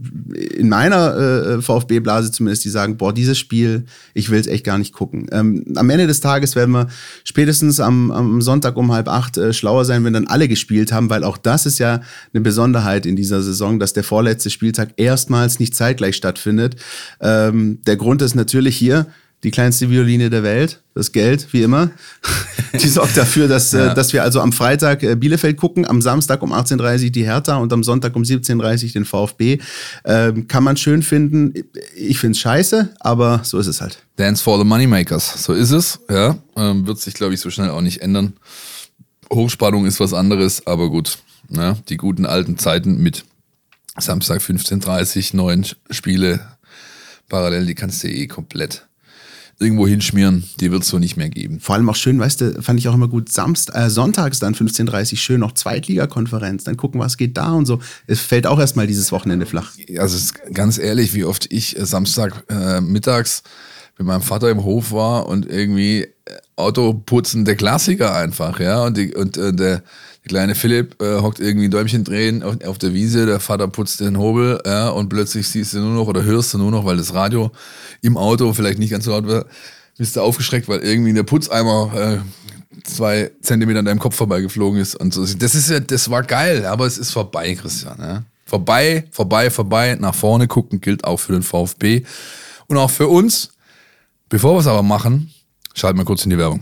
in 0.56 0.67
meiner 0.67 1.15
äh, 1.15 1.62
VfB-Blase 1.62 2.32
zumindest, 2.32 2.65
die 2.65 2.69
sagen, 2.69 2.97
boah, 2.97 3.13
dieses 3.13 3.38
Spiel, 3.38 3.86
ich 4.15 4.32
will's 4.32 4.47
echt 4.47 4.65
gar 4.65 4.80
nicht 4.80 4.93
gucken. 4.93 5.28
Ähm, 5.32 5.63
am 5.76 5.89
Ende 5.91 6.08
des 6.08 6.21
Tages 6.21 6.56
werden 6.56 6.71
wir 6.71 6.88
spätestens 7.24 7.80
am, 7.80 8.10
am 8.10 8.41
Sonntag 8.41 8.78
um 8.78 8.91
halb 8.91 9.08
acht 9.08 9.38
äh, 9.38 9.54
schlauer 9.54 9.86
sein, 9.86 10.04
wenn 10.04 10.13
dann 10.13 10.28
alle 10.28 10.47
gespielt 10.47 10.91
haben, 10.91 11.12
weil 11.12 11.24
auch 11.24 11.38
das 11.38 11.67
ist 11.67 11.78
ja 11.78 12.02
eine 12.34 12.41
Besonderheit 12.41 13.06
in 13.06 13.15
dieser 13.15 13.43
Saison, 13.43 13.80
dass 13.80 13.93
der 13.93 14.04
vorletzte 14.04 14.50
Spieltag 14.50 14.93
erstmals 14.97 15.60
nicht 15.60 15.76
zeitgleich 15.76 16.15
stattfindet. 16.15 16.78
Ähm, 17.19 17.80
der 17.86 17.95
Grund 17.95 18.24
ist 18.24 18.34
natürlich 18.34 18.76
hier, 18.76 19.06
die 19.43 19.51
kleinste 19.51 19.89
Violine 19.89 20.30
der 20.30 20.43
Welt, 20.43 20.82
das 20.93 21.12
Geld, 21.12 21.51
wie 21.51 21.63
immer. 21.63 21.91
Die 22.73 22.88
sorgt 22.88 23.17
dafür, 23.17 23.47
dass, 23.47 23.73
äh, 23.73 23.88
ja. 23.88 23.93
dass 23.93 24.13
wir 24.13 24.23
also 24.23 24.39
am 24.39 24.54
Freitag 24.54 25.04
äh, 25.04 25.15
Bielefeld 25.15 25.58
gucken, 25.58 25.86
am 25.86 26.01
Samstag 26.01 26.41
um 26.41 26.54
18.30 26.54 27.06
Uhr 27.06 27.10
die 27.10 27.25
Hertha 27.25 27.58
und 27.58 27.73
am 27.73 27.84
Sonntag 27.84 28.15
um 28.15 28.23
17.30 28.23 28.86
Uhr 28.86 28.91
den 28.91 29.06
VfB. 29.06 29.58
Ähm, 30.06 30.47
kann 30.47 30.63
man 30.63 30.77
schön 30.77 31.01
finden. 31.01 31.54
Ich 31.95 32.19
finde 32.19 32.34
es 32.36 32.39
scheiße, 32.39 32.93
aber 32.99 33.41
so 33.43 33.58
ist 33.58 33.67
es 33.67 33.82
halt. 33.82 34.04
Dance 34.15 34.43
for 34.43 34.58
the 34.58 34.63
Moneymakers, 34.63 35.43
so 35.43 35.54
ist 35.54 35.71
es. 35.71 35.99
Ja, 36.10 36.38
ähm, 36.56 36.86
wird 36.86 36.99
sich, 36.99 37.13
glaube 37.13 37.34
ich, 37.34 37.39
so 37.39 37.49
schnell 37.49 37.69
auch 37.69 37.82
nicht 37.82 38.01
ändern. 38.01 38.34
Hochspannung 39.34 39.86
ist 39.86 39.99
was 39.99 40.13
anderes, 40.13 40.67
aber 40.67 40.89
gut. 40.89 41.17
Ja, 41.49 41.77
die 41.89 41.97
guten 41.97 42.25
alten 42.25 42.58
Zeiten 42.58 43.01
mit 43.01 43.25
Samstag 43.97 44.41
15.30 44.41 45.34
Uhr, 45.34 45.38
neun 45.38 45.65
Spiele 45.89 46.39
parallel, 47.27 47.65
die 47.65 47.75
kannst 47.75 48.04
du 48.04 48.08
eh 48.08 48.27
komplett 48.27 48.88
irgendwo 49.62 49.88
hinschmieren, 49.88 50.43
die 50.60 50.71
wird 50.71 50.84
es 50.84 50.89
so 50.89 50.97
nicht 50.97 51.17
mehr 51.17 51.30
geben. 51.30 51.60
Vor 51.60 51.76
allem 51.76 51.88
auch 51.88 51.95
schön, 51.95 52.19
weißt 52.19 52.41
du, 52.41 52.62
fand 52.62 52.80
ich 52.80 52.88
auch 52.88 52.95
immer 52.95 53.08
gut, 53.08 53.32
Samst, 53.32 53.74
äh, 53.76 53.89
sonntags 53.89 54.39
dann 54.39 54.56
15.30 54.56 55.17
schön 55.17 55.39
noch 55.39 55.54
Zweitligakonferenz, 55.54 56.63
dann 56.63 56.78
gucken, 56.78 57.00
was 57.00 57.15
geht 57.15 57.38
da 57.38 57.52
und 57.52 57.67
so. 57.67 57.80
Es 58.08 58.19
fällt 58.19 58.47
auch 58.47 58.60
erstmal 58.60 58.88
dieses 58.88 59.12
Wochenende 59.12 59.45
flach. 59.45 59.71
Also 59.97 60.17
ganz 60.52 60.80
ehrlich, 60.80 61.13
wie 61.13 61.24
oft 61.24 61.52
ich 61.54 61.78
äh, 61.78 61.86
Samstag 61.86 62.43
äh, 62.50 62.82
mittags 62.82 63.43
mit 63.97 64.08
meinem 64.08 64.24
Vater 64.24 64.50
im 64.50 64.63
Hof 64.63 64.91
war 64.91 65.28
und 65.28 65.47
irgendwie 65.47 66.04
äh, 66.04 66.10
Autoputzen 66.56 67.45
der 67.45 67.56
Klassiker 67.56 68.15
einfach, 68.15 68.60
ja, 68.60 68.84
und, 68.84 68.97
die, 68.97 69.13
und 69.13 69.38
äh, 69.38 69.54
der 69.54 69.84
der 70.23 70.29
kleine 70.29 70.55
Philipp 70.55 71.01
äh, 71.01 71.19
hockt 71.19 71.39
irgendwie 71.39 71.67
ein 71.67 71.71
Däumchen 71.71 72.03
drehen 72.03 72.43
auf, 72.43 72.63
auf, 72.63 72.77
der 72.77 72.93
Wiese, 72.93 73.25
der 73.25 73.39
Vater 73.39 73.67
putzt 73.67 73.99
den 73.99 74.17
Hobel 74.17 74.62
ja, 74.65 74.89
und 74.89 75.10
plötzlich 75.10 75.47
siehst 75.47 75.73
du 75.73 75.79
nur 75.79 75.93
noch 75.93 76.07
oder 76.07 76.23
hörst 76.23 76.53
du 76.53 76.57
nur 76.57 76.71
noch, 76.71 76.86
weil 76.86 76.97
das 76.97 77.13
Radio 77.13 77.51
im 78.01 78.17
Auto 78.17 78.53
vielleicht 78.53 78.79
nicht 78.79 78.91
ganz 78.91 79.05
so 79.05 79.12
laut 79.12 79.27
war, 79.27 79.45
bist 79.97 80.15
du 80.15 80.21
aufgeschreckt, 80.21 80.67
weil 80.67 80.79
irgendwie 80.79 81.13
der 81.13 81.23
Putzeimer 81.23 81.91
äh, 81.95 82.17
zwei 82.84 83.31
Zentimeter 83.41 83.79
an 83.79 83.86
deinem 83.86 83.99
Kopf 83.99 84.15
vorbeigeflogen 84.15 84.79
ist 84.79 84.95
und 84.95 85.13
so. 85.13 85.25
Das 85.25 85.55
ist 85.55 85.69
ja, 85.69 85.79
das 85.79 86.10
war 86.10 86.23
geil, 86.23 86.65
aber 86.65 86.86
es 86.86 86.97
ist 86.97 87.12
vorbei, 87.12 87.55
Christian. 87.55 87.97
Ja? 87.99 88.23
Vorbei, 88.45 89.05
vorbei, 89.12 89.49
vorbei. 89.49 89.97
Nach 89.99 90.15
vorne 90.15 90.47
gucken 90.47 90.81
gilt 90.81 91.03
auch 91.03 91.17
für 91.17 91.34
den 91.34 91.43
VfB 91.43 92.03
und 92.67 92.77
auch 92.77 92.91
für 92.91 93.07
uns. 93.07 93.51
Bevor 94.29 94.55
wir 94.55 94.60
es 94.60 94.67
aber 94.67 94.84
machen, 94.84 95.31
schalten 95.73 95.97
wir 95.97 96.05
kurz 96.05 96.23
in 96.23 96.29
die 96.29 96.38
Werbung. 96.38 96.62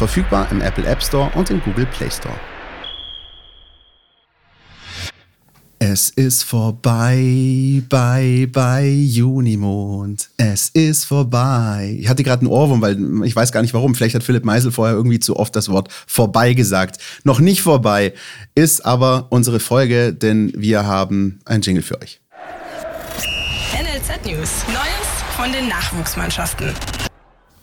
Verfügbar 0.00 0.50
im 0.50 0.62
Apple 0.62 0.86
App 0.86 1.02
Store 1.02 1.30
und 1.34 1.50
im 1.50 1.60
Google 1.60 1.84
Play 1.84 2.10
Store. 2.10 2.34
Es 5.78 6.08
ist 6.08 6.42
vorbei, 6.42 7.82
bei, 7.86 8.48
bei 8.50 8.88
Junimond. 8.88 10.30
Es 10.38 10.70
ist 10.70 11.04
vorbei. 11.04 11.98
Ich 12.00 12.08
hatte 12.08 12.22
gerade 12.22 12.40
einen 12.40 12.50
Ohrwurm, 12.50 12.80
weil 12.80 13.26
ich 13.26 13.36
weiß 13.36 13.52
gar 13.52 13.60
nicht 13.60 13.74
warum. 13.74 13.94
Vielleicht 13.94 14.14
hat 14.14 14.22
Philipp 14.22 14.46
Meisel 14.46 14.72
vorher 14.72 14.96
irgendwie 14.96 15.20
zu 15.20 15.36
oft 15.36 15.54
das 15.54 15.68
Wort 15.68 15.92
vorbei 16.06 16.54
gesagt. 16.54 16.96
Noch 17.24 17.38
nicht 17.38 17.60
vorbei 17.60 18.14
ist 18.54 18.86
aber 18.86 19.26
unsere 19.28 19.60
Folge, 19.60 20.14
denn 20.14 20.50
wir 20.56 20.86
haben 20.86 21.40
ein 21.44 21.60
Jingle 21.60 21.82
für 21.82 22.00
euch. 22.00 22.22
NLZ 23.74 24.24
News. 24.24 24.64
Neues 24.68 25.36
von 25.36 25.52
den 25.52 25.68
Nachwuchsmannschaften. 25.68 26.72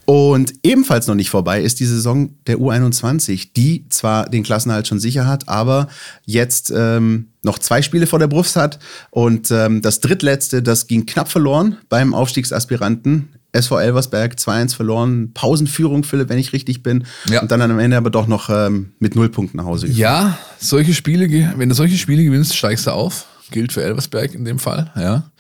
Und 0.09 0.53
ebenfalls 0.63 1.07
noch 1.07 1.15
nicht 1.15 1.29
vorbei 1.29 1.61
ist 1.61 1.81
die 1.81 1.85
Saison 1.85 2.29
der 2.47 2.59
U21, 2.59 3.49
die 3.57 3.89
zwar 3.89 4.29
den 4.29 4.41
Klassenhalt 4.41 4.87
schon 4.87 5.01
sicher 5.01 5.27
hat, 5.27 5.49
aber 5.49 5.89
jetzt 6.23 6.71
ähm, 6.73 7.27
noch 7.43 7.59
zwei 7.59 7.81
Spiele 7.81 8.07
vor 8.07 8.17
der 8.17 8.27
Brust 8.27 8.55
hat. 8.55 8.79
Und 9.09 9.51
ähm, 9.51 9.81
das 9.81 9.99
drittletzte, 9.99 10.63
das 10.63 10.87
ging 10.87 11.05
knapp 11.05 11.27
verloren 11.27 11.75
beim 11.89 12.13
Aufstiegsaspiranten. 12.13 13.33
SV 13.51 13.79
Elversberg 13.79 14.35
2-1 14.35 14.75
verloren, 14.77 15.33
Pausenführung, 15.33 16.05
Philipp, 16.05 16.29
wenn 16.29 16.39
ich 16.39 16.53
richtig 16.53 16.83
bin. 16.83 17.05
Ja. 17.29 17.41
Und 17.41 17.51
dann 17.51 17.61
am 17.61 17.77
Ende 17.77 17.97
aber 17.97 18.09
doch 18.09 18.27
noch 18.27 18.49
ähm, 18.49 18.93
mit 18.99 19.13
null 19.13 19.27
Punkten 19.27 19.57
nach 19.57 19.65
Hause 19.65 19.87
gefahren. 19.87 19.99
Ja, 19.99 20.37
solche 20.57 20.93
Spiele, 20.93 21.29
wenn 21.57 21.67
du 21.67 21.75
solche 21.75 21.97
Spiele 21.97 22.23
gewinnst, 22.23 22.55
steigst 22.55 22.87
du 22.87 22.91
auf. 22.91 23.25
Gilt 23.51 23.73
für 23.73 23.83
Elversberg 23.83 24.33
in 24.33 24.45
dem 24.45 24.59
Fall, 24.59 24.89
ja. 24.95 25.31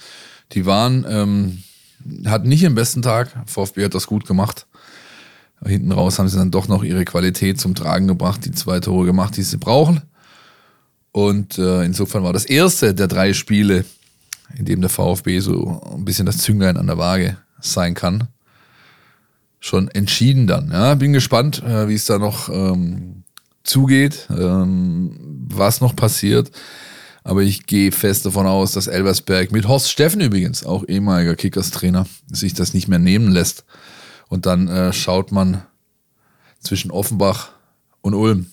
Die 0.51 0.65
waren 0.65 1.05
ähm, 1.07 1.63
hatten 2.25 2.49
nicht 2.49 2.63
ihren 2.63 2.75
besten 2.75 3.01
Tag. 3.01 3.29
VfB 3.45 3.85
hat 3.85 3.95
das 3.95 4.07
gut 4.07 4.25
gemacht. 4.25 4.67
Hinten 5.65 5.91
raus 5.91 6.19
haben 6.19 6.27
sie 6.27 6.37
dann 6.37 6.51
doch 6.51 6.67
noch 6.67 6.83
ihre 6.83 7.05
Qualität 7.05 7.59
zum 7.59 7.73
Tragen 7.73 8.07
gebracht, 8.07 8.45
die 8.45 8.51
zwei 8.51 8.79
Tore 8.79 9.05
gemacht, 9.05 9.37
die 9.37 9.43
sie 9.43 9.57
brauchen. 9.57 10.01
Und 11.11 11.57
äh, 11.57 11.83
insofern 11.83 12.23
war 12.23 12.33
das 12.33 12.45
erste 12.45 12.93
der 12.93 13.07
drei 13.07 13.33
Spiele, 13.33 13.85
in 14.55 14.65
dem 14.65 14.81
der 14.81 14.89
VfB 14.89 15.39
so 15.39 15.81
ein 15.93 16.05
bisschen 16.05 16.27
das 16.27 16.37
Zünglein 16.37 16.77
an 16.77 16.87
der 16.87 16.99
Waage 16.99 17.37
sein 17.59 17.95
kann, 17.95 18.27
schon 19.59 19.87
entschieden 19.89 20.45
dann. 20.45 20.69
Ja, 20.71 20.93
bin 20.93 21.13
gespannt, 21.13 21.63
äh, 21.63 21.87
wie 21.87 21.95
es 21.95 22.05
da 22.05 22.19
noch 22.19 22.49
ähm, 22.49 23.23
zugeht, 23.63 24.27
ähm, 24.29 25.17
was 25.49 25.81
noch 25.81 25.95
passiert. 25.95 26.51
Aber 27.27 27.43
ich 27.43 27.65
gehe 27.65 27.91
fest 27.91 28.25
davon 28.25 28.47
aus, 28.47 28.71
dass 28.71 28.87
Elversberg 28.87 29.51
mit 29.51 29.67
Horst 29.67 29.91
Steffen 29.91 30.21
übrigens, 30.21 30.65
auch 30.65 30.87
ehemaliger 30.87 31.35
Kickers-Trainer, 31.35 32.07
sich 32.31 32.53
das 32.53 32.73
nicht 32.73 32.87
mehr 32.87 32.99
nehmen 32.99 33.33
lässt. 33.33 33.65
Und 34.29 34.45
dann 34.45 34.69
äh, 34.69 34.93
schaut 34.93 35.33
man 35.33 35.61
zwischen 36.61 36.89
Offenbach 36.89 37.49
und 37.99 38.13
Ulm, 38.13 38.45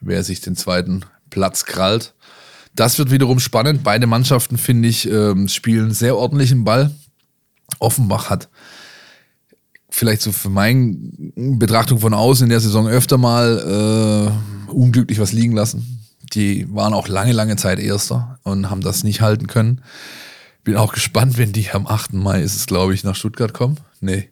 wer 0.00 0.24
sich 0.24 0.40
den 0.40 0.56
zweiten 0.56 1.02
Platz 1.28 1.66
krallt. 1.66 2.14
Das 2.74 2.96
wird 2.96 3.10
wiederum 3.10 3.40
spannend. 3.40 3.82
Beide 3.84 4.06
Mannschaften, 4.06 4.56
finde 4.56 4.88
ich, 4.88 5.06
ähm, 5.10 5.46
spielen 5.46 5.90
sehr 5.90 6.16
ordentlichen 6.16 6.64
Ball. 6.64 6.94
Offenbach 7.78 8.30
hat 8.30 8.48
vielleicht 9.90 10.22
so 10.22 10.32
für 10.32 10.48
meine 10.48 10.96
Betrachtung 11.36 11.98
von 11.98 12.14
außen 12.14 12.44
in 12.44 12.50
der 12.50 12.60
Saison 12.60 12.88
öfter 12.88 13.18
mal 13.18 14.32
äh, 14.70 14.70
unglücklich 14.72 15.20
was 15.20 15.32
liegen 15.32 15.54
lassen. 15.54 16.05
Die 16.32 16.66
waren 16.74 16.94
auch 16.94 17.08
lange, 17.08 17.32
lange 17.32 17.56
Zeit 17.56 17.78
Erster 17.78 18.38
und 18.42 18.70
haben 18.70 18.80
das 18.80 19.04
nicht 19.04 19.20
halten 19.20 19.46
können. 19.46 19.82
Bin 20.64 20.76
auch 20.76 20.92
gespannt, 20.92 21.38
wenn 21.38 21.52
die 21.52 21.70
am 21.70 21.86
8. 21.86 22.14
Mai 22.14 22.42
ist 22.42 22.56
es, 22.56 22.66
glaube 22.66 22.94
ich, 22.94 23.04
nach 23.04 23.14
Stuttgart 23.14 23.52
kommen. 23.52 23.78
Nee. 24.00 24.30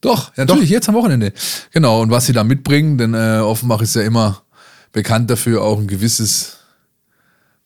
Doch, 0.00 0.28
ja, 0.36 0.44
natürlich, 0.44 0.70
Doch. 0.70 0.74
jetzt 0.74 0.88
am 0.88 0.94
Wochenende. 0.94 1.32
Genau, 1.72 2.00
und 2.00 2.10
was 2.10 2.26
sie 2.26 2.32
da 2.32 2.44
mitbringen, 2.44 2.96
denn 2.96 3.14
äh, 3.14 3.40
Offenbach 3.40 3.82
ist 3.82 3.96
ja 3.96 4.02
immer 4.02 4.42
bekannt 4.92 5.28
dafür, 5.30 5.62
auch 5.62 5.78
ein 5.78 5.88
gewisses 5.88 6.59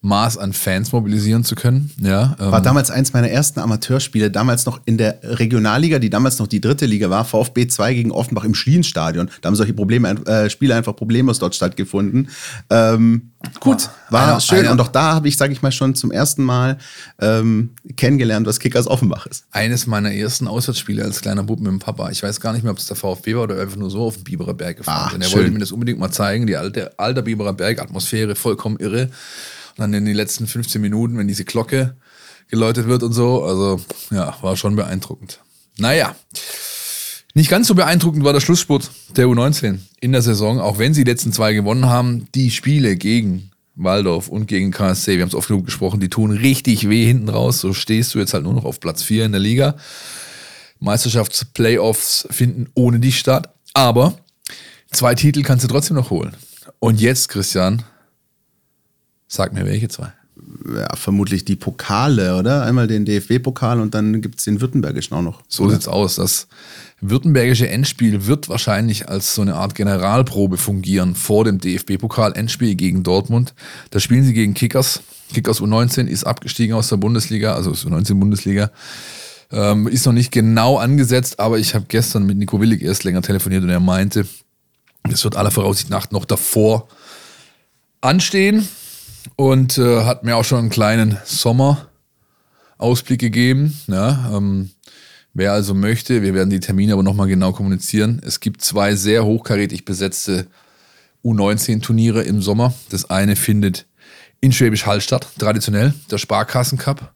Maß 0.05 0.37
an 0.37 0.53
Fans 0.53 0.93
mobilisieren 0.93 1.45
zu 1.45 1.55
können. 1.55 1.91
Ja, 1.99 2.37
ähm. 2.39 2.53
War 2.53 2.61
damals 2.61 2.91
eins 2.91 3.15
meiner 3.15 3.31
ersten 3.31 3.59
Amateurspiele, 3.59 4.31
damals 4.31 4.67
noch 4.67 4.81
in 4.85 4.99
der 4.99 5.19
Regionalliga, 5.23 5.99
die 5.99 6.11
damals 6.11 6.39
noch 6.39 6.47
die 6.47 6.61
dritte 6.61 6.85
Liga 6.85 7.09
war, 7.09 7.25
VfB 7.25 7.69
2 7.69 7.95
gegen 7.95 8.11
Offenbach 8.13 8.45
im 8.45 8.55
Schlienstadion. 8.55 9.31
Da 9.41 9.47
haben 9.47 9.57
solche 9.57 9.73
Probleme, 9.73 10.11
äh, 10.27 10.51
Spiele 10.51 10.75
einfach 10.75 10.95
problemlos 10.95 11.39
dort 11.39 11.55
stattgefunden. 11.55 12.29
Ähm, 12.69 13.31
gut, 13.61 13.89
war 14.11 14.29
einer, 14.29 14.41
schön. 14.41 14.59
Einer, 14.59 14.73
und 14.73 14.81
auch 14.83 14.89
da 14.89 15.15
habe 15.15 15.27
ich, 15.27 15.39
sage 15.39 15.55
ich 15.55 15.63
mal, 15.63 15.73
schon 15.73 15.95
zum 15.95 16.13
ersten 16.13 16.45
Mal 16.45 16.77
ähm, 17.19 17.71
kennengelernt, 17.97 18.47
was 18.47 18.61
Kickers 18.61 18.87
Offenbach 18.87 19.25
ist. 19.25 19.47
Eines 19.53 19.87
meiner 19.87 20.13
ersten 20.13 20.47
Auswärtsspiele 20.47 21.03
als 21.03 21.23
kleiner 21.23 21.45
Bub 21.45 21.61
mit 21.61 21.69
dem 21.69 21.79
Papa. 21.79 22.11
Ich 22.11 22.23
weiß 22.23 22.43
gar 22.43 22.53
nicht 22.53 22.63
mehr, 22.63 22.73
ob 22.73 22.79
es 22.79 22.87
der 22.87 22.97
VfB 22.97 23.37
war 23.37 23.45
oder 23.45 23.59
einfach 23.59 23.77
nur 23.77 23.91
so 23.91 24.03
auf 24.03 24.17
dem 24.17 24.25
Biberer 24.25 24.53
Berg 24.53 24.77
gefahren. 24.77 25.13
Ach, 25.15 25.19
er 25.19 25.25
schön. 25.25 25.39
wollte 25.39 25.51
mir 25.53 25.61
das 25.61 25.73
unbedingt 25.73 25.99
mal 25.99 26.11
zeigen, 26.11 26.47
die 26.47 26.57
alte, 26.57 26.99
alte 26.99 27.23
Biberer 27.23 27.55
Berg, 27.55 27.81
Atmosphäre, 27.81 28.35
vollkommen 28.35 28.77
irre. 28.77 29.09
Und 29.77 29.81
dann 29.81 29.95
in 29.95 30.05
den 30.05 30.15
letzten 30.15 30.47
15 30.47 30.81
Minuten, 30.81 31.19
wenn 31.19 31.29
diese 31.29 31.45
Glocke 31.45 31.97
geläutet 32.49 32.87
wird 32.87 33.03
und 33.03 33.13
so. 33.13 33.43
Also 33.45 33.81
ja, 34.11 34.37
war 34.41 34.57
schon 34.57 34.77
beeindruckend. 34.77 35.41
Naja, 35.79 36.15
nicht 37.35 37.51
ganz 37.51 37.67
so 37.67 37.75
beeindruckend 37.75 38.25
war 38.25 38.33
der 38.33 38.41
Schlussspurt 38.41 38.91
der 39.17 39.27
U19 39.27 39.79
in 40.01 40.13
der 40.13 40.23
Saison, 40.23 40.61
auch 40.61 40.79
wenn 40.79 40.95
sie 40.95 41.03
die 41.03 41.11
letzten 41.11 41.33
zwei 41.33 41.53
gewonnen 41.53 41.87
haben. 41.87 42.29
Die 42.35 42.53
Spiele 42.53 42.95
gegen 42.95 43.51
Waldorf 43.75 44.29
und 44.29 44.47
gegen 44.47 44.71
KSC, 44.71 45.17
wir 45.17 45.23
haben 45.23 45.31
es 45.31 45.35
oft 45.35 45.49
genug 45.49 45.65
gesprochen, 45.65 45.99
die 45.99 46.09
tun 46.09 46.31
richtig 46.31 46.89
weh 46.89 47.05
hinten 47.05 47.29
raus. 47.29 47.59
So 47.59 47.73
stehst 47.73 48.15
du 48.15 48.21
jetzt 48.21 48.35
halt 48.35 48.45
nur 48.45 48.53
noch 48.53 48.65
auf 48.65 48.79
Platz 48.79 49.03
4 49.03 49.25
in 49.25 49.33
der 49.33 49.41
Liga. 49.41 49.75
Meisterschaftsplayoffs 50.79 52.29
finden 52.31 52.69
ohne 52.75 53.01
dich 53.01 53.19
statt. 53.19 53.53
Aber 53.73 54.17
zwei 54.93 55.17
Titel 55.17 55.43
kannst 55.43 55.65
du 55.65 55.69
trotzdem 55.69 55.97
noch 55.97 56.11
holen. 56.11 56.37
Und 56.79 57.01
jetzt, 57.01 57.29
Christian, 57.29 57.83
Sag 59.29 59.53
mir 59.53 59.65
welche 59.65 59.89
zwei. 59.89 60.13
Ja, 60.77 60.95
vermutlich 60.97 61.45
die 61.45 61.57
Pokale, 61.57 62.37
oder? 62.37 62.65
Einmal 62.65 62.87
den 62.87 63.05
DFB-Pokal 63.05 63.81
und 63.81 63.95
dann 63.95 64.21
gibt 64.21 64.39
es 64.39 64.45
den 64.45 64.61
Württembergischen 64.61 65.17
auch 65.17 65.23
noch. 65.23 65.43
So 65.49 65.65
oder? 65.65 65.75
sieht's 65.75 65.89
aus. 65.89 66.17
Das 66.17 66.49
württembergische 67.01 67.69
Endspiel 67.69 68.27
wird 68.27 68.49
wahrscheinlich 68.49 69.09
als 69.09 69.35
so 69.35 69.43
eine 69.43 69.55
Art 69.55 69.75
Generalprobe 69.75 70.57
fungieren 70.57 71.15
vor 71.15 71.45
dem 71.45 71.59
DFB-Pokal-Endspiel 71.59 72.75
gegen 72.75 73.03
Dortmund. 73.03 73.55
Da 73.91 74.01
spielen 74.01 74.25
sie 74.25 74.33
gegen 74.33 74.55
Kickers. 74.55 75.03
Kickers 75.33 75.61
U19 75.61 76.07
ist 76.07 76.25
abgestiegen 76.25 76.75
aus 76.75 76.89
der 76.89 76.97
Bundesliga, 76.97 77.55
also 77.55 77.71
aus 77.71 77.87
U19-Bundesliga. 77.87 78.71
Ähm, 79.53 79.87
ist 79.87 80.07
noch 80.07 80.13
nicht 80.13 80.33
genau 80.33 80.79
angesetzt, 80.79 81.39
aber 81.39 81.59
ich 81.59 81.75
habe 81.75 81.85
gestern 81.89 82.27
mit 82.27 82.39
Nico 82.39 82.61
Willig 82.61 82.83
erst 82.83 83.05
länger 83.05 83.23
telefoniert 83.23 83.63
und 83.63 83.71
er 83.71 83.81
meinte, 83.81 84.27
es 85.11 85.23
wird 85.23 85.37
aller 85.37 85.51
Voraussicht 85.51 85.91
nach 85.91 86.11
noch 86.11 86.25
davor 86.25 86.89
anstehen 88.01 88.67
und 89.37 89.79
äh, 89.79 90.05
hat 90.05 90.25
mir 90.25 90.37
auch 90.37 90.45
schon 90.45 90.59
einen 90.59 90.71
kleinen 90.71 91.19
Sommerausblick 91.25 93.21
gegeben. 93.21 93.79
Ja, 93.87 94.33
ähm, 94.37 94.71
wer 95.33 95.53
also 95.53 95.75
möchte, 95.75 96.23
wir 96.23 96.35
werden 96.35 96.51
die 96.51 96.61
Termine 96.61 96.93
aber 96.93 97.03
nochmal 97.03 97.29
genau 97.29 97.53
kommunizieren. 97.53 98.21
Es 98.25 98.41
gibt 98.41 98.63
zwei 98.63 98.95
sehr 98.95 99.25
hochkarätig 99.25 99.85
besetzte 99.85 100.47
U19-Turniere 101.25 102.23
im 102.23 102.43
Sommer. 102.43 102.75
Das 102.91 103.11
eine 103.11 103.37
findet 103.37 103.87
in 104.41 104.53
Schwäbisch 104.53 104.87
Hall 104.87 105.01
statt, 105.01 105.27
traditionell, 105.39 105.95
der 106.11 106.19
Sparkassen 106.19 106.79
Cup. 106.79 107.15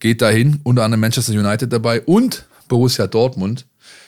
Geht 0.00 0.22
dahin, 0.22 0.60
unter 0.64 0.82
anderem 0.84 1.00
Manchester 1.00 1.32
United 1.32 1.72
dabei 1.72 2.00
und 2.02 2.46
Borussia 2.68 3.06
Dortmund, 3.06 3.66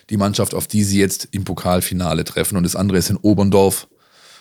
die 0.08 0.16
Mannschaft, 0.16 0.54
auf 0.54 0.66
die 0.66 0.82
sie 0.82 0.98
jetzt 0.98 1.28
im 1.32 1.44
Pokalfinale 1.44 2.24
treffen. 2.24 2.56
Und 2.56 2.62
das 2.62 2.76
andere 2.76 2.98
ist 2.98 3.10
in 3.10 3.16
Oberndorf. 3.16 3.86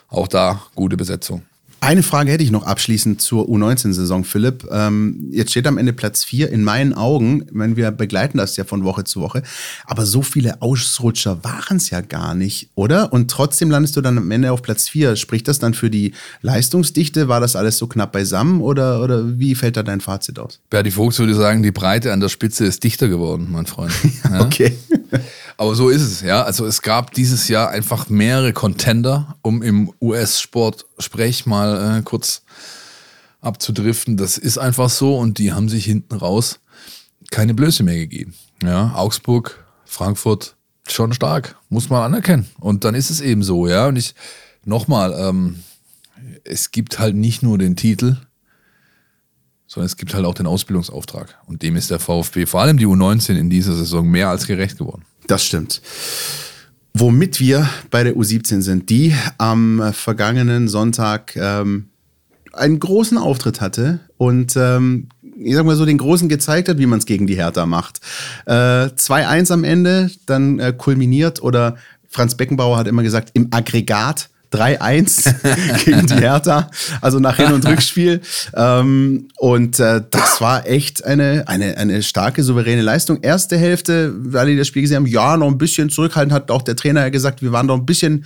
Auch 0.08 0.28
da 0.28 0.62
gute 0.76 0.98
Besetzung. 0.98 1.44
Eine 1.86 2.02
Frage 2.02 2.32
hätte 2.32 2.44
ich 2.44 2.50
noch 2.50 2.66
abschließend 2.66 3.22
zur 3.22 3.48
U19-Saison, 3.48 4.24
Philipp. 4.24 4.68
Ähm, 4.72 5.30
jetzt 5.30 5.52
steht 5.52 5.68
am 5.68 5.78
Ende 5.78 5.94
Platz 5.94 6.24
4. 6.24 6.50
In 6.50 6.64
meinen 6.64 6.96
Augen, 6.96 7.46
meine, 7.52 7.76
wir 7.76 7.92
begleiten 7.92 8.40
das 8.40 8.58
ja 8.58 8.64
von 8.64 8.84
Woche 8.84 9.04
zu 9.04 9.22
Woche, 9.22 9.44
aber 9.86 10.08
so 10.08 10.24
viele 10.24 10.64
Ausrutscher 10.64 11.44
waren 11.44 11.78
es 11.78 11.92
ja 11.92 12.02
gar 12.02 12.34
nicht, 12.34 12.72
oder? 12.74 13.14
Und 13.14 13.30
trotzdem 13.30 13.70
landest 13.70 13.96
du 13.96 14.02
dann 14.02 14.18
am 14.18 14.32
Ende 14.32 14.52
auf 14.52 14.64
Platz 14.64 14.90
4. 14.90 15.16
Spricht 15.16 15.48
das 15.48 15.60
dann 15.60 15.76
für 15.76 15.92
die 15.92 16.16
Leistungsdichte? 16.42 17.28
War 17.28 17.40
das 17.40 17.56
alles 17.56 17.78
so 17.78 17.86
knapp 17.86 18.14
beisammen 18.14 18.62
oder, 18.62 19.04
oder 19.04 19.38
wie 19.38 19.54
fällt 19.54 19.78
da 19.78 19.84
dein 19.84 20.02
Fazit 20.02 20.40
aus? 20.40 20.62
Berti 20.72 20.90
Vogt 20.90 21.20
würde 21.20 21.36
sagen, 21.36 21.62
die 21.62 21.72
Breite 21.72 22.14
an 22.14 22.20
der 22.20 22.30
Spitze 22.30 22.66
ist 22.66 22.84
dichter 22.84 23.10
geworden, 23.10 23.50
mein 23.52 23.68
Freund. 23.68 23.94
Ja? 24.26 24.42
okay. 24.42 24.76
Aber 25.58 25.76
so 25.76 25.90
ist 25.90 26.02
es, 26.02 26.22
ja. 26.22 26.44
Also 26.44 26.66
es 26.66 26.82
gab 26.82 27.14
dieses 27.14 27.48
Jahr 27.48 27.70
einfach 27.70 28.10
mehrere 28.10 28.54
Contender, 28.54 29.36
um 29.42 29.62
im 29.62 29.92
US-Sport-Sprech 30.96 31.46
mal 31.46 32.00
äh, 32.00 32.02
kurz 32.04 32.44
abzudriften. 33.42 34.18
Das 34.18 34.38
ist 34.38 34.58
einfach 34.58 34.90
so 34.90 35.18
und 35.18 35.38
die 35.38 35.54
haben 35.54 35.70
sich 35.70 35.86
hinten 35.86 36.16
raus 36.16 36.60
keine 37.32 37.54
Blöße 37.54 37.84
mehr 37.84 37.96
gegeben. 37.96 38.34
Ja, 38.64 38.94
Augsburg, 38.96 39.66
Frankfurt, 39.86 40.56
schon 40.88 41.14
stark, 41.14 41.58
muss 41.70 41.90
man 41.90 42.04
anerkennen. 42.04 42.48
Und 42.60 42.84
dann 42.84 42.96
ist 42.96 43.10
es 43.10 43.22
eben 43.22 43.44
so, 43.44 43.68
ja. 43.68 43.88
Und 43.88 43.96
ich, 43.96 44.16
nochmal, 44.64 45.14
ähm, 45.18 45.64
es 46.44 46.72
gibt 46.72 47.00
halt 47.00 47.16
nicht 47.16 47.44
nur 47.44 47.58
den 47.58 47.76
Titel, 47.76 48.18
sondern 49.68 49.88
es 49.88 49.98
gibt 49.98 50.14
halt 50.14 50.26
auch 50.26 50.36
den 50.36 50.48
Ausbildungsauftrag. 50.48 51.38
Und 51.48 51.64
dem 51.64 51.76
ist 51.76 51.90
der 51.90 52.00
VfB, 52.00 52.46
vor 52.46 52.62
allem 52.62 52.78
die 52.78 52.86
U19 52.86 53.36
in 53.36 53.50
dieser 53.50 53.76
Saison, 53.76 54.08
mehr 54.08 54.30
als 54.30 54.46
gerecht 54.46 54.78
geworden. 54.78 55.06
Das 55.28 55.44
stimmt. 55.44 55.82
Womit 56.98 57.42
wir 57.42 57.70
bei 57.92 58.06
der 58.06 58.16
U17 58.16 58.62
sind, 58.62 58.90
die 58.90 59.14
am 59.38 59.92
vergangenen 59.92 60.70
Sonntag 60.70 61.36
ähm, 61.36 61.90
einen 62.54 62.80
großen 62.80 63.18
Auftritt 63.18 63.60
hatte 63.60 64.00
und 64.16 64.56
ähm, 64.56 65.10
ich 65.38 65.56
sag 65.56 65.66
mal 65.66 65.76
so 65.76 65.86
den 65.86 65.98
Großen 65.98 66.30
gezeigt 66.30 66.70
hat, 66.70 66.78
wie 66.78 66.86
man 66.86 67.00
es 67.00 67.06
gegen 67.06 67.28
die 67.28 67.36
Hertha 67.36 67.66
macht. 67.66 68.00
Äh, 68.46 68.52
2-1 68.96 69.52
am 69.52 69.66
Ende, 69.66 70.10
dann 70.26 70.60
äh, 70.60 70.72
kulminiert 70.72 71.44
oder 71.44 71.76
Franz 72.08 72.36
Beckenbauer 72.36 72.78
hat 72.78 72.88
immer 72.88 73.04
gesagt, 73.04 73.32
im 73.34 73.50
Aggregat 73.52 74.30
3-1 74.56 75.84
gegen 75.86 76.08
die 76.08 76.16
Hertha, 76.16 76.70
also 77.02 77.20
nach 77.20 77.38
Hin- 77.38 77.54
und 77.54 77.66
Rückspiel. 77.68 78.22
Ähm, 78.56 79.28
und 79.38 79.80
äh, 79.80 80.02
das 80.10 80.42
war 80.42 80.68
echt 80.68 81.06
eine, 81.06 81.48
eine, 81.48 81.78
eine 81.78 82.04
starke, 82.04 82.44
souveräne 82.44 82.82
Leistung. 82.82 83.20
Erste 83.22 83.58
Hälfte, 83.58 84.14
weil 84.18 84.48
die 84.48 84.58
das 84.58 84.68
Spiel 84.68 84.82
gesehen 84.82 84.98
haben, 84.98 85.06
ja, 85.06 85.38
noch 85.38 85.48
ein 85.48 85.58
bisschen 85.58 85.90
zurückhaltend, 85.90 86.34
hat 86.34 86.52
auch 86.52 86.62
der 86.62 86.76
Trainer 86.76 87.02
ja 87.02 87.10
gesagt, 87.10 87.42
wir 87.42 87.52
waren 87.52 87.68
noch 87.68 87.78
ein 87.78 87.86
bisschen 87.86 88.26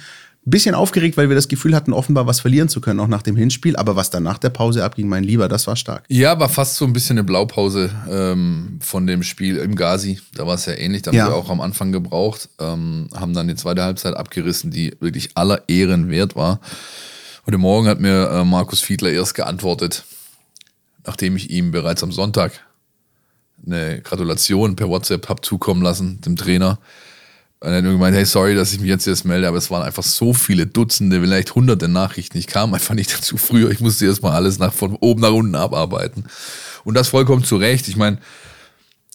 bisschen 0.49 0.75
aufgeregt, 0.75 1.17
weil 1.17 1.29
wir 1.29 1.35
das 1.35 1.47
Gefühl 1.47 1.75
hatten, 1.75 1.93
offenbar 1.93 2.27
was 2.27 2.39
verlieren 2.39 2.69
zu 2.69 2.81
können, 2.81 2.99
auch 2.99 3.07
nach 3.07 3.21
dem 3.21 3.35
Hinspiel. 3.35 3.75
Aber 3.75 3.95
was 3.95 4.09
dann 4.09 4.23
nach 4.23 4.37
der 4.37 4.49
Pause 4.49 4.83
abging, 4.83 5.07
mein 5.07 5.23
Lieber, 5.23 5.47
das 5.47 5.67
war 5.67 5.75
stark. 5.75 6.05
Ja, 6.07 6.39
war 6.39 6.49
fast 6.49 6.75
so 6.75 6.85
ein 6.85 6.93
bisschen 6.93 7.17
eine 7.17 7.23
Blaupause 7.23 7.89
ähm, 8.09 8.79
von 8.81 9.07
dem 9.07 9.23
Spiel 9.23 9.57
im 9.57 9.75
Gazi. 9.75 10.19
Da 10.33 10.47
war 10.47 10.55
es 10.55 10.65
ja 10.65 10.73
ähnlich. 10.73 11.01
Da 11.01 11.11
haben 11.11 11.17
ja. 11.17 11.27
wir 11.27 11.35
auch 11.35 11.49
am 11.49 11.61
Anfang 11.61 11.91
gebraucht, 11.91 12.49
ähm, 12.59 13.07
haben 13.15 13.33
dann 13.33 13.47
die 13.47 13.55
zweite 13.55 13.83
Halbzeit 13.83 14.15
abgerissen, 14.15 14.71
die 14.71 14.95
wirklich 14.99 15.31
aller 15.35 15.63
Ehren 15.67 16.09
wert 16.09 16.35
war. 16.35 16.59
Heute 17.45 17.57
Morgen 17.57 17.87
hat 17.87 17.99
mir 17.99 18.29
äh, 18.29 18.43
Markus 18.43 18.81
Fiedler 18.81 19.11
erst 19.11 19.33
geantwortet, 19.33 20.05
nachdem 21.05 21.35
ich 21.35 21.49
ihm 21.49 21.71
bereits 21.71 22.03
am 22.03 22.11
Sonntag 22.11 22.51
eine 23.65 24.01
Gratulation 24.01 24.75
per 24.75 24.89
WhatsApp 24.89 25.27
habe 25.29 25.41
zukommen 25.41 25.81
lassen, 25.81 26.21
dem 26.21 26.35
Trainer 26.35 26.79
und 27.61 27.71
hat 27.71 27.83
gemeint, 27.83 28.15
hey, 28.15 28.25
sorry, 28.25 28.55
dass 28.55 28.71
ich 28.71 28.79
mich 28.79 28.89
jetzt 28.89 29.05
erst 29.05 29.25
melde, 29.25 29.47
aber 29.47 29.57
es 29.57 29.69
waren 29.69 29.83
einfach 29.83 30.03
so 30.03 30.33
viele 30.33 30.65
Dutzende, 30.65 31.19
vielleicht 31.19 31.55
hunderte 31.55 31.89
Nachrichten. 31.89 32.37
Ich 32.37 32.47
kam 32.47 32.73
einfach 32.73 32.95
nicht 32.95 33.13
dazu 33.13 33.37
früher. 33.37 33.69
Ich 33.69 33.81
musste 33.81 34.05
erstmal 34.05 34.33
alles 34.33 34.59
nach, 34.59 34.73
von 34.73 34.95
oben 34.95 35.21
nach 35.21 35.31
unten 35.31 35.55
abarbeiten. 35.55 36.25
Und 36.85 36.93
das 36.93 37.09
vollkommen 37.09 37.43
zu 37.43 37.57
Recht. 37.57 37.87
Ich 37.89 37.97
meine, 37.97 38.17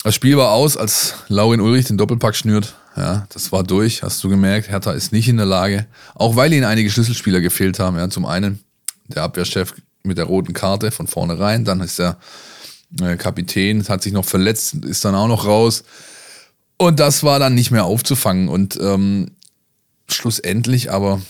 das 0.03 0.15
Spiel 0.15 0.37
war 0.37 0.51
aus, 0.51 0.77
als 0.77 1.15
Laurin 1.29 1.63
Ulrich 1.63 1.87
den 1.87 1.97
Doppelpack 1.97 2.37
schnürt. 2.37 2.75
Ja, 2.97 3.27
das 3.33 3.51
war 3.51 3.65
durch, 3.65 4.03
hast 4.03 4.23
du 4.23 4.29
gemerkt. 4.29 4.69
Hertha 4.69 4.93
ist 4.93 5.13
nicht 5.13 5.29
in 5.29 5.39
der 5.39 5.47
Lage, 5.47 5.87
auch 6.15 6.37
weil 6.37 6.53
ihnen 6.53 6.65
einige 6.65 6.91
Schlüsselspieler 6.91 7.41
gefehlt 7.41 7.79
haben. 7.79 7.97
Ja, 7.97 8.09
zum 8.11 8.27
einen 8.27 8.63
der 9.09 9.23
Abwehrchef 9.23 9.75
mit 10.03 10.19
der 10.19 10.27
roten 10.27 10.53
Karte 10.53 10.91
von 10.91 11.07
vornherein, 11.07 11.65
dann 11.65 11.81
ist 11.81 11.99
der 11.99 12.19
äh, 13.01 13.17
Kapitän, 13.17 13.89
hat 13.89 14.03
sich 14.03 14.13
noch 14.13 14.25
verletzt, 14.25 14.75
ist 14.85 15.05
dann 15.05 15.15
auch 15.15 15.29
noch 15.29 15.47
raus. 15.47 15.83
Und 16.85 17.01
das 17.01 17.23
war 17.23 17.39
dann 17.39 17.55
nicht 17.55 17.71
mehr 17.71 17.85
aufzufangen. 17.85 18.49
Und 18.49 18.79
ähm, 18.81 19.31
schlussendlich 20.09 20.91
aber 20.93 21.21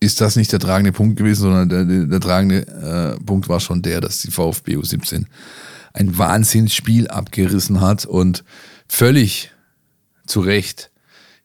ist 0.00 0.20
das 0.20 0.36
nicht 0.36 0.52
der 0.52 0.60
tragende 0.60 0.92
Punkt 0.92 1.16
gewesen, 1.16 1.42
sondern 1.42 1.68
der, 1.68 1.84
der, 1.84 2.04
der 2.06 2.20
tragende 2.20 2.66
äh, 3.18 3.22
Punkt 3.24 3.48
war 3.48 3.60
schon 3.60 3.82
der, 3.82 4.00
dass 4.00 4.20
die 4.22 4.30
VfB 4.30 4.76
U17 4.76 5.26
ein 5.92 6.16
Wahnsinnsspiel 6.16 7.08
abgerissen 7.08 7.80
hat 7.80 8.06
und 8.06 8.44
völlig 8.88 9.50
zu 10.26 10.40
Recht 10.40 10.90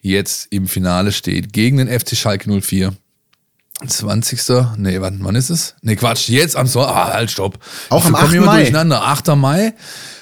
jetzt 0.02 0.48
im 0.52 0.68
Finale 0.68 1.12
steht 1.12 1.52
gegen 1.54 1.78
den 1.78 1.88
FC 1.88 2.16
Schalke 2.16 2.62
04. 2.62 2.94
20. 3.86 4.42
Nee, 4.78 5.02
wann, 5.02 5.20
wann 5.24 5.36
ist 5.36 5.50
es? 5.50 5.76
Nee, 5.82 5.96
Quatsch, 5.96 6.30
jetzt 6.30 6.56
am 6.56 6.68
Sonntag. 6.68 6.96
Ah, 6.96 7.14
halt, 7.14 7.32
stopp. 7.32 7.60
Auch 7.90 8.06
am 8.06 8.14
Ich 8.14 8.20
komm 8.20 8.30
8. 8.30 8.34
immer 8.36 8.46
Mai. 8.46 8.58
Durcheinander. 8.58 9.04
8. 9.04 9.36
Mai, 9.36 9.74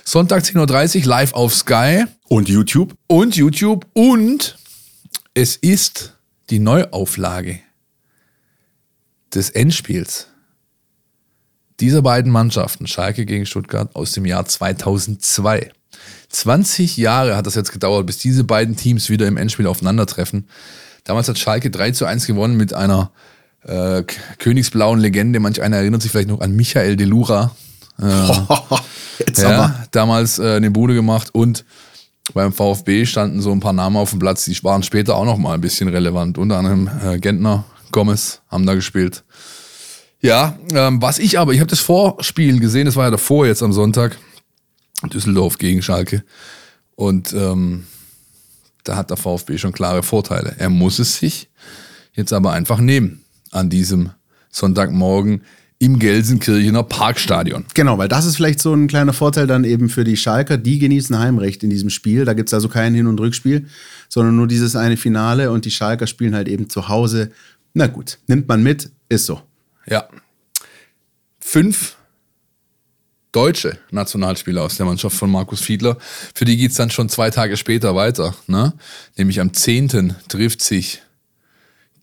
Sonntag 0.03 0.43
10.30 0.43 1.01
Uhr, 1.01 1.05
live 1.05 1.33
auf 1.33 1.53
Sky 1.53 2.05
Und 2.27 2.49
YouTube? 2.49 2.95
und 3.07 3.35
YouTube 3.35 3.85
und 3.93 4.57
es 5.33 5.55
ist 5.55 6.17
die 6.49 6.59
Neuauflage 6.59 7.59
des 9.33 9.49
Endspiels 9.49 10.27
dieser 11.79 12.01
beiden 12.01 12.31
Mannschaften, 12.31 12.85
Schalke 12.85 13.25
gegen 13.25 13.45
Stuttgart, 13.45 13.95
aus 13.95 14.11
dem 14.11 14.25
Jahr 14.25 14.45
2002. 14.45 15.71
20 16.29 16.95
Jahre 16.97 17.35
hat 17.35 17.47
das 17.47 17.55
jetzt 17.55 17.71
gedauert, 17.71 18.05
bis 18.05 18.19
diese 18.19 18.43
beiden 18.43 18.75
Teams 18.75 19.09
wieder 19.09 19.27
im 19.27 19.35
Endspiel 19.35 19.65
aufeinandertreffen. 19.67 20.47
Damals 21.03 21.27
hat 21.27 21.39
Schalke 21.39 21.71
3 21.71 21.91
zu 21.91 22.05
1 22.05 22.27
gewonnen 22.27 22.55
mit 22.55 22.73
einer 22.73 23.11
äh, 23.63 24.03
königsblauen 24.37 24.99
Legende. 24.99 25.39
Manch 25.39 25.61
einer 25.61 25.77
erinnert 25.77 26.03
sich 26.03 26.11
vielleicht 26.11 26.29
noch 26.29 26.41
an 26.41 26.55
Michael 26.55 26.95
Delura. 26.95 27.55
Jetzt 27.55 27.70
aber. 28.01 28.81
Ja, 29.37 29.85
damals 29.91 30.39
äh, 30.39 30.55
eine 30.55 30.71
Bude 30.71 30.93
gemacht 30.93 31.29
und 31.33 31.65
beim 32.33 32.53
VfB 32.53 33.05
standen 33.05 33.41
so 33.41 33.51
ein 33.51 33.59
paar 33.59 33.73
Namen 33.73 33.97
auf 33.97 34.11
dem 34.11 34.19
Platz, 34.19 34.45
die 34.45 34.63
waren 34.63 34.83
später 34.83 35.15
auch 35.15 35.25
noch 35.25 35.37
mal 35.37 35.53
ein 35.53 35.61
bisschen 35.61 35.87
relevant. 35.87 36.37
Unter 36.37 36.57
anderem 36.57 36.89
äh, 37.03 37.19
Gentner, 37.19 37.65
Gomez 37.91 38.41
haben 38.49 38.65
da 38.65 38.73
gespielt. 38.75 39.23
Ja, 40.21 40.57
ähm, 40.71 41.01
was 41.01 41.19
ich 41.19 41.39
aber, 41.39 41.53
ich 41.53 41.59
habe 41.59 41.69
das 41.69 41.79
Vorspiel 41.79 42.59
gesehen, 42.59 42.85
das 42.85 42.95
war 42.95 43.05
ja 43.05 43.11
davor 43.11 43.47
jetzt 43.47 43.63
am 43.63 43.73
Sonntag, 43.73 44.17
Düsseldorf 45.11 45.57
gegen 45.57 45.81
Schalke. 45.81 46.23
Und 46.95 47.33
ähm, 47.33 47.87
da 48.83 48.95
hat 48.95 49.09
der 49.09 49.17
VfB 49.17 49.57
schon 49.57 49.73
klare 49.73 50.03
Vorteile. 50.03 50.55
Er 50.59 50.69
muss 50.69 50.99
es 50.99 51.17
sich 51.17 51.49
jetzt 52.13 52.33
aber 52.33 52.51
einfach 52.51 52.79
nehmen 52.79 53.23
an 53.51 53.69
diesem 53.69 54.11
Sonntagmorgen 54.51 55.41
im 55.81 55.97
Gelsenkirchener 55.97 56.83
Parkstadion. 56.83 57.65
Genau, 57.73 57.97
weil 57.97 58.07
das 58.07 58.27
ist 58.27 58.35
vielleicht 58.35 58.61
so 58.61 58.71
ein 58.71 58.85
kleiner 58.85 59.13
Vorteil 59.13 59.47
dann 59.47 59.63
eben 59.63 59.89
für 59.89 60.03
die 60.03 60.15
Schalker. 60.15 60.57
Die 60.57 60.77
genießen 60.77 61.17
Heimrecht 61.17 61.63
in 61.63 61.71
diesem 61.71 61.89
Spiel. 61.89 62.23
Da 62.23 62.33
gibt 62.33 62.49
es 62.49 62.53
also 62.53 62.69
kein 62.69 62.93
Hin- 62.93 63.07
und 63.07 63.19
Rückspiel, 63.19 63.65
sondern 64.07 64.35
nur 64.35 64.45
dieses 64.45 64.75
eine 64.75 64.95
Finale 64.95 65.49
und 65.49 65.65
die 65.65 65.71
Schalker 65.71 66.05
spielen 66.05 66.35
halt 66.35 66.47
eben 66.47 66.69
zu 66.69 66.87
Hause. 66.87 67.31
Na 67.73 67.87
gut, 67.87 68.19
nimmt 68.27 68.47
man 68.47 68.61
mit, 68.61 68.91
ist 69.09 69.25
so. 69.25 69.41
Ja. 69.87 70.07
Fünf 71.39 71.95
deutsche 73.31 73.79
Nationalspieler 73.89 74.61
aus 74.61 74.77
der 74.77 74.85
Mannschaft 74.85 75.17
von 75.17 75.31
Markus 75.31 75.61
Fiedler. 75.61 75.97
Für 76.35 76.45
die 76.45 76.57
geht's 76.57 76.75
dann 76.75 76.91
schon 76.91 77.09
zwei 77.09 77.31
Tage 77.31 77.57
später 77.57 77.95
weiter. 77.95 78.35
Ne? 78.45 78.73
Nämlich 79.17 79.39
am 79.39 79.51
10. 79.51 80.15
trifft 80.27 80.61
sich 80.61 81.01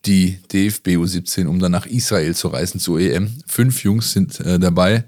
die 0.09 0.39
DFB 0.53 0.97
U17, 0.97 1.47
um 1.47 1.59
dann 1.59 1.73
nach 1.73 1.87
Israel 1.87 2.35
zu 2.35 2.49
reisen 2.49 2.81
zur 2.81 2.99
EM. 2.99 3.31
Fünf 3.47 3.85
Jungs 3.85 4.13
sind 4.13 4.41
äh, 4.41 4.59
dabei. 4.59 5.05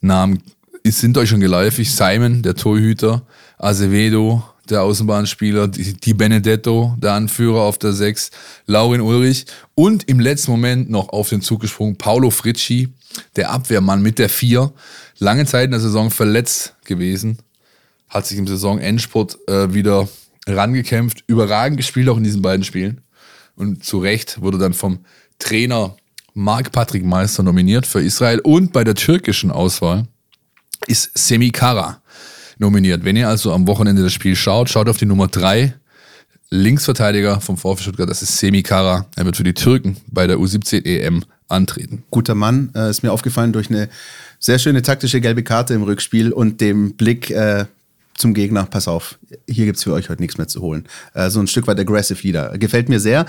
Namen 0.00 0.42
sind 0.84 1.16
euch 1.16 1.28
schon 1.28 1.40
geläufig. 1.40 1.94
Simon, 1.94 2.42
der 2.42 2.56
Torhüter, 2.56 3.22
Azevedo, 3.58 4.42
der 4.68 4.82
Außenbahnspieler, 4.82 5.68
die, 5.68 6.14
Benedetto, 6.14 6.96
der 6.98 7.12
Anführer 7.12 7.60
auf 7.60 7.78
der 7.78 7.92
6, 7.92 8.30
Laurin 8.66 9.00
Ulrich 9.00 9.46
und 9.74 10.08
im 10.08 10.20
letzten 10.20 10.50
Moment 10.50 10.90
noch 10.90 11.10
auf 11.10 11.28
den 11.28 11.40
Zug 11.40 11.60
gesprungen 11.60 11.96
Paolo 11.96 12.30
Fritschi, 12.30 12.88
der 13.36 13.50
Abwehrmann 13.50 14.02
mit 14.02 14.18
der 14.18 14.28
4. 14.28 14.72
Lange 15.18 15.46
Zeit 15.46 15.66
in 15.66 15.70
der 15.70 15.80
Saison 15.80 16.10
verletzt 16.10 16.74
gewesen, 16.84 17.38
hat 18.08 18.26
sich 18.26 18.38
im 18.38 18.46
Saisonendspurt 18.46 19.38
äh, 19.48 19.72
wieder 19.72 20.08
rangekämpft, 20.46 21.24
überragend 21.26 21.76
gespielt 21.76 22.08
auch 22.08 22.16
in 22.16 22.24
diesen 22.24 22.42
beiden 22.42 22.64
Spielen. 22.64 23.00
Und 23.56 23.84
zu 23.84 23.98
Recht 23.98 24.40
wurde 24.40 24.58
dann 24.58 24.74
vom 24.74 25.00
Trainer 25.38 25.96
Marc-Patrick 26.34 27.04
Meister 27.04 27.42
nominiert 27.42 27.86
für 27.86 28.02
Israel 28.02 28.40
und 28.40 28.72
bei 28.72 28.82
der 28.84 28.94
türkischen 28.94 29.50
Auswahl 29.50 30.06
ist 30.86 31.16
Semi 31.16 31.50
Kara 31.50 32.02
nominiert. 32.58 33.04
Wenn 33.04 33.16
ihr 33.16 33.28
also 33.28 33.52
am 33.52 33.66
Wochenende 33.66 34.02
das 34.02 34.12
Spiel 34.12 34.36
schaut, 34.36 34.68
schaut 34.68 34.88
auf 34.88 34.96
die 34.96 35.06
Nummer 35.06 35.28
3, 35.28 35.74
Linksverteidiger 36.50 37.40
vom 37.40 37.56
VfB 37.56 37.82
Stuttgart, 37.82 38.10
das 38.10 38.22
ist 38.22 38.38
Semi 38.38 38.62
Kara. 38.62 39.06
Er 39.16 39.24
wird 39.24 39.36
für 39.36 39.44
die 39.44 39.54
Türken 39.54 39.96
bei 40.08 40.26
der 40.26 40.36
U17 40.38 40.84
EM 40.84 41.24
antreten. 41.48 42.04
Guter 42.10 42.34
Mann, 42.34 42.70
äh, 42.74 42.90
ist 42.90 43.02
mir 43.02 43.12
aufgefallen 43.12 43.52
durch 43.52 43.70
eine 43.70 43.88
sehr 44.38 44.58
schöne 44.58 44.82
taktische 44.82 45.20
gelbe 45.20 45.42
Karte 45.42 45.74
im 45.74 45.82
Rückspiel 45.82 46.32
und 46.32 46.60
dem 46.60 46.94
Blick 46.96 47.30
äh, 47.30 47.66
zum 48.16 48.34
Gegner. 48.34 48.66
Pass 48.66 48.88
auf, 48.88 49.18
hier 49.48 49.64
gibt's 49.66 49.82
für 49.82 49.92
euch 49.92 50.08
heute 50.08 50.22
nichts 50.22 50.38
mehr 50.38 50.48
zu 50.48 50.60
holen. 50.60 50.84
Äh, 51.14 51.30
so 51.30 51.40
ein 51.40 51.46
Stück 51.46 51.66
weit 51.66 51.78
aggressive 51.78 52.20
Leader. 52.22 52.56
Gefällt 52.58 52.88
mir 52.88 53.00
sehr. 53.00 53.26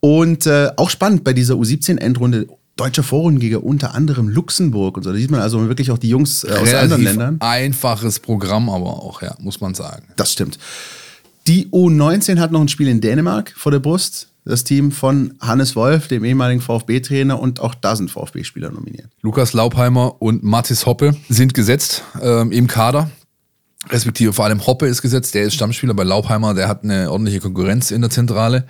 Und 0.00 0.46
äh, 0.46 0.70
auch 0.76 0.90
spannend 0.90 1.24
bei 1.24 1.32
dieser 1.32 1.54
U17-Endrunde. 1.54 2.48
Deutscher 2.76 3.02
Vorrundengegner, 3.02 3.64
unter 3.64 3.92
anderem 3.96 4.28
Luxemburg 4.28 4.96
und 4.96 5.02
so. 5.02 5.10
Da 5.10 5.16
sieht 5.16 5.32
man 5.32 5.40
also 5.40 5.66
wirklich 5.66 5.90
auch 5.90 5.98
die 5.98 6.10
Jungs 6.10 6.44
äh, 6.44 6.52
aus 6.52 6.72
anderen 6.72 7.02
Ländern. 7.02 7.36
einfaches 7.40 8.20
Programm 8.20 8.70
aber 8.70 9.02
auch, 9.02 9.20
ja, 9.20 9.34
muss 9.40 9.60
man 9.60 9.74
sagen. 9.74 10.04
Das 10.14 10.32
stimmt. 10.32 10.60
Die 11.48 11.66
U19 11.70 12.38
hat 12.38 12.52
noch 12.52 12.60
ein 12.60 12.68
Spiel 12.68 12.86
in 12.86 13.00
Dänemark 13.00 13.52
vor 13.56 13.72
der 13.72 13.80
Brust. 13.80 14.28
Das 14.44 14.64
Team 14.64 14.92
von 14.92 15.34
Hannes 15.40 15.76
Wolf, 15.76 16.08
dem 16.08 16.24
ehemaligen 16.24 16.60
VfB-Trainer, 16.60 17.38
und 17.38 17.60
auch 17.60 17.74
da 17.74 17.96
sind 17.96 18.10
VfB-Spieler 18.10 18.70
nominiert. 18.70 19.08
Lukas 19.20 19.52
Laubheimer 19.52 20.22
und 20.22 20.42
Mathis 20.42 20.86
Hoppe 20.86 21.16
sind 21.28 21.52
gesetzt 21.52 22.02
ähm, 22.22 22.52
im 22.52 22.66
Kader. 22.66 23.10
Respektive 23.86 24.32
vor 24.32 24.44
allem 24.44 24.66
Hoppe 24.66 24.86
ist 24.86 25.02
gesetzt, 25.02 25.34
der 25.34 25.44
ist 25.44 25.54
Stammspieler 25.54 25.94
bei 25.94 26.02
Laubheimer, 26.02 26.52
der 26.52 26.68
hat 26.68 26.82
eine 26.82 27.10
ordentliche 27.10 27.40
Konkurrenz 27.40 27.92
in 27.92 28.00
der 28.00 28.10
Zentrale. 28.10 28.66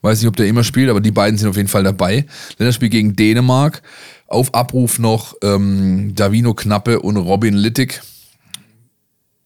Weiß 0.00 0.18
nicht, 0.18 0.28
ob 0.28 0.36
der 0.36 0.46
immer 0.46 0.64
spielt, 0.64 0.88
aber 0.88 1.00
die 1.00 1.10
beiden 1.10 1.38
sind 1.38 1.48
auf 1.48 1.56
jeden 1.56 1.68
Fall 1.68 1.84
dabei. 1.84 2.26
Länderspiel 2.58 2.88
gegen 2.88 3.14
Dänemark. 3.14 3.82
Auf 4.26 4.54
Abruf 4.54 4.98
noch 4.98 5.34
ähm, 5.42 6.14
Davino 6.14 6.54
Knappe 6.54 7.00
und 7.00 7.16
Robin 7.16 7.54
Littig. 7.54 8.00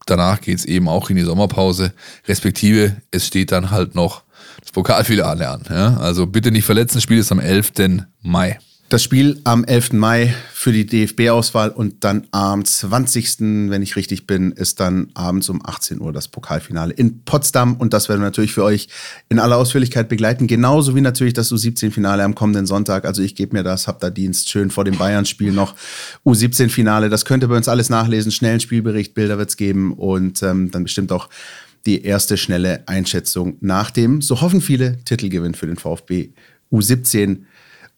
Danach 0.06 0.40
geht's 0.40 0.64
eben 0.64 0.88
auch 0.88 1.10
in 1.10 1.16
die 1.16 1.22
Sommerpause. 1.22 1.92
Respektive, 2.26 2.96
es 3.10 3.26
steht 3.26 3.52
dann 3.52 3.70
halt 3.70 3.94
noch 3.94 4.22
das 4.60 4.70
Pokalfinale 4.70 5.48
an. 5.48 5.62
Ja? 5.68 5.96
Also 5.98 6.26
bitte 6.26 6.50
nicht 6.50 6.64
verletzen, 6.64 7.00
Spiel 7.00 7.18
ist 7.18 7.32
am 7.32 7.40
11. 7.40 7.72
Mai. 8.22 8.58
Das 8.90 9.04
Spiel 9.04 9.40
am 9.44 9.62
11. 9.62 9.92
Mai 9.92 10.34
für 10.52 10.72
die 10.72 10.84
DFB-Auswahl 10.84 11.70
und 11.70 12.02
dann 12.02 12.26
am 12.32 12.64
20., 12.64 13.38
wenn 13.70 13.82
ich 13.82 13.94
richtig 13.94 14.26
bin, 14.26 14.50
ist 14.50 14.80
dann 14.80 15.10
abends 15.14 15.48
um 15.48 15.64
18 15.64 16.00
Uhr 16.00 16.12
das 16.12 16.26
Pokalfinale 16.26 16.92
in 16.94 17.24
Potsdam 17.24 17.76
und 17.76 17.92
das 17.92 18.08
werden 18.08 18.20
wir 18.20 18.24
natürlich 18.24 18.52
für 18.52 18.64
euch 18.64 18.88
in 19.28 19.38
aller 19.38 19.58
Ausführlichkeit 19.58 20.08
begleiten, 20.08 20.48
genauso 20.48 20.96
wie 20.96 21.02
natürlich 21.02 21.34
das 21.34 21.52
U17-Finale 21.52 22.24
am 22.24 22.34
kommenden 22.34 22.66
Sonntag. 22.66 23.04
Also 23.04 23.22
ich 23.22 23.36
gebe 23.36 23.56
mir 23.56 23.62
das, 23.62 23.86
hab 23.86 24.00
da 24.00 24.10
Dienst, 24.10 24.50
schön 24.50 24.70
vor 24.70 24.84
dem 24.84 24.98
Bayern-Spiel 24.98 25.52
noch 25.52 25.76
U17-Finale. 26.26 27.10
Das 27.10 27.24
könnt 27.24 27.44
ihr 27.44 27.48
bei 27.48 27.56
uns 27.56 27.68
alles 27.68 27.90
nachlesen, 27.90 28.32
schnellen 28.32 28.58
Spielbericht, 28.58 29.14
Bilder 29.14 29.38
wird's 29.38 29.56
geben 29.56 29.92
und 29.92 30.42
ähm, 30.42 30.72
dann 30.72 30.82
bestimmt 30.82 31.12
auch 31.12 31.28
die 31.86 32.02
erste 32.02 32.36
schnelle 32.36 32.82
Einschätzung 32.88 33.56
nach 33.60 33.92
dem, 33.92 34.20
so 34.20 34.40
hoffen 34.40 34.60
viele, 34.60 34.98
Titelgewinn 35.04 35.54
für 35.54 35.68
den 35.68 35.76
VfB 35.76 36.30
U17 36.72 37.44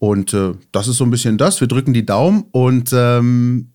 und 0.03 0.35
äh, 0.35 0.55
das 0.73 0.89
ist 0.89 0.97
so 0.97 1.05
ein 1.05 1.11
bisschen 1.13 1.39
das. 1.39 1.61
Wir 1.61 1.69
drücken 1.69 1.93
die 1.95 2.05
Daumen 2.05 2.47
und 2.51 2.91
ähm, 2.93 3.69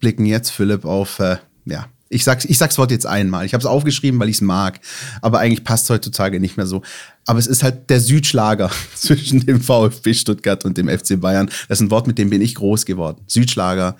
blicken 0.00 0.26
jetzt, 0.26 0.50
Philipp, 0.50 0.84
auf, 0.84 1.18
äh, 1.18 1.38
ja, 1.64 1.86
ich 2.10 2.24
sag's, 2.24 2.44
ich 2.44 2.58
sag's 2.58 2.76
Wort 2.76 2.90
jetzt 2.90 3.06
einmal. 3.06 3.46
Ich 3.46 3.54
habe 3.54 3.62
es 3.62 3.66
aufgeschrieben, 3.66 4.20
weil 4.20 4.28
ich 4.28 4.36
es 4.36 4.40
mag. 4.42 4.80
Aber 5.22 5.38
eigentlich 5.38 5.64
passt 5.64 5.84
es 5.84 5.90
heutzutage 5.90 6.40
nicht 6.40 6.58
mehr 6.58 6.66
so. 6.66 6.82
Aber 7.24 7.38
es 7.38 7.46
ist 7.46 7.62
halt 7.62 7.88
der 7.88 8.00
Südschlager 8.00 8.70
zwischen 8.94 9.40
dem 9.46 9.62
VfB 9.62 10.12
Stuttgart 10.12 10.62
und 10.66 10.76
dem 10.76 10.90
FC 10.90 11.18
Bayern. 11.18 11.46
Das 11.68 11.78
ist 11.78 11.86
ein 11.86 11.90
Wort, 11.90 12.06
mit 12.06 12.18
dem 12.18 12.28
bin 12.28 12.42
ich 12.42 12.54
groß 12.54 12.84
geworden. 12.84 13.22
Südschlager. 13.28 13.96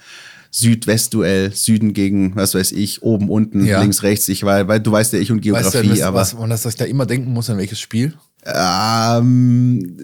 Süd-West-Duell, 0.55 1.55
Süden 1.55 1.95
gegen, 1.95 2.36
was 2.36 2.55
weiß 2.55 2.72
ich, 2.72 3.03
oben, 3.03 3.30
unten, 3.30 3.64
Ja. 3.64 3.80
links, 3.80 4.03
rechts, 4.03 4.28
ich, 4.28 4.45
weil, 4.45 4.68
weil 4.68 4.80
du 4.80 4.93
weißt 4.93 5.14
ja, 5.14 5.18
ich 5.18 5.32
und 5.32 5.40
Geografie, 5.40 5.78
Weißt 5.78 5.86
du, 5.86 5.90
was, 5.90 6.03
aber 6.03 6.18
was, 6.18 6.34
an 6.34 6.51
das 6.51 6.66
ich 6.66 6.74
da 6.76 6.84
immer 6.84 7.07
denken 7.07 7.32
muss, 7.32 7.49
an 7.49 7.57
welches 7.57 7.80
Spiel? 7.80 8.12
ähm, 8.45 9.97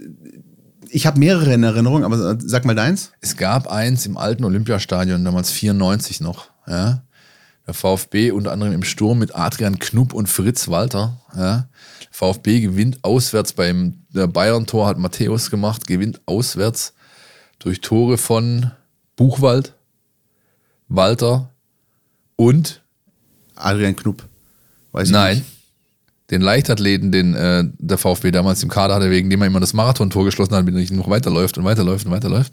ich 0.91 1.07
habe 1.07 1.19
mehrere 1.19 1.53
in 1.53 1.63
Erinnerung, 1.63 2.05
aber 2.05 2.39
sag 2.41 2.65
mal 2.65 2.75
deins. 2.75 3.13
Es 3.21 3.37
gab 3.37 3.69
eins 3.69 4.07
im 4.07 4.17
alten 4.17 4.45
Olympiastadion, 4.45 5.25
damals 5.25 5.51
94 5.51 6.21
noch. 6.21 6.51
Ja? 6.67 7.03
Der 7.67 7.75
VfB 7.75 8.31
unter 8.31 8.53
anderem 8.53 8.73
im 8.73 8.83
Sturm 8.83 9.19
mit 9.19 9.35
Adrian 9.35 9.79
Knupp 9.79 10.13
und 10.13 10.29
Fritz 10.29 10.69
Walter. 10.69 11.21
Ja? 11.37 11.69
VfB 12.11 12.61
gewinnt 12.61 13.05
auswärts 13.05 13.53
beim 13.53 14.05
der 14.11 14.27
Bayern-Tor 14.27 14.87
hat 14.87 14.99
Matthäus 14.99 15.51
gemacht, 15.51 15.87
gewinnt 15.87 16.21
auswärts 16.27 16.95
durch 17.59 17.81
Tore 17.81 18.19
von 18.19 18.71
Buchwald, 19.17 19.75
Walter 20.89 21.51
und 22.37 22.83
Adrian 23.55 23.97
Knupp. 23.97 24.25
Weiß 24.93 25.09
ich 25.09 25.13
nein, 25.13 25.39
nicht. 25.39 25.58
Den 26.31 26.43
Leichtathleten, 26.43 27.11
den 27.11 27.35
äh, 27.35 27.65
der 27.79 27.99
VfB 27.99 28.31
damals 28.31 28.63
im 28.63 28.69
Kader 28.69 28.95
hatte, 28.95 29.11
wegen 29.11 29.31
dem 29.31 29.41
er 29.41 29.47
immer 29.47 29.61
das 29.61 29.73
Marathontor 29.73 30.25
geschlossen 30.25 30.53
hat, 30.53 30.61
damit 30.61 30.75
er 30.75 30.81
nicht 30.81 30.93
noch 30.93 31.09
weiterläuft 31.09 31.57
und 31.59 31.65
weiterläuft 31.65 32.07
und 32.07 32.13
weiterläuft? 32.13 32.53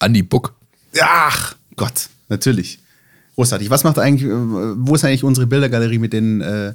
Andi 0.00 0.22
Buck. 0.22 0.54
Ach 1.00 1.54
Gott, 1.76 2.08
natürlich. 2.28 2.80
Großartig. 3.36 3.70
Was 3.70 3.84
macht 3.84 3.98
eigentlich, 3.98 4.28
äh, 4.28 4.34
wo 4.34 4.94
ist 4.94 5.04
eigentlich 5.04 5.24
unsere 5.24 5.46
Bildergalerie 5.46 5.98
mit 5.98 6.12
den 6.12 6.40
äh, 6.40 6.74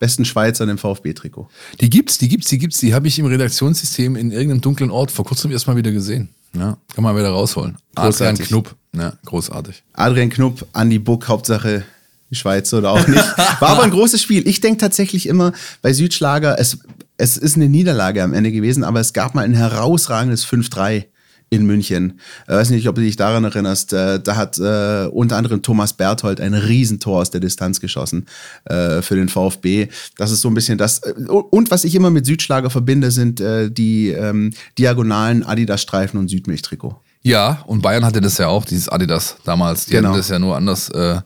besten 0.00 0.24
Schweizern 0.24 0.68
im 0.70 0.78
VfB-Trikot? 0.78 1.48
Die 1.80 1.90
gibt's, 1.90 2.18
die 2.18 2.28
gibt's, 2.28 2.48
die 2.48 2.58
gibt's. 2.58 2.78
Die 2.78 2.94
habe 2.94 3.06
ich 3.06 3.18
im 3.18 3.26
Redaktionssystem 3.26 4.16
in 4.16 4.32
irgendeinem 4.32 4.62
dunklen 4.62 4.90
Ort 4.90 5.10
vor 5.10 5.24
kurzem 5.24 5.50
erst 5.50 5.66
mal 5.66 5.76
wieder 5.76 5.92
gesehen. 5.92 6.30
Ja, 6.54 6.78
kann 6.94 7.04
man 7.04 7.14
wieder 7.14 7.28
rausholen. 7.28 7.76
Adrian 7.94 8.10
Großartig. 8.10 8.48
Knupp. 8.48 8.74
Ja, 8.96 9.12
großartig. 9.26 9.82
Adrian 9.92 10.30
Knupp, 10.30 10.66
Andi 10.72 10.98
Buck, 10.98 11.28
Hauptsache 11.28 11.84
die 12.30 12.34
Schweiz 12.36 12.72
oder 12.74 12.90
auch 12.90 13.06
nicht. 13.06 13.36
War 13.60 13.70
aber 13.70 13.82
ein 13.84 13.90
großes 13.90 14.20
Spiel. 14.22 14.46
Ich 14.46 14.60
denke 14.60 14.80
tatsächlich 14.80 15.26
immer 15.26 15.52
bei 15.82 15.92
Südschlager, 15.92 16.58
es, 16.58 16.78
es 17.16 17.36
ist 17.36 17.56
eine 17.56 17.68
Niederlage 17.68 18.22
am 18.22 18.34
Ende 18.34 18.52
gewesen, 18.52 18.84
aber 18.84 19.00
es 19.00 19.12
gab 19.12 19.34
mal 19.34 19.44
ein 19.44 19.54
herausragendes 19.54 20.46
5-3 20.46 21.04
in 21.50 21.64
München. 21.64 22.20
Ich 22.46 22.52
weiß 22.52 22.68
nicht, 22.68 22.86
ob 22.88 22.96
du 22.96 23.00
dich 23.00 23.16
daran 23.16 23.42
erinnerst. 23.44 23.94
äh, 23.94 24.20
Da 24.20 24.36
hat 24.36 24.58
äh, 24.58 25.06
unter 25.10 25.38
anderem 25.38 25.62
Thomas 25.62 25.94
Berthold 25.94 26.42
ein 26.42 26.52
Riesentor 26.52 27.20
aus 27.22 27.30
der 27.30 27.40
Distanz 27.40 27.80
geschossen 27.80 28.26
äh, 28.66 29.00
für 29.00 29.16
den 29.16 29.30
VfB. 29.30 29.88
Das 30.18 30.30
ist 30.30 30.42
so 30.42 30.48
ein 30.48 30.54
bisschen 30.54 30.76
das. 30.76 30.98
äh, 30.98 31.14
Und 31.26 31.70
was 31.70 31.84
ich 31.84 31.94
immer 31.94 32.10
mit 32.10 32.26
Südschlager 32.26 32.68
verbinde, 32.68 33.10
sind 33.10 33.40
äh, 33.40 33.70
die 33.70 34.10
ähm, 34.10 34.50
diagonalen 34.76 35.42
Adidas-Streifen 35.42 36.20
und 36.20 36.28
Südmilchtrikot. 36.28 37.00
Ja, 37.22 37.62
und 37.66 37.80
Bayern 37.80 38.04
hatte 38.04 38.20
das 38.20 38.36
ja 38.36 38.48
auch, 38.48 38.66
dieses 38.66 38.90
Adidas 38.90 39.36
damals. 39.44 39.86
Die 39.86 39.92
Genau. 39.92 40.10
hatten 40.10 40.18
das 40.18 40.28
ja 40.28 40.38
nur 40.38 40.54
anders 40.54 40.90
äh, 40.90 41.20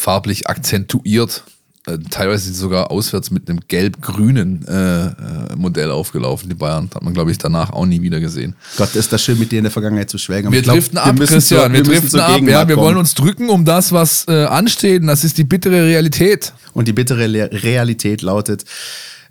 farblich 0.00 0.48
akzentuiert. 0.48 1.44
Äh, 1.86 1.98
teilweise 2.10 2.44
sind 2.44 2.54
sie 2.54 2.60
sogar 2.60 2.90
auswärts 2.90 3.30
mit 3.30 3.48
einem 3.48 3.60
gelb-grünen 3.66 4.66
äh, 4.68 5.06
äh, 5.06 5.56
Modell 5.56 5.90
aufgelaufen. 5.90 6.48
Die 6.48 6.54
Bayern 6.54 6.90
hat 6.94 7.02
man, 7.02 7.14
glaube 7.14 7.30
ich, 7.30 7.38
danach 7.38 7.70
auch 7.70 7.86
nie 7.86 8.02
wieder 8.02 8.20
gesehen. 8.20 8.54
Gott, 8.76 8.94
ist 8.94 9.12
das 9.12 9.22
schön, 9.22 9.38
mit 9.38 9.50
dir 9.50 9.58
in 9.58 9.64
der 9.64 9.70
Vergangenheit 9.70 10.10
zu 10.10 10.18
schwelgen. 10.18 10.52
Wir 10.52 10.62
glaub, 10.62 10.76
driften 10.76 10.98
ab, 10.98 11.18
müssen 11.18 11.34
Christian. 11.34 11.72
wir 11.72 11.80
müssen 11.80 11.92
driften 11.92 12.20
ab. 12.20 12.40
Ja, 12.42 12.68
wir 12.68 12.74
kommen. 12.74 12.86
wollen 12.86 12.96
uns 12.98 13.14
drücken 13.14 13.48
um 13.48 13.64
das, 13.64 13.92
was 13.92 14.26
äh, 14.28 14.44
ansteht. 14.44 15.00
Und 15.00 15.08
das 15.08 15.24
ist 15.24 15.38
die 15.38 15.44
bittere 15.44 15.86
Realität. 15.86 16.52
Und 16.74 16.86
die 16.86 16.92
bittere 16.92 17.26
Le 17.26 17.50
Realität 17.50 18.20
lautet, 18.22 18.64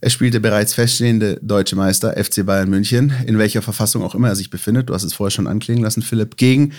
es 0.01 0.13
spielt 0.13 0.33
der 0.33 0.39
bereits 0.39 0.73
feststehende 0.73 1.39
deutsche 1.41 1.75
Meister 1.75 2.13
FC 2.13 2.45
Bayern 2.45 2.69
München, 2.69 3.13
in 3.25 3.37
welcher 3.37 3.61
Verfassung 3.61 4.01
auch 4.01 4.15
immer 4.15 4.29
er 4.29 4.35
sich 4.35 4.49
befindet, 4.49 4.89
du 4.89 4.93
hast 4.93 5.03
es 5.03 5.13
vorher 5.13 5.31
schon 5.31 5.45
anklingen 5.45 5.83
lassen, 5.83 6.01
Philipp, 6.01 6.37
gegen 6.37 6.73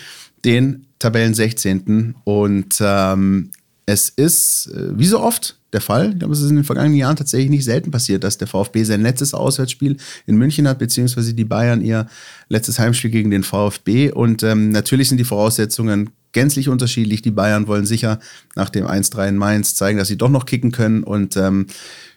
den 0.44 0.86
Tabellen 0.98 1.34
16. 1.34 2.14
Und 2.24 2.76
ähm, 2.80 3.50
es 3.90 4.08
ist, 4.08 4.68
äh, 4.68 4.98
wie 4.98 5.06
so 5.06 5.20
oft, 5.20 5.56
der 5.72 5.80
Fall. 5.80 6.10
Ich 6.12 6.18
glaube, 6.18 6.34
es 6.34 6.40
ist 6.40 6.50
in 6.50 6.56
den 6.56 6.64
vergangenen 6.64 6.96
Jahren 6.96 7.16
tatsächlich 7.16 7.50
nicht 7.50 7.64
selten 7.64 7.90
passiert, 7.90 8.24
dass 8.24 8.38
der 8.38 8.48
VfB 8.48 8.84
sein 8.84 9.02
letztes 9.02 9.34
Auswärtsspiel 9.34 9.96
in 10.26 10.36
München 10.36 10.66
hat, 10.66 10.78
beziehungsweise 10.78 11.34
die 11.34 11.44
Bayern 11.44 11.80
ihr 11.80 12.06
letztes 12.48 12.78
Heimspiel 12.78 13.10
gegen 13.10 13.30
den 13.30 13.42
VfB. 13.42 14.10
Und 14.10 14.42
ähm, 14.42 14.70
natürlich 14.70 15.08
sind 15.08 15.18
die 15.18 15.24
Voraussetzungen 15.24 16.10
gänzlich 16.32 16.68
unterschiedlich. 16.68 17.22
Die 17.22 17.30
Bayern 17.30 17.66
wollen 17.66 17.86
sicher 17.86 18.18
nach 18.56 18.70
dem 18.70 18.86
1-3 18.86 19.28
in 19.28 19.36
Mainz 19.36 19.74
zeigen, 19.74 19.98
dass 19.98 20.08
sie 20.08 20.18
doch 20.18 20.28
noch 20.28 20.46
kicken 20.46 20.72
können 20.72 21.02
und 21.04 21.36
ähm, 21.36 21.66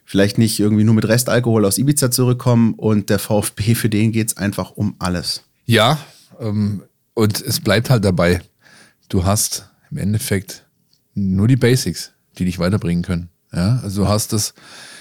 vielleicht 0.05 0.38
nicht 0.38 0.59
irgendwie 0.59 0.84
nur 0.84 0.95
mit 0.95 1.07
Restalkohol 1.07 1.65
aus 1.65 1.78
Ibiza 1.78 2.11
zurückkommen. 2.11 2.74
Und 2.74 3.09
der 3.09 3.19
VfB, 3.19 3.76
für 3.76 3.89
den 3.89 4.11
geht 4.11 4.30
es 4.30 4.38
einfach 4.38 4.71
um 4.71 4.95
alles. 4.99 5.43
Ja, 5.65 5.99
ähm, 6.39 6.84
und 7.13 7.41
es 7.41 7.59
bleibt 7.59 7.89
halt 7.89 8.03
dabei, 8.03 8.41
du 9.09 9.24
hast 9.24 9.69
im 9.91 9.97
Endeffekt 9.97 10.65
nur 11.16 11.47
die 11.47 11.55
Basics, 11.55 12.11
die 12.38 12.45
dich 12.45 12.59
weiterbringen 12.59 13.03
können. 13.03 13.30
Ja, 13.53 13.80
also 13.84 14.03
du 14.03 14.07
hast 14.07 14.34
das 14.34 14.53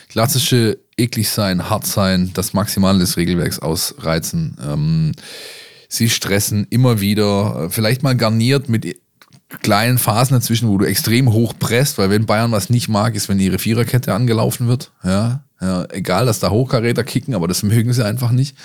klassische 0.09 0.79
eklig 0.97 1.31
sein, 1.31 1.71
hart 1.71 1.87
sein, 1.87 2.31
das 2.35 2.53
Maximale 2.53 2.99
des 2.99 3.17
Regelwerks 3.17 3.59
ausreizen. 3.59 4.59
Ähm, 4.63 5.13
sie 5.89 6.11
stressen 6.11 6.67
immer 6.69 7.01
wieder, 7.01 7.65
äh, 7.65 7.71
vielleicht 7.71 8.03
mal 8.03 8.17
garniert 8.17 8.69
mit 8.69 8.97
kleinen 9.61 9.99
Phasen 9.99 10.35
dazwischen, 10.35 10.69
wo 10.69 10.79
du 10.79 10.85
extrem 10.85 11.33
hoch 11.33 11.55
presst, 11.59 11.99
weil 11.99 12.11
wenn 12.11 12.27
Bayern 12.27 12.53
was 12.53 12.71
nicht 12.71 12.89
mag, 12.89 13.15
ist, 13.15 13.29
wenn 13.29 13.39
ihre 13.39 13.59
Viererkette 13.59 14.15
angelaufen 14.15 14.69
wird. 14.69 14.93
Ja, 15.05 15.45
ja 15.61 15.87
egal, 15.91 16.27
dass 16.27 16.41
da 16.41 16.51
Hochkaräter 16.51 17.05
kicken, 17.05 17.35
aber 17.35 17.49
das 17.49 17.63
mögen 17.63 17.93
sie 17.93 18.05
einfach 18.05 18.33
nicht. 18.33 18.57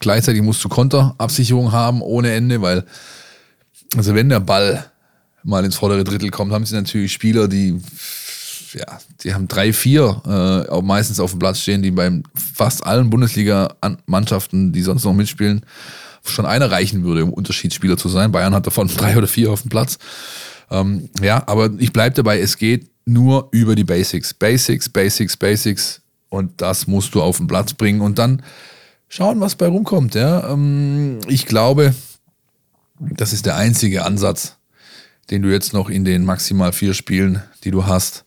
Gleichzeitig 0.00 0.42
musst 0.42 0.62
du 0.64 0.68
Konterabsicherung 0.68 1.72
haben 1.72 2.02
ohne 2.02 2.32
Ende, 2.32 2.62
weil 2.62 2.84
also 3.96 4.14
wenn 4.14 4.28
der 4.28 4.40
Ball 4.40 4.89
mal 5.42 5.64
ins 5.64 5.76
vordere 5.76 6.04
Drittel 6.04 6.30
kommt, 6.30 6.52
haben 6.52 6.66
sie 6.66 6.74
natürlich 6.74 7.12
Spieler, 7.12 7.48
die 7.48 7.80
ja, 8.74 9.00
die 9.24 9.34
haben 9.34 9.48
drei, 9.48 9.72
vier 9.72 10.22
äh, 10.26 10.70
auch 10.70 10.82
meistens 10.82 11.20
auf 11.20 11.30
dem 11.30 11.40
Platz 11.40 11.60
stehen, 11.60 11.82
die 11.82 11.90
bei 11.90 12.22
fast 12.54 12.86
allen 12.86 13.10
Bundesliga-Mannschaften, 13.10 14.72
die 14.72 14.82
sonst 14.82 15.04
noch 15.04 15.12
mitspielen, 15.12 15.66
schon 16.24 16.46
einer 16.46 16.70
reichen 16.70 17.02
würde, 17.02 17.24
um 17.24 17.32
Unterschiedsspieler 17.32 17.96
zu 17.96 18.08
sein. 18.08 18.32
Bayern 18.32 18.54
hat 18.54 18.66
davon 18.66 18.88
drei 18.96 19.16
oder 19.16 19.26
vier 19.26 19.50
auf 19.50 19.62
dem 19.62 19.70
Platz. 19.70 19.98
Ähm, 20.70 21.08
ja, 21.20 21.42
aber 21.46 21.70
ich 21.78 21.92
bleibe 21.92 22.14
dabei, 22.14 22.40
es 22.40 22.56
geht 22.56 22.90
nur 23.04 23.48
über 23.50 23.74
die 23.74 23.84
Basics. 23.84 24.34
Basics, 24.34 24.88
Basics, 24.88 25.36
Basics. 25.36 26.00
Und 26.28 26.60
das 26.60 26.86
musst 26.86 27.14
du 27.14 27.22
auf 27.22 27.38
den 27.38 27.48
Platz 27.48 27.74
bringen 27.74 28.00
und 28.00 28.18
dann 28.18 28.42
schauen, 29.08 29.40
was 29.40 29.56
bei 29.56 29.66
rumkommt. 29.66 30.14
Ja? 30.14 30.52
Ähm, 30.52 31.18
ich 31.26 31.46
glaube, 31.46 31.94
das 33.00 33.32
ist 33.32 33.46
der 33.46 33.56
einzige 33.56 34.04
Ansatz, 34.04 34.56
den 35.30 35.42
du 35.42 35.48
jetzt 35.48 35.72
noch 35.72 35.88
in 35.88 36.04
den 36.04 36.24
maximal 36.24 36.72
vier 36.72 36.94
Spielen, 36.94 37.42
die 37.64 37.70
du 37.70 37.86
hast, 37.86 38.24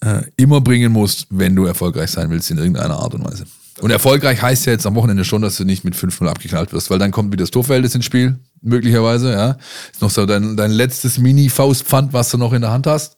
äh, 0.00 0.22
immer 0.36 0.60
bringen 0.60 0.92
musst, 0.92 1.26
wenn 1.30 1.54
du 1.54 1.64
erfolgreich 1.64 2.10
sein 2.10 2.30
willst 2.30 2.50
in 2.50 2.58
irgendeiner 2.58 2.96
Art 2.96 3.14
und 3.14 3.24
Weise. 3.24 3.44
Und 3.80 3.90
erfolgreich 3.90 4.40
heißt 4.40 4.66
ja 4.66 4.72
jetzt 4.72 4.86
am 4.86 4.94
Wochenende 4.94 5.24
schon, 5.24 5.42
dass 5.42 5.56
du 5.56 5.64
nicht 5.64 5.82
mit 5.82 5.94
5-0 5.94 6.28
abgeknallt 6.28 6.72
wirst, 6.72 6.90
weil 6.90 6.98
dann 6.98 7.10
kommt 7.10 7.32
wieder 7.32 7.42
das 7.42 7.50
Torverhältnis 7.50 7.94
ins 7.94 8.04
Spiel, 8.04 8.38
möglicherweise, 8.60 9.32
ja. 9.32 9.56
Ist 9.90 10.02
noch 10.02 10.10
so 10.10 10.26
dein, 10.26 10.56
dein 10.56 10.70
letztes 10.70 11.18
Mini-Faustpfand, 11.18 12.12
was 12.12 12.30
du 12.30 12.38
noch 12.38 12.52
in 12.52 12.60
der 12.60 12.70
Hand 12.70 12.86
hast. 12.86 13.16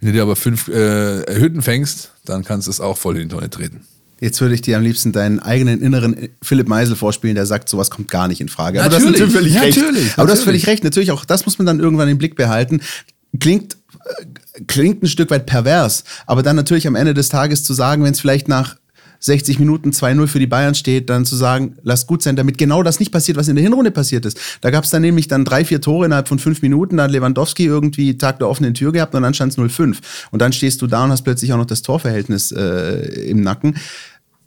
Wenn 0.00 0.08
du 0.08 0.12
dir 0.12 0.22
aber 0.22 0.36
fünf 0.36 0.68
äh, 0.68 1.24
Hütten 1.34 1.62
fängst, 1.62 2.12
dann 2.24 2.44
kannst 2.44 2.66
du 2.66 2.70
es 2.70 2.80
auch 2.80 2.98
voll 2.98 3.16
in 3.16 3.28
die 3.28 3.34
Tonne 3.34 3.50
treten. 3.50 3.86
Jetzt 4.20 4.40
würde 4.40 4.54
ich 4.54 4.62
dir 4.62 4.76
am 4.76 4.82
liebsten 4.82 5.12
deinen 5.12 5.40
eigenen 5.40 5.82
inneren 5.82 6.28
Philipp 6.40 6.68
Meisel 6.68 6.96
vorspielen, 6.96 7.34
der 7.34 7.46
sagt, 7.46 7.68
sowas 7.68 7.90
kommt 7.90 8.10
gar 8.10 8.28
nicht 8.28 8.40
in 8.40 8.48
Frage. 8.48 8.82
Aber 8.82 8.90
Natürlich, 8.98 9.18
du 9.18 9.26
hast 9.26 9.34
natürlich 9.34 9.60
recht. 9.60 9.76
natürlich, 9.78 10.12
Aber 10.16 10.26
du 10.26 10.32
hast 10.32 10.42
völlig 10.42 10.66
recht. 10.66 10.84
Natürlich 10.84 11.10
auch, 11.10 11.24
das 11.24 11.44
muss 11.46 11.58
man 11.58 11.66
dann 11.66 11.80
irgendwann 11.80 12.08
im 12.08 12.18
Blick 12.18 12.36
behalten. 12.36 12.80
Klingt, 13.40 13.76
äh, 14.04 14.62
klingt 14.66 15.02
ein 15.02 15.08
Stück 15.08 15.30
weit 15.30 15.46
pervers, 15.46 16.04
aber 16.26 16.42
dann 16.42 16.56
natürlich 16.56 16.86
am 16.86 16.94
Ende 16.94 17.14
des 17.14 17.28
Tages 17.28 17.64
zu 17.64 17.74
sagen, 17.74 18.04
wenn 18.04 18.12
es 18.12 18.20
vielleicht 18.20 18.48
nach 18.48 18.76
60 19.24 19.58
Minuten 19.58 19.90
2-0 19.90 20.26
für 20.26 20.38
die 20.38 20.46
Bayern 20.46 20.74
steht, 20.74 21.08
dann 21.08 21.24
zu 21.24 21.34
sagen, 21.34 21.76
lass 21.82 22.06
gut 22.06 22.22
sein, 22.22 22.36
damit 22.36 22.58
genau 22.58 22.82
das 22.82 23.00
nicht 23.00 23.10
passiert, 23.10 23.38
was 23.38 23.48
in 23.48 23.56
der 23.56 23.62
Hinrunde 23.62 23.90
passiert 23.90 24.26
ist. 24.26 24.38
Da 24.60 24.70
gab 24.70 24.84
es 24.84 24.90
dann 24.90 25.00
nämlich 25.00 25.28
dann 25.28 25.46
drei, 25.46 25.64
vier 25.64 25.80
Tore 25.80 26.04
innerhalb 26.04 26.28
von 26.28 26.38
fünf 26.38 26.60
Minuten, 26.60 26.98
da 26.98 27.04
hat 27.04 27.10
Lewandowski 27.10 27.64
irgendwie 27.64 28.18
Tag 28.18 28.38
der 28.38 28.50
offenen 28.50 28.74
Tür 28.74 28.92
gehabt 28.92 29.14
und 29.14 29.22
dann 29.22 29.32
stand 29.32 29.52
es 29.52 29.58
0-5. 29.58 29.96
Und 30.30 30.42
dann 30.42 30.52
stehst 30.52 30.82
du 30.82 30.86
da 30.86 31.04
und 31.04 31.10
hast 31.10 31.22
plötzlich 31.22 31.54
auch 31.54 31.56
noch 31.56 31.64
das 31.64 31.80
Torverhältnis 31.80 32.52
äh, 32.52 33.30
im 33.30 33.40
Nacken. 33.40 33.76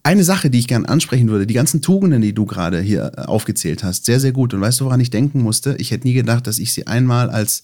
Eine 0.04 0.24
Sache, 0.24 0.52
die 0.52 0.60
ich 0.60 0.68
gern 0.68 0.86
ansprechen 0.86 1.28
würde, 1.30 1.48
die 1.48 1.56
ganzen 1.56 1.82
Tugenden, 1.82 2.22
die 2.22 2.34
du 2.34 2.46
gerade 2.46 2.80
hier 2.80 3.14
äh, 3.18 3.22
aufgezählt 3.22 3.84
hast, 3.84 4.06
sehr, 4.06 4.20
sehr 4.20 4.32
gut. 4.32 4.54
Und 4.54 4.62
weißt 4.62 4.80
du, 4.80 4.86
woran 4.86 5.00
ich 5.00 5.10
denken 5.10 5.42
musste? 5.42 5.76
Ich 5.80 5.90
hätte 5.90 6.08
nie 6.08 6.14
gedacht, 6.14 6.46
dass 6.46 6.60
ich 6.60 6.72
sie 6.72 6.86
einmal 6.86 7.32
als, 7.32 7.64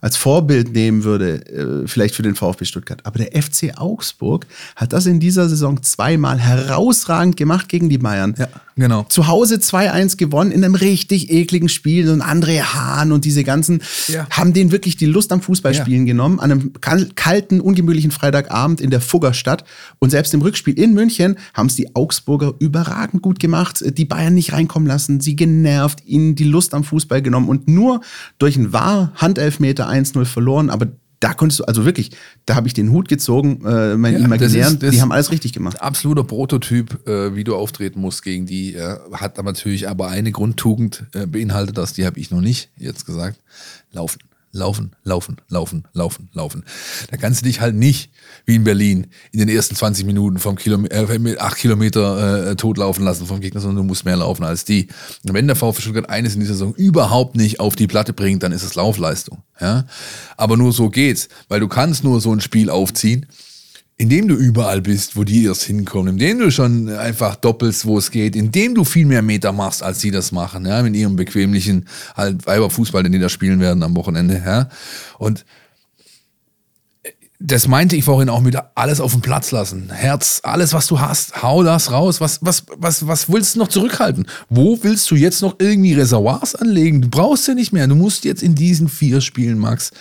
als 0.00 0.16
Vorbild 0.16 0.72
nehmen 0.72 1.04
würde, 1.04 1.46
äh, 1.46 1.86
vielleicht 1.86 2.14
für 2.14 2.22
den 2.22 2.34
VfB 2.34 2.64
Stuttgart. 2.64 3.00
Aber 3.04 3.18
der 3.18 3.40
FC 3.40 3.76
Augsburg 3.76 4.46
hat 4.76 4.92
das 4.92 5.06
in 5.06 5.20
dieser 5.20 5.48
Saison 5.48 5.82
zweimal 5.82 6.38
herausragend 6.38 7.36
gemacht 7.36 7.68
gegen 7.68 7.88
die 7.88 7.98
Bayern. 7.98 8.34
Ja, 8.38 8.48
genau. 8.78 9.04
Zu 9.08 9.26
Hause 9.26 9.56
2-1 9.56 10.16
gewonnen 10.16 10.50
in 10.52 10.64
einem 10.64 10.74
richtig 10.74 11.30
ekligen 11.30 11.68
Spiel. 11.68 12.08
Und 12.10 12.22
André 12.22 12.60
Hahn 12.62 13.12
und 13.12 13.24
diese 13.24 13.44
ganzen 13.44 13.82
Ja. 14.06 14.26
haben 14.30 14.52
denen 14.52 14.70
wirklich 14.72 14.96
die 14.96 15.06
Lust 15.06 15.32
am 15.32 15.42
Fußballspielen 15.42 16.06
genommen. 16.06 16.40
An 16.40 16.50
einem 16.52 16.72
kal- 16.80 17.08
kalten, 17.14 17.60
ungemütlichen 17.60 18.10
Freitagabend 18.10 18.80
in 18.80 18.90
der 18.90 19.00
Fuggerstadt. 19.00 19.64
Und 19.98 20.10
selbst 20.10 20.32
im 20.34 20.40
Rückspiel 20.42 20.78
in 20.78 20.94
München 20.94 21.36
haben 21.54 21.66
es 21.66 21.74
die 21.74 21.94
Augsburger 21.94 22.54
überragend 22.58 23.22
gut 23.22 23.38
gemacht. 23.40 23.84
Die 23.86 24.04
Bayern 24.04 24.34
nicht 24.34 24.52
reinkommen 24.52 24.88
lassen, 24.88 25.20
sie 25.20 25.36
genervt, 25.36 26.02
ihnen 26.06 26.34
die 26.34 26.44
Lust 26.44 26.72
am 26.74 26.84
Fußball 26.84 27.20
genommen 27.22 27.48
und 27.48 27.68
nur 27.68 28.00
durch 28.38 28.56
einen 28.56 28.72
wahr 28.72 29.12
Handelfmeter 29.16 29.88
1-0 29.88 30.24
verloren. 30.24 30.70
Aber 30.70 30.86
da 31.20 31.34
konntest 31.34 31.60
du, 31.60 31.64
also 31.64 31.84
wirklich, 31.84 32.12
da 32.46 32.54
habe 32.54 32.68
ich 32.68 32.74
den 32.74 32.90
Hut 32.90 33.08
gezogen, 33.08 33.64
äh, 33.66 33.96
mein 33.96 34.14
Ja, 34.14 34.20
Imaginären, 34.20 34.78
die 34.78 35.00
haben 35.00 35.12
alles 35.12 35.30
richtig 35.32 35.52
gemacht. 35.52 35.80
absoluter 35.82 36.24
Prototyp, 36.24 37.06
äh, 37.08 37.34
wie 37.34 37.44
du 37.44 37.56
auftreten 37.56 38.00
musst 38.00 38.22
gegen 38.22 38.46
die. 38.46 38.74
Äh, 38.74 38.96
hat 39.12 39.38
aber 39.38 39.50
natürlich 39.50 39.88
aber 39.88 40.08
eine 40.08 40.30
Grundtugend 40.30 41.04
äh, 41.14 41.26
beinhaltet 41.26 41.76
das, 41.76 41.92
die 41.92 42.06
habe 42.06 42.20
ich 42.20 42.30
noch 42.30 42.40
nicht 42.40 42.70
jetzt 42.76 43.04
gesagt. 43.06 43.40
Laufen. 43.92 44.20
Laufen, 44.58 44.92
laufen, 45.04 45.36
laufen, 45.48 45.86
laufen, 45.92 46.28
laufen. 46.32 46.64
Da 47.10 47.16
kannst 47.16 47.40
du 47.40 47.44
dich 47.46 47.60
halt 47.60 47.74
nicht, 47.74 48.10
wie 48.44 48.56
in 48.56 48.64
Berlin, 48.64 49.06
in 49.32 49.38
den 49.38 49.48
ersten 49.48 49.74
20 49.74 50.04
Minuten 50.04 50.38
vom 50.38 50.56
Kilome 50.56 50.90
äh, 50.90 51.18
mit 51.18 51.40
8 51.40 51.56
Kilometer 51.56 52.50
äh, 52.50 52.56
totlaufen 52.56 53.04
lassen 53.04 53.26
vom 53.26 53.40
Gegner, 53.40 53.60
sondern 53.60 53.78
du 53.78 53.82
musst 53.84 54.04
mehr 54.04 54.16
laufen 54.16 54.44
als 54.44 54.64
die. 54.64 54.88
Und 55.26 55.34
wenn 55.34 55.46
der 55.46 55.56
VfB 55.56 55.82
Stuttgart 55.82 56.10
eines 56.10 56.34
in 56.34 56.40
dieser 56.40 56.54
Saison 56.54 56.74
überhaupt 56.74 57.36
nicht 57.36 57.60
auf 57.60 57.76
die 57.76 57.86
Platte 57.86 58.12
bringt, 58.12 58.42
dann 58.42 58.52
ist 58.52 58.62
es 58.62 58.74
Laufleistung. 58.74 59.42
Ja? 59.60 59.86
Aber 60.36 60.56
nur 60.56 60.72
so 60.72 60.90
geht's, 60.90 61.28
weil 61.48 61.60
du 61.60 61.68
kannst 61.68 62.04
nur 62.04 62.20
so 62.20 62.32
ein 62.32 62.40
Spiel 62.40 62.70
aufziehen, 62.70 63.26
indem 64.00 64.28
du 64.28 64.36
überall 64.36 64.80
bist, 64.80 65.16
wo 65.16 65.24
die 65.24 65.44
erst 65.44 65.64
hinkommen, 65.64 66.14
indem 66.14 66.38
du 66.38 66.50
schon 66.52 66.88
einfach 66.88 67.34
doppelst, 67.34 67.84
wo 67.84 67.98
es 67.98 68.12
geht, 68.12 68.36
indem 68.36 68.76
du 68.76 68.84
viel 68.84 69.04
mehr 69.04 69.22
Meter 69.22 69.52
machst, 69.52 69.82
als 69.82 70.00
sie 70.00 70.12
das 70.12 70.30
machen, 70.30 70.64
ja, 70.66 70.82
mit 70.82 70.94
ihrem 70.94 71.16
bequemlichen 71.16 71.88
halt 72.16 72.46
Weiberfußball, 72.46 73.02
den 73.02 73.12
die 73.12 73.18
da 73.18 73.28
spielen 73.28 73.58
werden 73.58 73.82
am 73.82 73.96
Wochenende, 73.96 74.40
ja. 74.44 74.68
Und 75.18 75.44
das 77.40 77.68
meinte 77.68 77.96
ich 77.96 78.04
vorhin 78.04 78.28
auch 78.28 78.40
mit 78.40 78.56
alles 78.74 79.00
auf 79.00 79.12
den 79.12 79.20
Platz 79.20 79.52
lassen. 79.52 79.90
Herz, 79.92 80.40
alles, 80.42 80.72
was 80.72 80.88
du 80.88 81.00
hast, 81.00 81.40
hau 81.42 81.62
das 81.62 81.92
raus. 81.92 82.20
Was, 82.20 82.38
was, 82.42 82.64
was, 82.76 83.06
was 83.06 83.30
willst 83.30 83.54
du 83.54 83.60
noch 83.60 83.68
zurückhalten? 83.68 84.26
Wo 84.48 84.78
willst 84.82 85.08
du 85.10 85.14
jetzt 85.14 85.40
noch 85.40 85.56
irgendwie 85.60 85.94
Reservoirs 85.94 86.56
anlegen? 86.56 87.02
Du 87.02 87.08
brauchst 87.08 87.46
ja 87.46 87.54
nicht 87.54 87.72
mehr. 87.72 87.86
Du 87.86 87.94
musst 87.94 88.24
jetzt 88.24 88.42
in 88.42 88.56
diesen 88.56 88.88
vier 88.88 89.20
Spielen, 89.20 89.58
Max, 89.58 89.92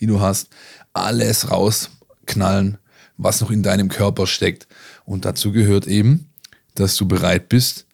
die 0.00 0.06
du 0.06 0.20
hast, 0.20 0.48
alles 0.92 1.50
rausknallen, 1.50 2.78
was 3.16 3.40
noch 3.40 3.50
in 3.50 3.62
deinem 3.62 3.88
Körper 3.88 4.26
steckt. 4.26 4.66
Und 5.04 5.24
dazu 5.24 5.52
gehört 5.52 5.86
eben, 5.86 6.28
dass 6.74 6.96
du 6.96 7.06
bereit 7.06 7.48
bist, 7.48 7.86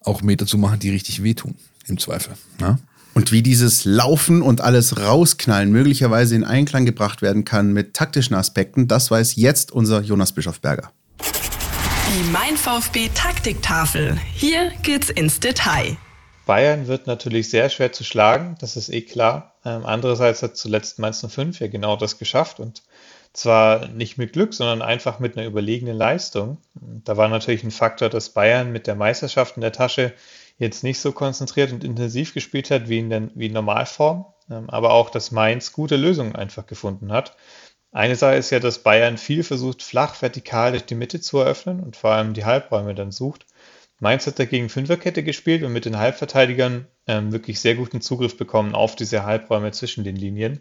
auch 0.00 0.22
Meter 0.22 0.46
zu 0.46 0.58
machen, 0.58 0.78
die 0.78 0.90
richtig 0.90 1.22
wehtun. 1.22 1.56
Im 1.86 1.98
Zweifel. 1.98 2.34
Ja? 2.60 2.78
Und 3.14 3.32
wie 3.32 3.42
dieses 3.42 3.84
Laufen 3.84 4.40
und 4.40 4.62
alles 4.62 4.98
rausknallen 4.98 5.70
möglicherweise 5.70 6.34
in 6.34 6.44
Einklang 6.44 6.86
gebracht 6.86 7.20
werden 7.20 7.44
kann 7.44 7.72
mit 7.72 7.94
taktischen 7.94 8.34
Aspekten, 8.34 8.88
das 8.88 9.10
weiß 9.10 9.36
jetzt 9.36 9.72
unser 9.72 10.00
Jonas 10.00 10.32
Bischofberger. 10.32 10.90
Die 11.20 12.30
Mein 12.30 12.56
VfB 12.56 13.10
Taktiktafel. 13.14 14.18
Hier 14.34 14.70
geht's 14.82 15.10
ins 15.10 15.40
Detail. 15.40 15.96
Bayern 16.46 16.86
wird 16.88 17.06
natürlich 17.06 17.50
sehr 17.50 17.68
schwer 17.68 17.92
zu 17.92 18.02
schlagen, 18.02 18.56
das 18.60 18.76
ist 18.76 18.88
eh 18.88 19.02
klar. 19.02 19.54
Ähm, 19.64 19.86
andererseits 19.86 20.42
hat 20.42 20.56
zuletzt 20.56 20.98
Mainz 20.98 21.24
05 21.26 21.60
ja 21.60 21.68
genau 21.68 21.96
das 21.96 22.18
geschafft 22.18 22.58
und 22.58 22.82
zwar 23.32 23.88
nicht 23.88 24.18
mit 24.18 24.32
Glück, 24.32 24.52
sondern 24.54 24.82
einfach 24.82 25.18
mit 25.18 25.36
einer 25.36 25.46
überlegenen 25.46 25.96
Leistung. 25.96 26.58
Da 26.74 27.16
war 27.16 27.28
natürlich 27.28 27.64
ein 27.64 27.70
Faktor, 27.70 28.08
dass 28.08 28.30
Bayern 28.30 28.72
mit 28.72 28.86
der 28.86 28.94
Meisterschaft 28.94 29.56
in 29.56 29.62
der 29.62 29.72
Tasche 29.72 30.12
jetzt 30.58 30.84
nicht 30.84 31.00
so 31.00 31.12
konzentriert 31.12 31.72
und 31.72 31.82
intensiv 31.82 32.34
gespielt 32.34 32.70
hat 32.70 32.88
wie 32.88 32.98
in, 32.98 33.10
der, 33.10 33.30
wie 33.34 33.46
in 33.46 33.52
Normalform, 33.52 34.26
ähm, 34.50 34.68
aber 34.68 34.92
auch, 34.92 35.10
dass 35.10 35.30
Mainz 35.30 35.72
gute 35.72 35.96
Lösungen 35.96 36.36
einfach 36.36 36.66
gefunden 36.66 37.10
hat. 37.10 37.36
Eine 37.90 38.16
Sache 38.16 38.36
ist 38.36 38.50
ja, 38.50 38.58
dass 38.58 38.82
Bayern 38.82 39.18
viel 39.18 39.42
versucht, 39.42 39.82
flach 39.82 40.20
vertikal 40.20 40.72
durch 40.72 40.84
die 40.84 40.94
Mitte 40.94 41.20
zu 41.20 41.38
eröffnen 41.38 41.80
und 41.80 41.96
vor 41.96 42.10
allem 42.10 42.32
die 42.32 42.44
Halbräume 42.44 42.94
dann 42.94 43.12
sucht. 43.12 43.46
Mainz 43.98 44.26
hat 44.26 44.38
dagegen 44.38 44.68
Fünferkette 44.68 45.22
gespielt 45.22 45.62
und 45.62 45.72
mit 45.72 45.84
den 45.84 45.98
Halbverteidigern 45.98 46.86
ähm, 47.06 47.32
wirklich 47.32 47.60
sehr 47.60 47.76
guten 47.76 48.00
Zugriff 48.00 48.36
bekommen 48.36 48.74
auf 48.74 48.96
diese 48.96 49.24
Halbräume 49.24 49.70
zwischen 49.72 50.04
den 50.04 50.16
Linien. 50.16 50.60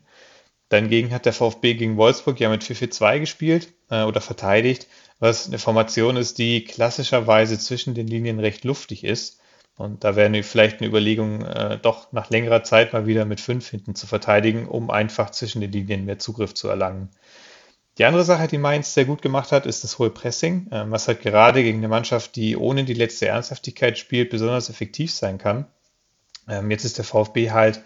Dagegen 0.72 1.11
hat 1.11 1.26
der 1.26 1.34
VfB 1.34 1.74
gegen 1.74 1.97
Wolfsburg 1.97 2.39
ja 2.39 2.47
mit 2.47 2.63
4-4-2 2.63 3.19
gespielt 3.19 3.74
äh, 3.89 4.03
oder 4.03 4.22
verteidigt, 4.22 4.88
was 5.19 5.47
eine 5.47 5.59
Formation 5.59 6.15
ist, 6.15 6.38
die 6.38 6.63
klassischerweise 6.63 7.59
zwischen 7.59 7.93
den 7.93 8.07
Linien 8.07 8.39
recht 8.39 8.63
luftig 8.63 9.03
ist. 9.03 9.41
Und 9.76 10.05
da 10.05 10.15
wäre 10.15 10.43
vielleicht 10.43 10.80
eine 10.80 10.88
Überlegung, 10.88 11.43
äh, 11.43 11.78
doch 11.78 12.13
nach 12.13 12.30
längerer 12.30 12.63
Zeit 12.63 12.93
mal 12.93 13.05
wieder 13.05 13.26
mit 13.26 13.41
fünf 13.41 13.69
hinten 13.69 13.95
zu 13.95 14.07
verteidigen, 14.07 14.65
um 14.65 14.89
einfach 14.89 15.32
zwischen 15.32 15.59
den 15.59 15.74
Linien 15.74 16.05
mehr 16.05 16.19
Zugriff 16.19 16.53
zu 16.53 16.69
erlangen. 16.69 17.09
Die 17.97 18.05
andere 18.05 18.24
Sache, 18.24 18.47
die 18.47 18.57
Mainz 18.57 18.93
sehr 18.93 19.03
gut 19.03 19.22
gemacht 19.22 19.51
hat, 19.51 19.65
ist 19.65 19.84
das 19.84 19.99
hohe 19.99 20.09
Pressing, 20.09 20.72
äh, 20.72 20.89
was 20.89 21.09
halt 21.09 21.19
gerade 21.19 21.63
gegen 21.63 21.80
eine 21.80 21.89
Mannschaft, 21.89 22.38
die 22.38 22.55
ohne 22.55 22.86
die 22.86 22.93
letzte 22.93 23.28
Ernsthaftigkeit 23.28 23.97
spielt, 23.97 24.30
besonders 24.30 24.69
effektiv 24.69 25.11
sein 25.11 25.38
kann. 25.38 25.65
Ähm, 26.47 26.72
jetzt 26.72 26.86
ist 26.86 26.97
der 26.97 27.03
VfB 27.03 27.51
halt 27.51 27.82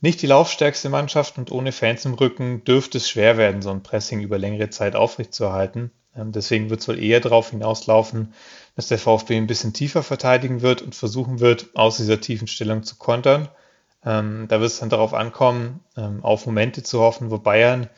nicht 0.00 0.22
die 0.22 0.26
laufstärkste 0.26 0.88
Mannschaft 0.88 1.36
und 1.38 1.52
ohne 1.52 1.72
Fans 1.72 2.04
im 2.04 2.14
Rücken 2.14 2.64
dürfte 2.64 2.98
es 2.98 3.08
schwer 3.08 3.36
werden, 3.36 3.62
so 3.62 3.70
ein 3.70 3.82
Pressing 3.82 4.20
über 4.20 4.38
längere 4.38 4.70
Zeit 4.70 4.96
aufrechtzuerhalten. 4.96 5.90
Ähm, 6.16 6.32
deswegen 6.32 6.70
wird 6.70 6.80
es 6.80 6.88
wohl 6.88 6.98
eher 6.98 7.20
darauf 7.20 7.50
hinauslaufen, 7.50 8.34
dass 8.76 8.88
der 8.88 8.98
VfB 8.98 9.36
ein 9.36 9.46
bisschen 9.46 9.72
tiefer 9.72 10.02
verteidigen 10.02 10.62
wird 10.62 10.82
und 10.82 10.94
versuchen 10.94 11.40
wird, 11.40 11.68
aus 11.74 11.98
dieser 11.98 12.20
tiefen 12.20 12.48
Stellung 12.48 12.82
zu 12.82 12.96
kontern. 12.96 13.48
Ähm, 14.04 14.46
da 14.48 14.60
wird 14.60 14.70
es 14.70 14.78
dann 14.78 14.88
darauf 14.88 15.12
ankommen, 15.12 15.80
ähm, 15.96 16.24
auf 16.24 16.46
Momente 16.46 16.82
zu 16.82 17.00
hoffen, 17.00 17.30
wo 17.30 17.38
Bayern 17.38 17.82
ein 17.82 17.90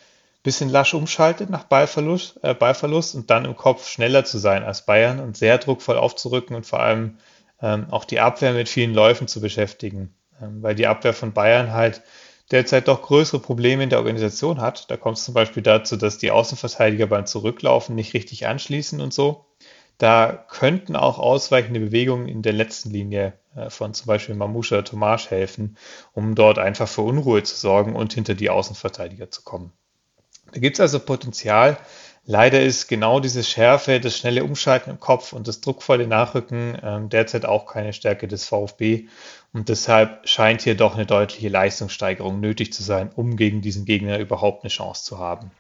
bisschen 0.42 0.68
lasch 0.68 0.94
umschaltet 0.94 1.50
nach 1.50 1.64
Ballverlust, 1.64 2.40
äh, 2.42 2.55
Ballverlust 2.55 3.14
und 3.14 3.30
dann 3.30 3.44
im 3.44 3.57
Kopf 3.57 3.88
schneller 3.88 4.24
zu 4.24 4.38
sein 4.38 4.64
als 4.64 4.84
Bayern 4.84 5.20
und 5.20 5.36
sehr 5.36 5.59
druckvoll 5.59 5.96
aufzurücken 5.96 6.57
und 6.57 6.66
vor 6.66 6.80
allem 6.80 7.18
ähm, 7.61 7.86
auch 7.90 8.05
die 8.05 8.18
Abwehr 8.18 8.53
mit 8.53 8.68
vielen 8.68 8.92
Läufen 8.92 9.28
zu 9.28 9.40
beschäftigen. 9.40 10.12
Ähm, 10.40 10.62
weil 10.62 10.74
die 10.74 10.86
Abwehr 10.86 11.12
von 11.12 11.32
Bayern 11.32 11.72
halt 11.72 12.02
derzeit 12.50 12.88
doch 12.88 13.02
größere 13.02 13.40
Probleme 13.40 13.82
in 13.82 13.90
der 13.90 13.98
Organisation 13.98 14.60
hat. 14.60 14.90
Da 14.90 14.96
kommt 14.96 15.18
es 15.18 15.24
zum 15.24 15.34
Beispiel 15.34 15.62
dazu, 15.62 15.96
dass 15.96 16.18
die 16.18 16.30
Außenverteidiger 16.30 17.06
beim 17.06 17.26
Zurücklaufen 17.26 17.94
nicht 17.94 18.14
richtig 18.14 18.46
anschließen 18.46 19.00
und 19.00 19.12
so. 19.12 19.46
Da 19.98 20.44
könnten 20.48 20.96
auch 20.96 21.18
ausweichende 21.18 21.80
Bewegungen 21.80 22.28
in 22.28 22.42
der 22.42 22.52
letzten 22.52 22.90
Linie 22.90 23.34
äh, 23.54 23.70
von 23.70 23.94
zum 23.94 24.06
Beispiel 24.06 24.34
Mamusha 24.34 24.82
Tomasch 24.82 25.30
helfen, 25.30 25.76
um 26.12 26.34
dort 26.34 26.58
einfach 26.58 26.88
für 26.88 27.02
Unruhe 27.02 27.42
zu 27.42 27.56
sorgen 27.56 27.94
und 27.94 28.12
hinter 28.12 28.34
die 28.34 28.50
Außenverteidiger 28.50 29.30
zu 29.30 29.42
kommen. 29.42 29.72
Da 30.52 30.60
gibt 30.60 30.76
es 30.76 30.80
also 30.80 31.00
Potenzial. 31.00 31.78
Leider 32.24 32.62
ist 32.62 32.86
genau 32.86 33.18
diese 33.18 33.42
Schärfe, 33.42 33.98
das 33.98 34.16
schnelle 34.16 34.44
Umschalten 34.44 34.90
im 34.90 35.00
Kopf 35.00 35.32
und 35.32 35.48
das 35.48 35.60
druckvolle 35.60 36.06
Nachrücken 36.06 36.76
äh, 36.76 37.08
derzeit 37.08 37.44
auch 37.44 37.66
keine 37.66 37.92
Stärke 37.92 38.28
des 38.28 38.44
VfB. 38.44 39.08
Und 39.53 39.68
deshalb 39.68 40.26
scheint 40.26 40.62
hier 40.62 40.74
doch 40.74 40.94
eine 40.94 41.05
deutliche 41.05 41.48
Leistungssteigerung 41.48 42.40
nötig 42.40 42.72
zu 42.72 42.82
sein, 42.82 43.11
um 43.14 43.36
gegen 43.36 43.61
diesen 43.61 43.84
Gegner 43.84 44.18
überhaupt 44.18 44.64
eine 44.64 44.70
Chance 44.70 45.05
zu 45.05 45.18
haben. 45.18 45.50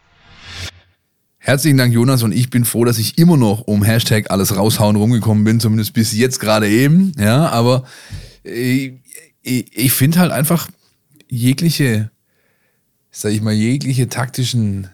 Herzlichen 1.36 1.76
Dank, 1.76 1.92
Jonas, 1.92 2.22
und 2.22 2.32
ich 2.32 2.48
bin 2.50 2.64
froh, 2.64 2.84
dass 2.84 2.98
ich 2.98 3.18
immer 3.18 3.36
noch 3.36 3.62
um 3.62 3.82
Hashtag 3.82 4.30
alles 4.30 4.56
raushauen 4.56 4.96
rumgekommen 4.96 5.44
bin, 5.44 5.60
zumindest 5.60 5.92
bis 5.92 6.12
jetzt 6.12 6.38
gerade 6.38 6.68
eben. 6.68 7.12
Ja, 7.18 7.48
aber 7.48 7.84
ich, 8.44 8.94
ich, 9.42 9.76
ich 9.76 9.92
finde 9.92 10.20
halt 10.20 10.32
einfach 10.32 10.68
jegliche, 11.28 12.10
sag 13.10 13.32
ich 13.32 13.42
mal, 13.42 13.52
jegliche 13.52 14.08
taktischen 14.08 14.88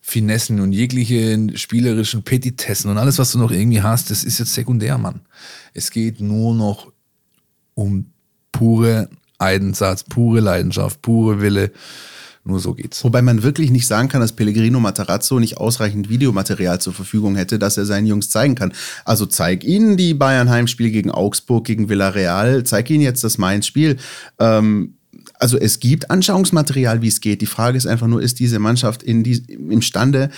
Finessen 0.00 0.58
und 0.60 0.72
jegliche 0.72 1.56
spielerischen 1.56 2.24
Petitessen 2.24 2.90
und 2.90 2.98
alles, 2.98 3.18
was 3.18 3.30
du 3.30 3.38
noch 3.38 3.52
irgendwie 3.52 3.82
hast, 3.82 4.10
das 4.10 4.24
ist 4.24 4.38
jetzt 4.38 4.54
sekundär, 4.54 4.98
Mann. 4.98 5.20
Es 5.74 5.90
geht 5.90 6.20
nur 6.20 6.54
noch 6.54 6.90
um 7.74 8.06
pure 8.52 9.08
Einsatz, 9.38 10.04
pure 10.04 10.40
Leidenschaft, 10.40 11.02
pure 11.02 11.40
Wille 11.40 11.72
nur 12.44 12.60
so 12.60 12.74
geht's. 12.74 13.04
Wobei 13.04 13.20
man 13.22 13.42
wirklich 13.42 13.70
nicht 13.70 13.86
sagen 13.86 14.08
kann, 14.08 14.20
dass 14.20 14.32
Pellegrino 14.32 14.80
Matarazzo 14.80 15.38
nicht 15.38 15.58
ausreichend 15.58 16.08
Videomaterial 16.08 16.80
zur 16.80 16.94
Verfügung 16.94 17.36
hätte, 17.36 17.58
dass 17.58 17.76
er 17.76 17.84
seinen 17.84 18.06
Jungs 18.06 18.30
zeigen 18.30 18.54
kann. 18.54 18.72
Also 19.04 19.26
zeig 19.26 19.62
ihnen 19.62 19.96
die 19.96 20.14
Bayern 20.14 20.48
Heimspiel 20.48 20.90
gegen 20.90 21.10
Augsburg, 21.10 21.66
gegen 21.66 21.88
Villarreal, 21.88 22.64
zeig 22.64 22.88
ihnen 22.90 23.02
jetzt 23.02 23.24
das 23.24 23.36
Mainz-Spiel. 23.36 23.98
Ähm, 24.38 24.94
also 25.38 25.58
es 25.58 25.80
gibt 25.80 26.10
Anschauungsmaterial, 26.10 27.02
wie 27.02 27.08
es 27.08 27.20
geht. 27.20 27.42
Die 27.42 27.46
Frage 27.46 27.76
ist 27.76 27.86
einfach 27.86 28.06
nur, 28.06 28.22
ist 28.22 28.40
diese 28.40 28.58
Mannschaft 28.58 29.02
in 29.02 29.22
die, 29.22 29.42
imstande, 29.70 30.30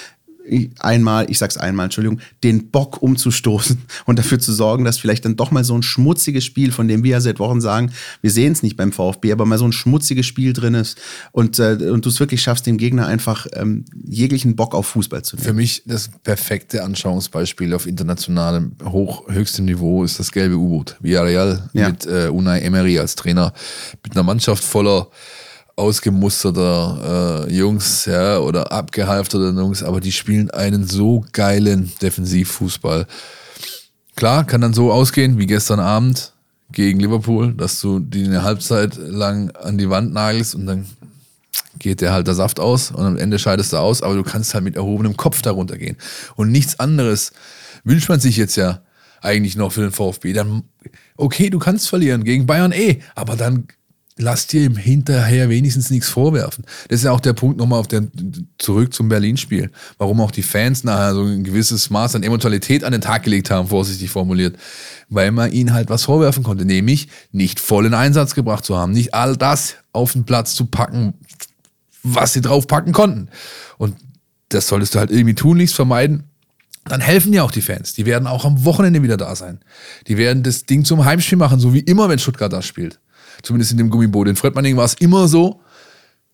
einmal, 0.79 1.31
ich 1.31 1.39
sag's 1.39 1.57
einmal, 1.57 1.85
Entschuldigung, 1.85 2.21
den 2.43 2.71
Bock 2.71 3.03
umzustoßen 3.03 3.83
und 4.07 4.19
dafür 4.19 4.39
zu 4.39 4.53
sorgen, 4.53 4.85
dass 4.85 4.99
vielleicht 4.99 5.25
dann 5.25 5.37
doch 5.37 5.51
mal 5.51 5.65
so 5.65 5.77
ein 5.77 5.83
schmutziges 5.83 6.45
Spiel, 6.45 6.73
von 6.73 6.89
dem 6.89 7.05
wir 7.05 7.13
ja 7.13 7.21
seit 7.21 7.39
Wochen 7.39 7.61
sagen, 7.61 7.93
wir 8.21 8.31
sehen 8.31 8.53
es 8.53 8.63
nicht 8.63 8.77
beim 8.77 8.93
VfB, 8.93 9.33
aber 9.33 9.47
mal 9.47 9.59
so 9.59 9.65
ein 9.65 9.73
schmutziges 9.73 10.27
Spiel 10.27 10.53
drin 10.53 10.75
ist 10.75 10.99
und, 11.33 11.59
äh, 11.59 11.77
und 11.91 12.05
du 12.05 12.09
es 12.09 12.21
wirklich 12.21 12.43
schaffst, 12.43 12.67
dem 12.67 12.79
Gegner 12.79 13.07
einfach 13.07 13.47
ähm, 13.55 13.85
jeglichen 14.05 14.57
Bock 14.57 14.75
auf 14.75 14.87
Fußball 14.89 15.23
zu 15.23 15.37
nehmen. 15.37 15.47
Für 15.47 15.55
mich 15.55 15.83
das 15.87 16.11
perfekte 16.23 16.83
Anschauungsbeispiel 16.83 17.75
auf 17.75 17.87
internationalem, 17.87 18.73
hoch, 18.85 19.29
höchstem 19.29 19.65
Niveau 19.65 20.05
ist 20.05 20.19
das 20.19 20.33
gelbe 20.33 20.57
U-Boot. 20.57 20.97
Villarreal 21.01 21.71
ja. 21.73 21.89
mit 21.89 22.07
äh, 22.07 22.29
Unai 22.29 22.61
Emery 22.61 22.99
als 22.99 23.15
Trainer, 23.15 23.53
mit 24.03 24.13
einer 24.13 24.23
Mannschaft 24.23 24.65
voller 24.65 25.09
ausgemusterter 25.77 27.47
äh, 27.49 27.55
Jungs, 27.55 28.05
ja, 28.05 28.39
oder 28.39 28.73
abgehalfterter 28.73 29.59
Jungs, 29.59 29.83
aber 29.83 30.01
die 30.01 30.13
spielen 30.13 30.51
einen 30.51 30.87
so 30.87 31.25
geilen 31.33 31.93
Defensivfußball. 32.01 33.07
Klar, 34.17 34.45
kann 34.45 34.61
dann 34.61 34.75
so 34.75 34.93
ausgehen 34.93 35.39
wie 35.39 35.47
gestern 35.47 35.81
Abend 35.81 36.33
gegen 36.71 37.01
Liverpool, 37.01 37.55
dass 37.55 37.81
du 37.81 38.01
die 38.01 38.25
eine 38.25 38.43
Halbzeit 38.43 38.97
lang 38.97 39.51
an 39.53 39.79
die 39.79 39.91
Wand 39.91 40.13
nagelst 40.13 40.55
und 40.55 40.67
dann 40.67 40.87
geht 41.79 42.01
der 42.01 42.13
halt 42.13 42.27
der 42.27 42.35
Saft 42.35 42.61
aus 42.61 42.91
und 42.91 43.05
am 43.05 43.17
Ende 43.17 43.39
scheidest 43.39 43.73
du 43.73 43.79
aus, 43.79 44.03
aber 44.03 44.15
du 44.15 44.23
kannst 44.23 44.55
halt 44.55 44.65
mit 44.65 44.77
erhobenem 44.77 45.17
Kopf 45.17 45.43
darunter 45.43 45.79
gehen. 45.79 45.97
Und 46.37 46.51
nichts 46.51 46.79
anderes 46.79 47.33
wünscht 47.85 48.09
man 48.09 48.21
sich 48.21 48.37
jetzt 48.37 48.57
ja 48.57 48.83
eigentlich 49.21 49.57
noch 49.57 49.73
für 49.73 49.81
den 49.83 49.93
VfB. 49.93 50.33
Dann, 50.33 50.65
okay, 51.17 51.51
du 51.51 51.59
kannst 51.59 51.89
verlieren 51.89 52.25
gegen 52.25 52.47
Bayern 52.47 52.73
eh, 52.73 53.01
aber 53.15 53.37
dann 53.37 53.67
lass 54.19 54.47
dir 54.47 54.65
im 54.65 54.77
Hinterher 54.77 55.49
wenigstens 55.49 55.91
nichts 55.91 56.09
vorwerfen. 56.09 56.65
Das 56.89 57.01
ist 57.01 57.05
ja 57.05 57.13
auch 57.13 57.21
der 57.21 57.33
Punkt 57.33 57.59
nochmal 57.59 57.81
auf 57.81 57.89
der, 57.89 58.07
zurück 58.59 58.93
zum 58.93 59.09
Berlin-Spiel. 59.09 59.71
Warum 59.99 60.21
auch 60.21 60.31
die 60.31 60.43
Fans 60.43 60.85
nachher 60.85 61.15
so 61.15 61.25
ein 61.25 61.45
gewisses 61.45 61.91
Maß 61.91 62.15
an 62.17 62.23
Emotionalität 62.23 62.85
an 62.85 62.93
den 62.93 63.01
Tag 63.01 63.23
gelegt 63.23 63.51
haben, 63.51 63.69
vorsichtig 63.69 64.11
formuliert. 64.11 64.57
Weil 65.09 65.31
man 65.33 65.53
ihnen 65.53 65.73
halt 65.73 65.89
was 65.89 66.05
vorwerfen 66.05 66.43
konnte, 66.43 66.65
nämlich 66.65 67.09
nicht 67.33 67.61
vollen 67.61 67.95
Einsatz 67.95 68.35
gebracht 68.35 68.65
zu 68.65 68.77
haben, 68.77 68.93
nicht 68.93 69.15
all 69.15 69.37
das 69.37 69.77
auf 69.93 70.13
den 70.13 70.25
Platz 70.25 70.55
zu 70.55 70.67
packen, 70.67 71.15
was 72.03 72.33
sie 72.33 72.41
drauf 72.41 72.67
packen 72.67 72.93
konnten. 72.93 73.29
Und 73.79 73.97
das 74.51 74.69
solltest 74.69 74.95
du 74.95 74.99
halt 74.99 75.11
irgendwie 75.11 75.35
tunlichst 75.35 75.75
vermeiden. 75.75 76.25
dann 76.85 77.01
helfen 77.01 77.33
ja 77.33 77.45
auch 77.45 77.53
die 77.53 77.63
Fans. 77.63 77.95
Die 77.95 78.07
werden 78.07 78.27
auch 78.27 78.45
am 78.45 78.65
Wochenende 78.65 79.03
wieder 79.03 79.17
da 79.17 79.37
sein. 79.37 79.61
Die 80.09 80.17
werden 80.17 80.43
das 80.43 80.67
Ding 80.67 80.85
zum 80.85 81.05
Heimspiel 81.05 81.39
machen, 81.39 81.61
so 81.61 81.73
wie 81.73 81.79
immer, 81.79 82.09
wenn 82.09 82.19
Stuttgart 82.19 82.53
da 82.53 82.61
spielt. 82.61 82.99
Zumindest 83.43 83.73
in 83.73 83.79
dem 83.79 83.91
Gummiboot. 83.91 84.29
In 84.29 84.37
Fredmanning 84.37 84.77
war 84.77 84.85
es 84.85 84.95
immer 84.95 85.29
so, 85.29 85.61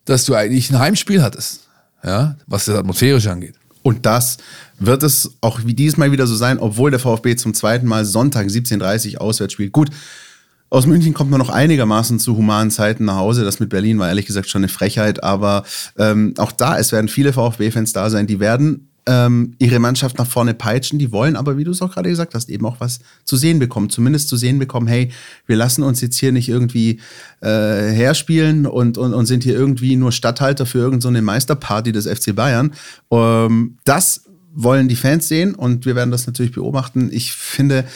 dass 0.04 0.24
du 0.24 0.34
eigentlich 0.34 0.70
ein 0.70 0.78
Heimspiel 0.78 1.22
hattest. 1.22 1.68
Ja, 2.04 2.36
was 2.46 2.66
das 2.66 2.76
atmosphärische 2.76 3.30
angeht. 3.30 3.54
Und 3.82 4.06
das 4.06 4.36
wird 4.78 5.02
es 5.02 5.36
auch 5.40 5.60
wie 5.64 5.74
diesmal 5.74 6.12
wieder 6.12 6.26
so 6.26 6.36
sein, 6.36 6.58
obwohl 6.58 6.90
der 6.90 7.00
VfB 7.00 7.36
zum 7.36 7.54
zweiten 7.54 7.86
Mal 7.86 8.04
Sonntag 8.04 8.46
17.30 8.46 9.14
Uhr 9.14 9.20
auswärts 9.22 9.54
spielt. 9.54 9.72
Gut, 9.72 9.90
aus 10.70 10.86
München 10.86 11.14
kommt 11.14 11.30
man 11.30 11.38
noch 11.38 11.48
einigermaßen 11.48 12.18
zu 12.18 12.36
humanen 12.36 12.70
Zeiten 12.70 13.06
nach 13.06 13.16
Hause. 13.16 13.44
Das 13.44 13.58
mit 13.58 13.70
Berlin 13.70 13.98
war 13.98 14.08
ehrlich 14.08 14.26
gesagt 14.26 14.48
schon 14.48 14.60
eine 14.60 14.68
Frechheit. 14.68 15.22
Aber 15.24 15.64
ähm, 15.96 16.34
auch 16.36 16.52
da, 16.52 16.78
es 16.78 16.92
werden 16.92 17.08
viele 17.08 17.32
VfB-Fans 17.32 17.94
da 17.94 18.10
sein, 18.10 18.26
die 18.26 18.40
werden 18.40 18.87
ähm, 19.08 19.54
ihre 19.58 19.78
Mannschaft 19.78 20.18
nach 20.18 20.26
vorne 20.26 20.52
peitschen. 20.52 20.98
Die 20.98 21.10
wollen 21.10 21.34
aber, 21.34 21.56
wie 21.56 21.64
du 21.64 21.70
es 21.70 21.80
auch 21.80 21.92
gerade 21.92 22.10
gesagt 22.10 22.34
hast, 22.34 22.50
eben 22.50 22.66
auch 22.66 22.78
was 22.78 23.00
zu 23.24 23.36
sehen 23.36 23.58
bekommen. 23.58 23.88
Zumindest 23.88 24.28
zu 24.28 24.36
sehen 24.36 24.58
bekommen, 24.58 24.86
hey, 24.86 25.10
wir 25.46 25.56
lassen 25.56 25.82
uns 25.82 26.02
jetzt 26.02 26.18
hier 26.18 26.30
nicht 26.30 26.48
irgendwie 26.50 27.00
äh, 27.40 27.48
herspielen 27.48 28.66
und, 28.66 28.98
und, 28.98 29.14
und 29.14 29.24
sind 29.24 29.44
hier 29.44 29.54
irgendwie 29.54 29.96
nur 29.96 30.12
Stadthalter 30.12 30.66
für 30.66 30.78
irgendeine 30.78 31.18
so 31.18 31.24
Meisterparty 31.24 31.90
des 31.90 32.06
FC 32.06 32.36
Bayern. 32.36 32.74
Ähm, 33.10 33.78
das 33.84 34.24
wollen 34.52 34.88
die 34.88 34.96
Fans 34.96 35.26
sehen 35.26 35.54
und 35.54 35.86
wir 35.86 35.96
werden 35.96 36.10
das 36.10 36.26
natürlich 36.26 36.52
beobachten. 36.52 37.08
Ich 37.10 37.32
finde, 37.32 37.86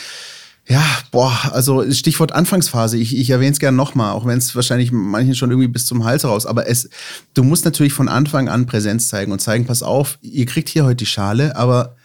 ja, 0.69 0.85
boah, 1.11 1.51
also 1.53 1.91
Stichwort 1.91 2.33
Anfangsphase, 2.33 2.97
ich, 2.97 3.17
ich 3.17 3.31
erwähne 3.31 3.53
es 3.53 3.59
gerne 3.59 3.77
nochmal, 3.77 4.13
auch 4.13 4.27
wenn 4.27 4.39
es 4.39 4.55
wahrscheinlich 4.55 4.93
manchen 4.93 5.35
schon 5.35 5.51
irgendwie 5.51 5.69
bis 5.69 5.87
zum 5.87 6.05
Hals 6.05 6.25
raus, 6.25 6.47
aber 6.47 6.69
es, 6.69 6.89
du 7.35 7.43
musst 7.43 7.65
natürlich 7.65 7.93
von 7.93 8.09
Anfang 8.09 8.49
an 8.49 8.67
Präsenz 8.67 9.09
zeigen 9.09 9.33
und 9.33 9.41
zeigen, 9.41 9.67
pass 9.67 9.83
auf, 9.83 10.19
ihr 10.23 10.47
kriegt 10.47 10.69
hier 10.69 10.85
heute 10.85 10.97
die 10.97 11.07
Schale, 11.07 11.57
aber 11.57 11.97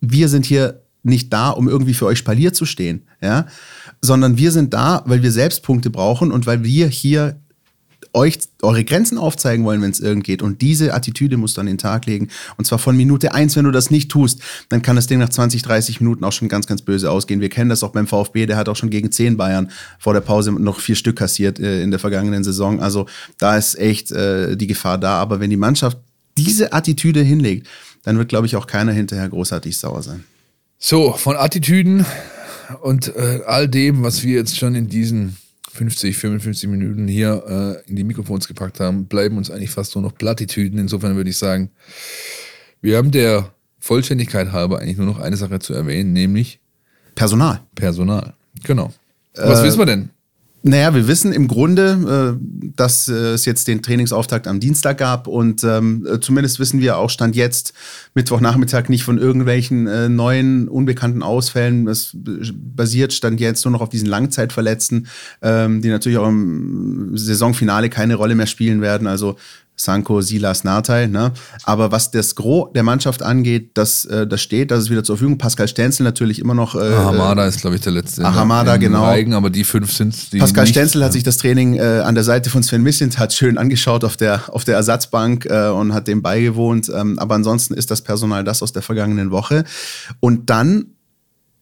wir 0.00 0.28
sind 0.28 0.46
hier 0.46 0.82
nicht 1.02 1.32
da, 1.32 1.50
um 1.50 1.68
irgendwie 1.68 1.94
für 1.94 2.06
euch 2.06 2.18
Spalier 2.18 2.52
zu 2.52 2.66
stehen, 2.66 3.02
ja, 3.20 3.46
sondern 4.00 4.38
wir 4.38 4.52
sind 4.52 4.74
da, 4.74 5.02
weil 5.06 5.22
wir 5.22 5.32
selbst 5.32 5.62
Punkte 5.62 5.90
brauchen 5.90 6.30
und 6.30 6.46
weil 6.46 6.62
wir 6.62 6.86
hier 6.86 7.40
euch 8.14 8.38
eure 8.62 8.84
Grenzen 8.84 9.18
aufzeigen 9.18 9.64
wollen, 9.64 9.82
wenn 9.82 9.90
es 9.90 10.00
irgend 10.00 10.24
geht. 10.24 10.42
Und 10.42 10.62
diese 10.62 10.94
Attitüde 10.94 11.36
musst 11.36 11.56
du 11.56 11.60
an 11.60 11.66
den 11.66 11.78
Tag 11.78 12.06
legen. 12.06 12.28
Und 12.56 12.64
zwar 12.64 12.78
von 12.78 12.96
Minute 12.96 13.34
eins. 13.34 13.56
Wenn 13.56 13.64
du 13.64 13.70
das 13.70 13.90
nicht 13.90 14.10
tust, 14.10 14.40
dann 14.68 14.82
kann 14.82 14.96
das 14.96 15.06
Ding 15.06 15.18
nach 15.18 15.28
20, 15.28 15.62
30 15.62 16.00
Minuten 16.00 16.24
auch 16.24 16.32
schon 16.32 16.48
ganz, 16.48 16.66
ganz 16.66 16.82
böse 16.82 17.10
ausgehen. 17.10 17.40
Wir 17.40 17.48
kennen 17.48 17.70
das 17.70 17.82
auch 17.82 17.90
beim 17.90 18.06
VfB. 18.06 18.46
Der 18.46 18.56
hat 18.56 18.68
auch 18.68 18.76
schon 18.76 18.90
gegen 18.90 19.10
10 19.10 19.36
Bayern 19.36 19.70
vor 19.98 20.14
der 20.14 20.20
Pause 20.20 20.52
noch 20.52 20.80
vier 20.80 20.96
Stück 20.96 21.16
kassiert 21.16 21.58
äh, 21.58 21.82
in 21.82 21.90
der 21.90 22.00
vergangenen 22.00 22.44
Saison. 22.44 22.80
Also 22.80 23.06
da 23.38 23.56
ist 23.56 23.78
echt 23.78 24.12
äh, 24.12 24.56
die 24.56 24.66
Gefahr 24.66 24.98
da. 24.98 25.18
Aber 25.18 25.40
wenn 25.40 25.50
die 25.50 25.56
Mannschaft 25.56 25.98
diese 26.36 26.72
Attitüde 26.72 27.20
hinlegt, 27.20 27.66
dann 28.04 28.18
wird, 28.18 28.28
glaube 28.28 28.46
ich, 28.46 28.56
auch 28.56 28.66
keiner 28.66 28.92
hinterher 28.92 29.28
großartig 29.28 29.76
sauer 29.78 30.02
sein. 30.02 30.24
So, 30.78 31.12
von 31.12 31.36
Attitüden 31.36 32.04
und 32.82 33.14
äh, 33.16 33.40
all 33.46 33.68
dem, 33.68 34.02
was 34.02 34.22
wir 34.22 34.36
jetzt 34.36 34.56
schon 34.56 34.74
in 34.74 34.88
diesen 34.88 35.36
50, 35.74 36.16
55 36.16 36.68
Minuten 36.70 37.08
hier 37.08 37.82
äh, 37.84 37.90
in 37.90 37.96
die 37.96 38.04
Mikrofons 38.04 38.46
gepackt 38.46 38.78
haben, 38.78 39.06
bleiben 39.06 39.36
uns 39.36 39.50
eigentlich 39.50 39.70
fast 39.70 39.94
nur 39.96 40.02
noch 40.02 40.14
Plattitüden. 40.14 40.78
Insofern 40.78 41.16
würde 41.16 41.30
ich 41.30 41.36
sagen, 41.36 41.70
wir 42.80 42.96
haben 42.96 43.10
der 43.10 43.52
Vollständigkeit 43.80 44.52
halber 44.52 44.78
eigentlich 44.78 44.98
nur 44.98 45.06
noch 45.06 45.18
eine 45.18 45.36
Sache 45.36 45.58
zu 45.58 45.74
erwähnen, 45.74 46.12
nämlich 46.12 46.60
Personal. 47.16 47.60
Personal. 47.74 48.34
Genau. 48.62 48.92
Was 49.34 49.60
äh, 49.60 49.64
wissen 49.64 49.78
wir 49.78 49.86
denn? 49.86 50.10
Naja, 50.66 50.94
wir 50.94 51.06
wissen 51.06 51.34
im 51.34 51.46
Grunde, 51.46 52.38
äh, 52.40 52.70
dass 52.74 53.06
äh, 53.06 53.34
es 53.34 53.44
jetzt 53.44 53.68
den 53.68 53.82
Trainingsauftakt 53.82 54.46
am 54.46 54.60
Dienstag 54.60 54.96
gab 54.96 55.26
und 55.26 55.62
ähm, 55.62 56.06
äh, 56.10 56.20
zumindest 56.20 56.58
wissen 56.58 56.80
wir 56.80 56.96
auch 56.96 57.10
Stand 57.10 57.36
jetzt, 57.36 57.74
Mittwochnachmittag, 58.14 58.88
nicht 58.88 59.04
von 59.04 59.18
irgendwelchen 59.18 60.14
neuen, 60.16 60.68
unbekannten 60.68 61.22
Ausfällen. 61.22 61.86
Es 61.86 62.12
basiert 62.14 63.12
Stand 63.12 63.40
jetzt 63.40 63.62
nur 63.66 63.72
noch 63.72 63.82
auf 63.82 63.90
diesen 63.90 64.08
Langzeitverletzten, 64.08 65.06
ähm, 65.42 65.82
die 65.82 65.90
natürlich 65.90 66.16
auch 66.16 66.28
im 66.28 67.14
Saisonfinale 67.14 67.90
keine 67.90 68.14
Rolle 68.14 68.34
mehr 68.34 68.46
spielen 68.46 68.80
werden. 68.80 69.06
Also 69.06 69.36
Sanko, 69.76 70.20
Silas, 70.20 70.64
Nartei. 70.64 71.06
Ne? 71.06 71.32
Aber 71.64 71.90
was 71.90 72.10
das 72.10 72.34
Gros 72.34 72.72
der 72.74 72.82
Mannschaft 72.82 73.22
angeht, 73.22 73.72
das, 73.74 74.04
äh, 74.04 74.26
das 74.26 74.40
steht, 74.40 74.70
das 74.70 74.84
ist 74.84 74.90
wieder 74.90 75.02
zur 75.02 75.16
Verfügung. 75.16 75.38
Pascal 75.38 75.66
Stenzel 75.68 76.04
natürlich 76.04 76.38
immer 76.38 76.54
noch. 76.54 76.74
Äh, 76.74 76.78
Ahamada 76.78 77.46
ist, 77.46 77.60
glaube 77.60 77.76
ich, 77.76 77.82
der 77.82 77.92
letzte. 77.92 78.24
Ahamada, 78.24 78.76
genau. 78.76 79.04
Reigen, 79.04 79.34
aber 79.34 79.50
die 79.50 79.64
fünf 79.64 79.92
sind 79.92 80.32
die 80.32 80.38
Pascal 80.38 80.64
nicht, 80.64 80.74
Stenzel 80.74 81.04
hat 81.04 81.12
sich 81.12 81.22
das 81.22 81.36
Training 81.36 81.74
äh, 81.74 82.02
an 82.04 82.14
der 82.14 82.24
Seite 82.24 82.50
von 82.50 82.62
Sven 82.62 82.82
Missint 82.82 83.18
hat 83.18 83.32
schön 83.32 83.58
angeschaut 83.58 84.04
auf 84.04 84.16
der, 84.16 84.42
auf 84.54 84.64
der 84.64 84.76
Ersatzbank 84.76 85.46
äh, 85.46 85.68
und 85.68 85.92
hat 85.92 86.08
dem 86.08 86.22
beigewohnt. 86.22 86.90
Ähm, 86.94 87.18
aber 87.18 87.34
ansonsten 87.34 87.74
ist 87.74 87.90
das 87.90 88.02
Personal 88.02 88.44
das 88.44 88.62
aus 88.62 88.72
der 88.72 88.82
vergangenen 88.82 89.30
Woche. 89.30 89.64
Und 90.20 90.50
dann 90.50 90.93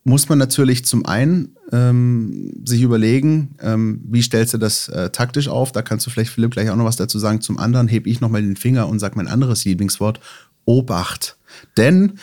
muss 0.05 0.28
man 0.28 0.38
natürlich 0.38 0.84
zum 0.84 1.07
einen 1.07 1.57
ähm, 1.70 2.53
sich 2.64 2.82
überlegen, 2.82 3.55
ähm, 3.61 4.00
wie 4.05 4.22
stellst 4.22 4.55
du 4.55 4.59
das 4.59 4.88
äh, 4.88 5.11
taktisch 5.11 5.48
auf? 5.48 5.72
Da 5.72 5.82
kannst 5.82 6.07
du 6.07 6.11
vielleicht, 6.11 6.32
Philipp, 6.32 6.53
gleich 6.53 6.70
auch 6.70 6.76
noch 6.76 6.84
was 6.84 6.96
dazu 6.96 7.18
sagen. 7.18 7.40
Zum 7.40 7.59
anderen 7.59 7.88
hebe 7.88 8.11
ich 8.11 8.20
nochmal 8.20 8.42
den 8.42 8.57
Finger 8.57 8.88
und 8.88 8.98
sage 8.98 9.16
mein 9.16 9.28
anderes 9.28 9.64
Lieblingswort, 9.64 10.20
Obacht. 10.64 11.36
Denn 11.76 12.18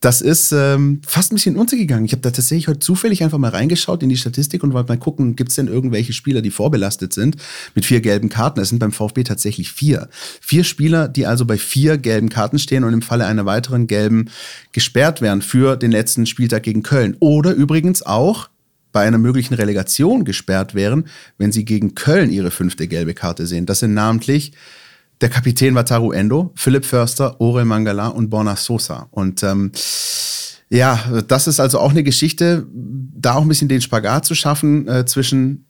das 0.00 0.22
ist 0.22 0.52
ähm, 0.52 1.02
fast 1.06 1.30
ein 1.30 1.34
bisschen 1.34 1.56
untergegangen. 1.56 2.06
Ich 2.06 2.12
habe 2.12 2.22
da 2.22 2.30
tatsächlich 2.30 2.68
heute 2.68 2.80
zufällig 2.80 3.22
einfach 3.22 3.36
mal 3.36 3.50
reingeschaut 3.50 4.02
in 4.02 4.08
die 4.08 4.16
Statistik 4.16 4.62
und 4.62 4.72
wollte 4.72 4.88
mal 4.88 4.98
gucken, 4.98 5.36
gibt 5.36 5.50
es 5.50 5.56
denn 5.56 5.68
irgendwelche 5.68 6.14
Spieler, 6.14 6.40
die 6.40 6.50
vorbelastet 6.50 7.12
sind 7.12 7.36
mit 7.74 7.84
vier 7.84 8.00
gelben 8.00 8.30
Karten. 8.30 8.60
Es 8.60 8.70
sind 8.70 8.78
beim 8.78 8.92
VfB 8.92 9.24
tatsächlich 9.24 9.70
vier. 9.70 10.08
Vier 10.40 10.64
Spieler, 10.64 11.06
die 11.06 11.26
also 11.26 11.44
bei 11.44 11.58
vier 11.58 11.98
gelben 11.98 12.30
Karten 12.30 12.58
stehen 12.58 12.84
und 12.84 12.94
im 12.94 13.02
Falle 13.02 13.26
einer 13.26 13.44
weiteren 13.44 13.86
gelben 13.86 14.30
gesperrt 14.72 15.20
werden 15.20 15.42
für 15.42 15.76
den 15.76 15.90
letzten 15.90 16.24
Spieltag 16.24 16.62
gegen 16.62 16.82
Köln. 16.82 17.16
Oder 17.20 17.52
übrigens 17.52 18.02
auch 18.02 18.48
bei 18.92 19.06
einer 19.06 19.18
möglichen 19.18 19.54
Relegation 19.54 20.24
gesperrt 20.24 20.74
wären, 20.74 21.04
wenn 21.36 21.52
sie 21.52 21.66
gegen 21.66 21.94
Köln 21.94 22.30
ihre 22.30 22.50
fünfte 22.50 22.88
gelbe 22.88 23.12
Karte 23.12 23.46
sehen. 23.46 23.66
Das 23.66 23.80
sind 23.80 23.92
namentlich 23.92 24.52
der 25.20 25.28
Kapitän 25.28 25.74
Wataru 25.74 26.12
Endo, 26.12 26.52
Philipp 26.54 26.84
Förster, 26.84 27.40
Orel 27.40 27.64
Mangala 27.64 28.08
und 28.08 28.30
Borna 28.30 28.56
Sosa. 28.56 29.08
Und 29.10 29.42
ähm, 29.42 29.72
ja, 30.70 31.22
das 31.26 31.46
ist 31.46 31.60
also 31.60 31.80
auch 31.80 31.90
eine 31.90 32.04
Geschichte, 32.04 32.66
da 32.72 33.34
auch 33.34 33.42
ein 33.42 33.48
bisschen 33.48 33.68
den 33.68 33.80
Spagat 33.80 34.24
zu 34.24 34.34
schaffen 34.34 34.88
äh, 34.88 35.04
zwischen 35.04 35.66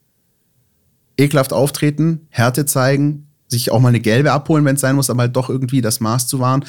ekelhaft 1.16 1.53
auftreten, 1.53 2.26
Härte 2.28 2.66
zeigen, 2.66 3.26
sich 3.48 3.72
auch 3.72 3.80
mal 3.80 3.88
eine 3.88 4.01
gelbe 4.01 4.32
abholen, 4.32 4.64
wenn 4.64 4.76
es 4.76 4.80
sein 4.80 4.94
muss, 4.94 5.11
aber 5.11 5.22
halt 5.22 5.34
doch 5.34 5.51
irgendwie 5.51 5.80
das 5.80 6.01
Maß 6.01 6.28
zu 6.28 6.38
wahren, 6.38 6.64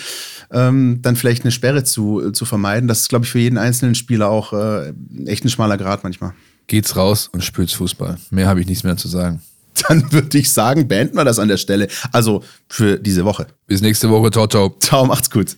ähm, 0.51 0.99
dann 1.01 1.15
vielleicht 1.15 1.43
eine 1.43 1.51
Sperre 1.51 1.83
zu, 1.83 2.31
zu 2.31 2.45
vermeiden. 2.45 2.87
Das 2.87 3.01
ist, 3.01 3.09
glaube 3.09 3.25
ich, 3.25 3.31
für 3.31 3.39
jeden 3.39 3.57
einzelnen 3.57 3.95
Spieler 3.95 4.29
auch 4.29 4.53
äh, 4.53 4.93
echt 5.25 5.45
ein 5.45 5.49
schmaler 5.49 5.77
Grad 5.77 6.03
manchmal. 6.03 6.33
Geht's 6.67 6.95
raus 6.95 7.29
und 7.31 7.43
spürt's 7.43 7.73
Fußball. 7.73 8.17
Mehr 8.31 8.47
habe 8.47 8.61
ich 8.61 8.67
nichts 8.67 8.83
mehr 8.83 8.97
zu 8.97 9.07
sagen. 9.07 9.41
Dann 9.87 10.11
würde 10.11 10.37
ich 10.37 10.51
sagen, 10.51 10.87
beenden 10.87 11.15
wir 11.17 11.25
das 11.25 11.39
an 11.39 11.47
der 11.47 11.57
Stelle. 11.57 11.87
Also 12.11 12.43
für 12.67 12.97
diese 12.99 13.25
Woche. 13.25 13.47
Bis 13.67 13.81
nächste 13.81 14.09
Woche. 14.09 14.31
Ciao, 14.31 14.47
ciao. 14.47 14.75
Ciao, 14.79 15.05
macht's 15.05 15.29
gut. 15.29 15.57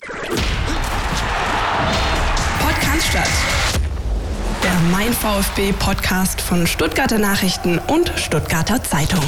Podcast 2.59 3.07
statt. 3.09 3.29
Der 4.63 4.73
Mein 4.91 5.11
VfB 5.13 5.73
Podcast 5.73 6.41
von 6.41 6.67
Stuttgarter 6.67 7.19
Nachrichten 7.19 7.79
und 7.79 8.11
Stuttgarter 8.15 8.83
Zeitung. 8.83 9.23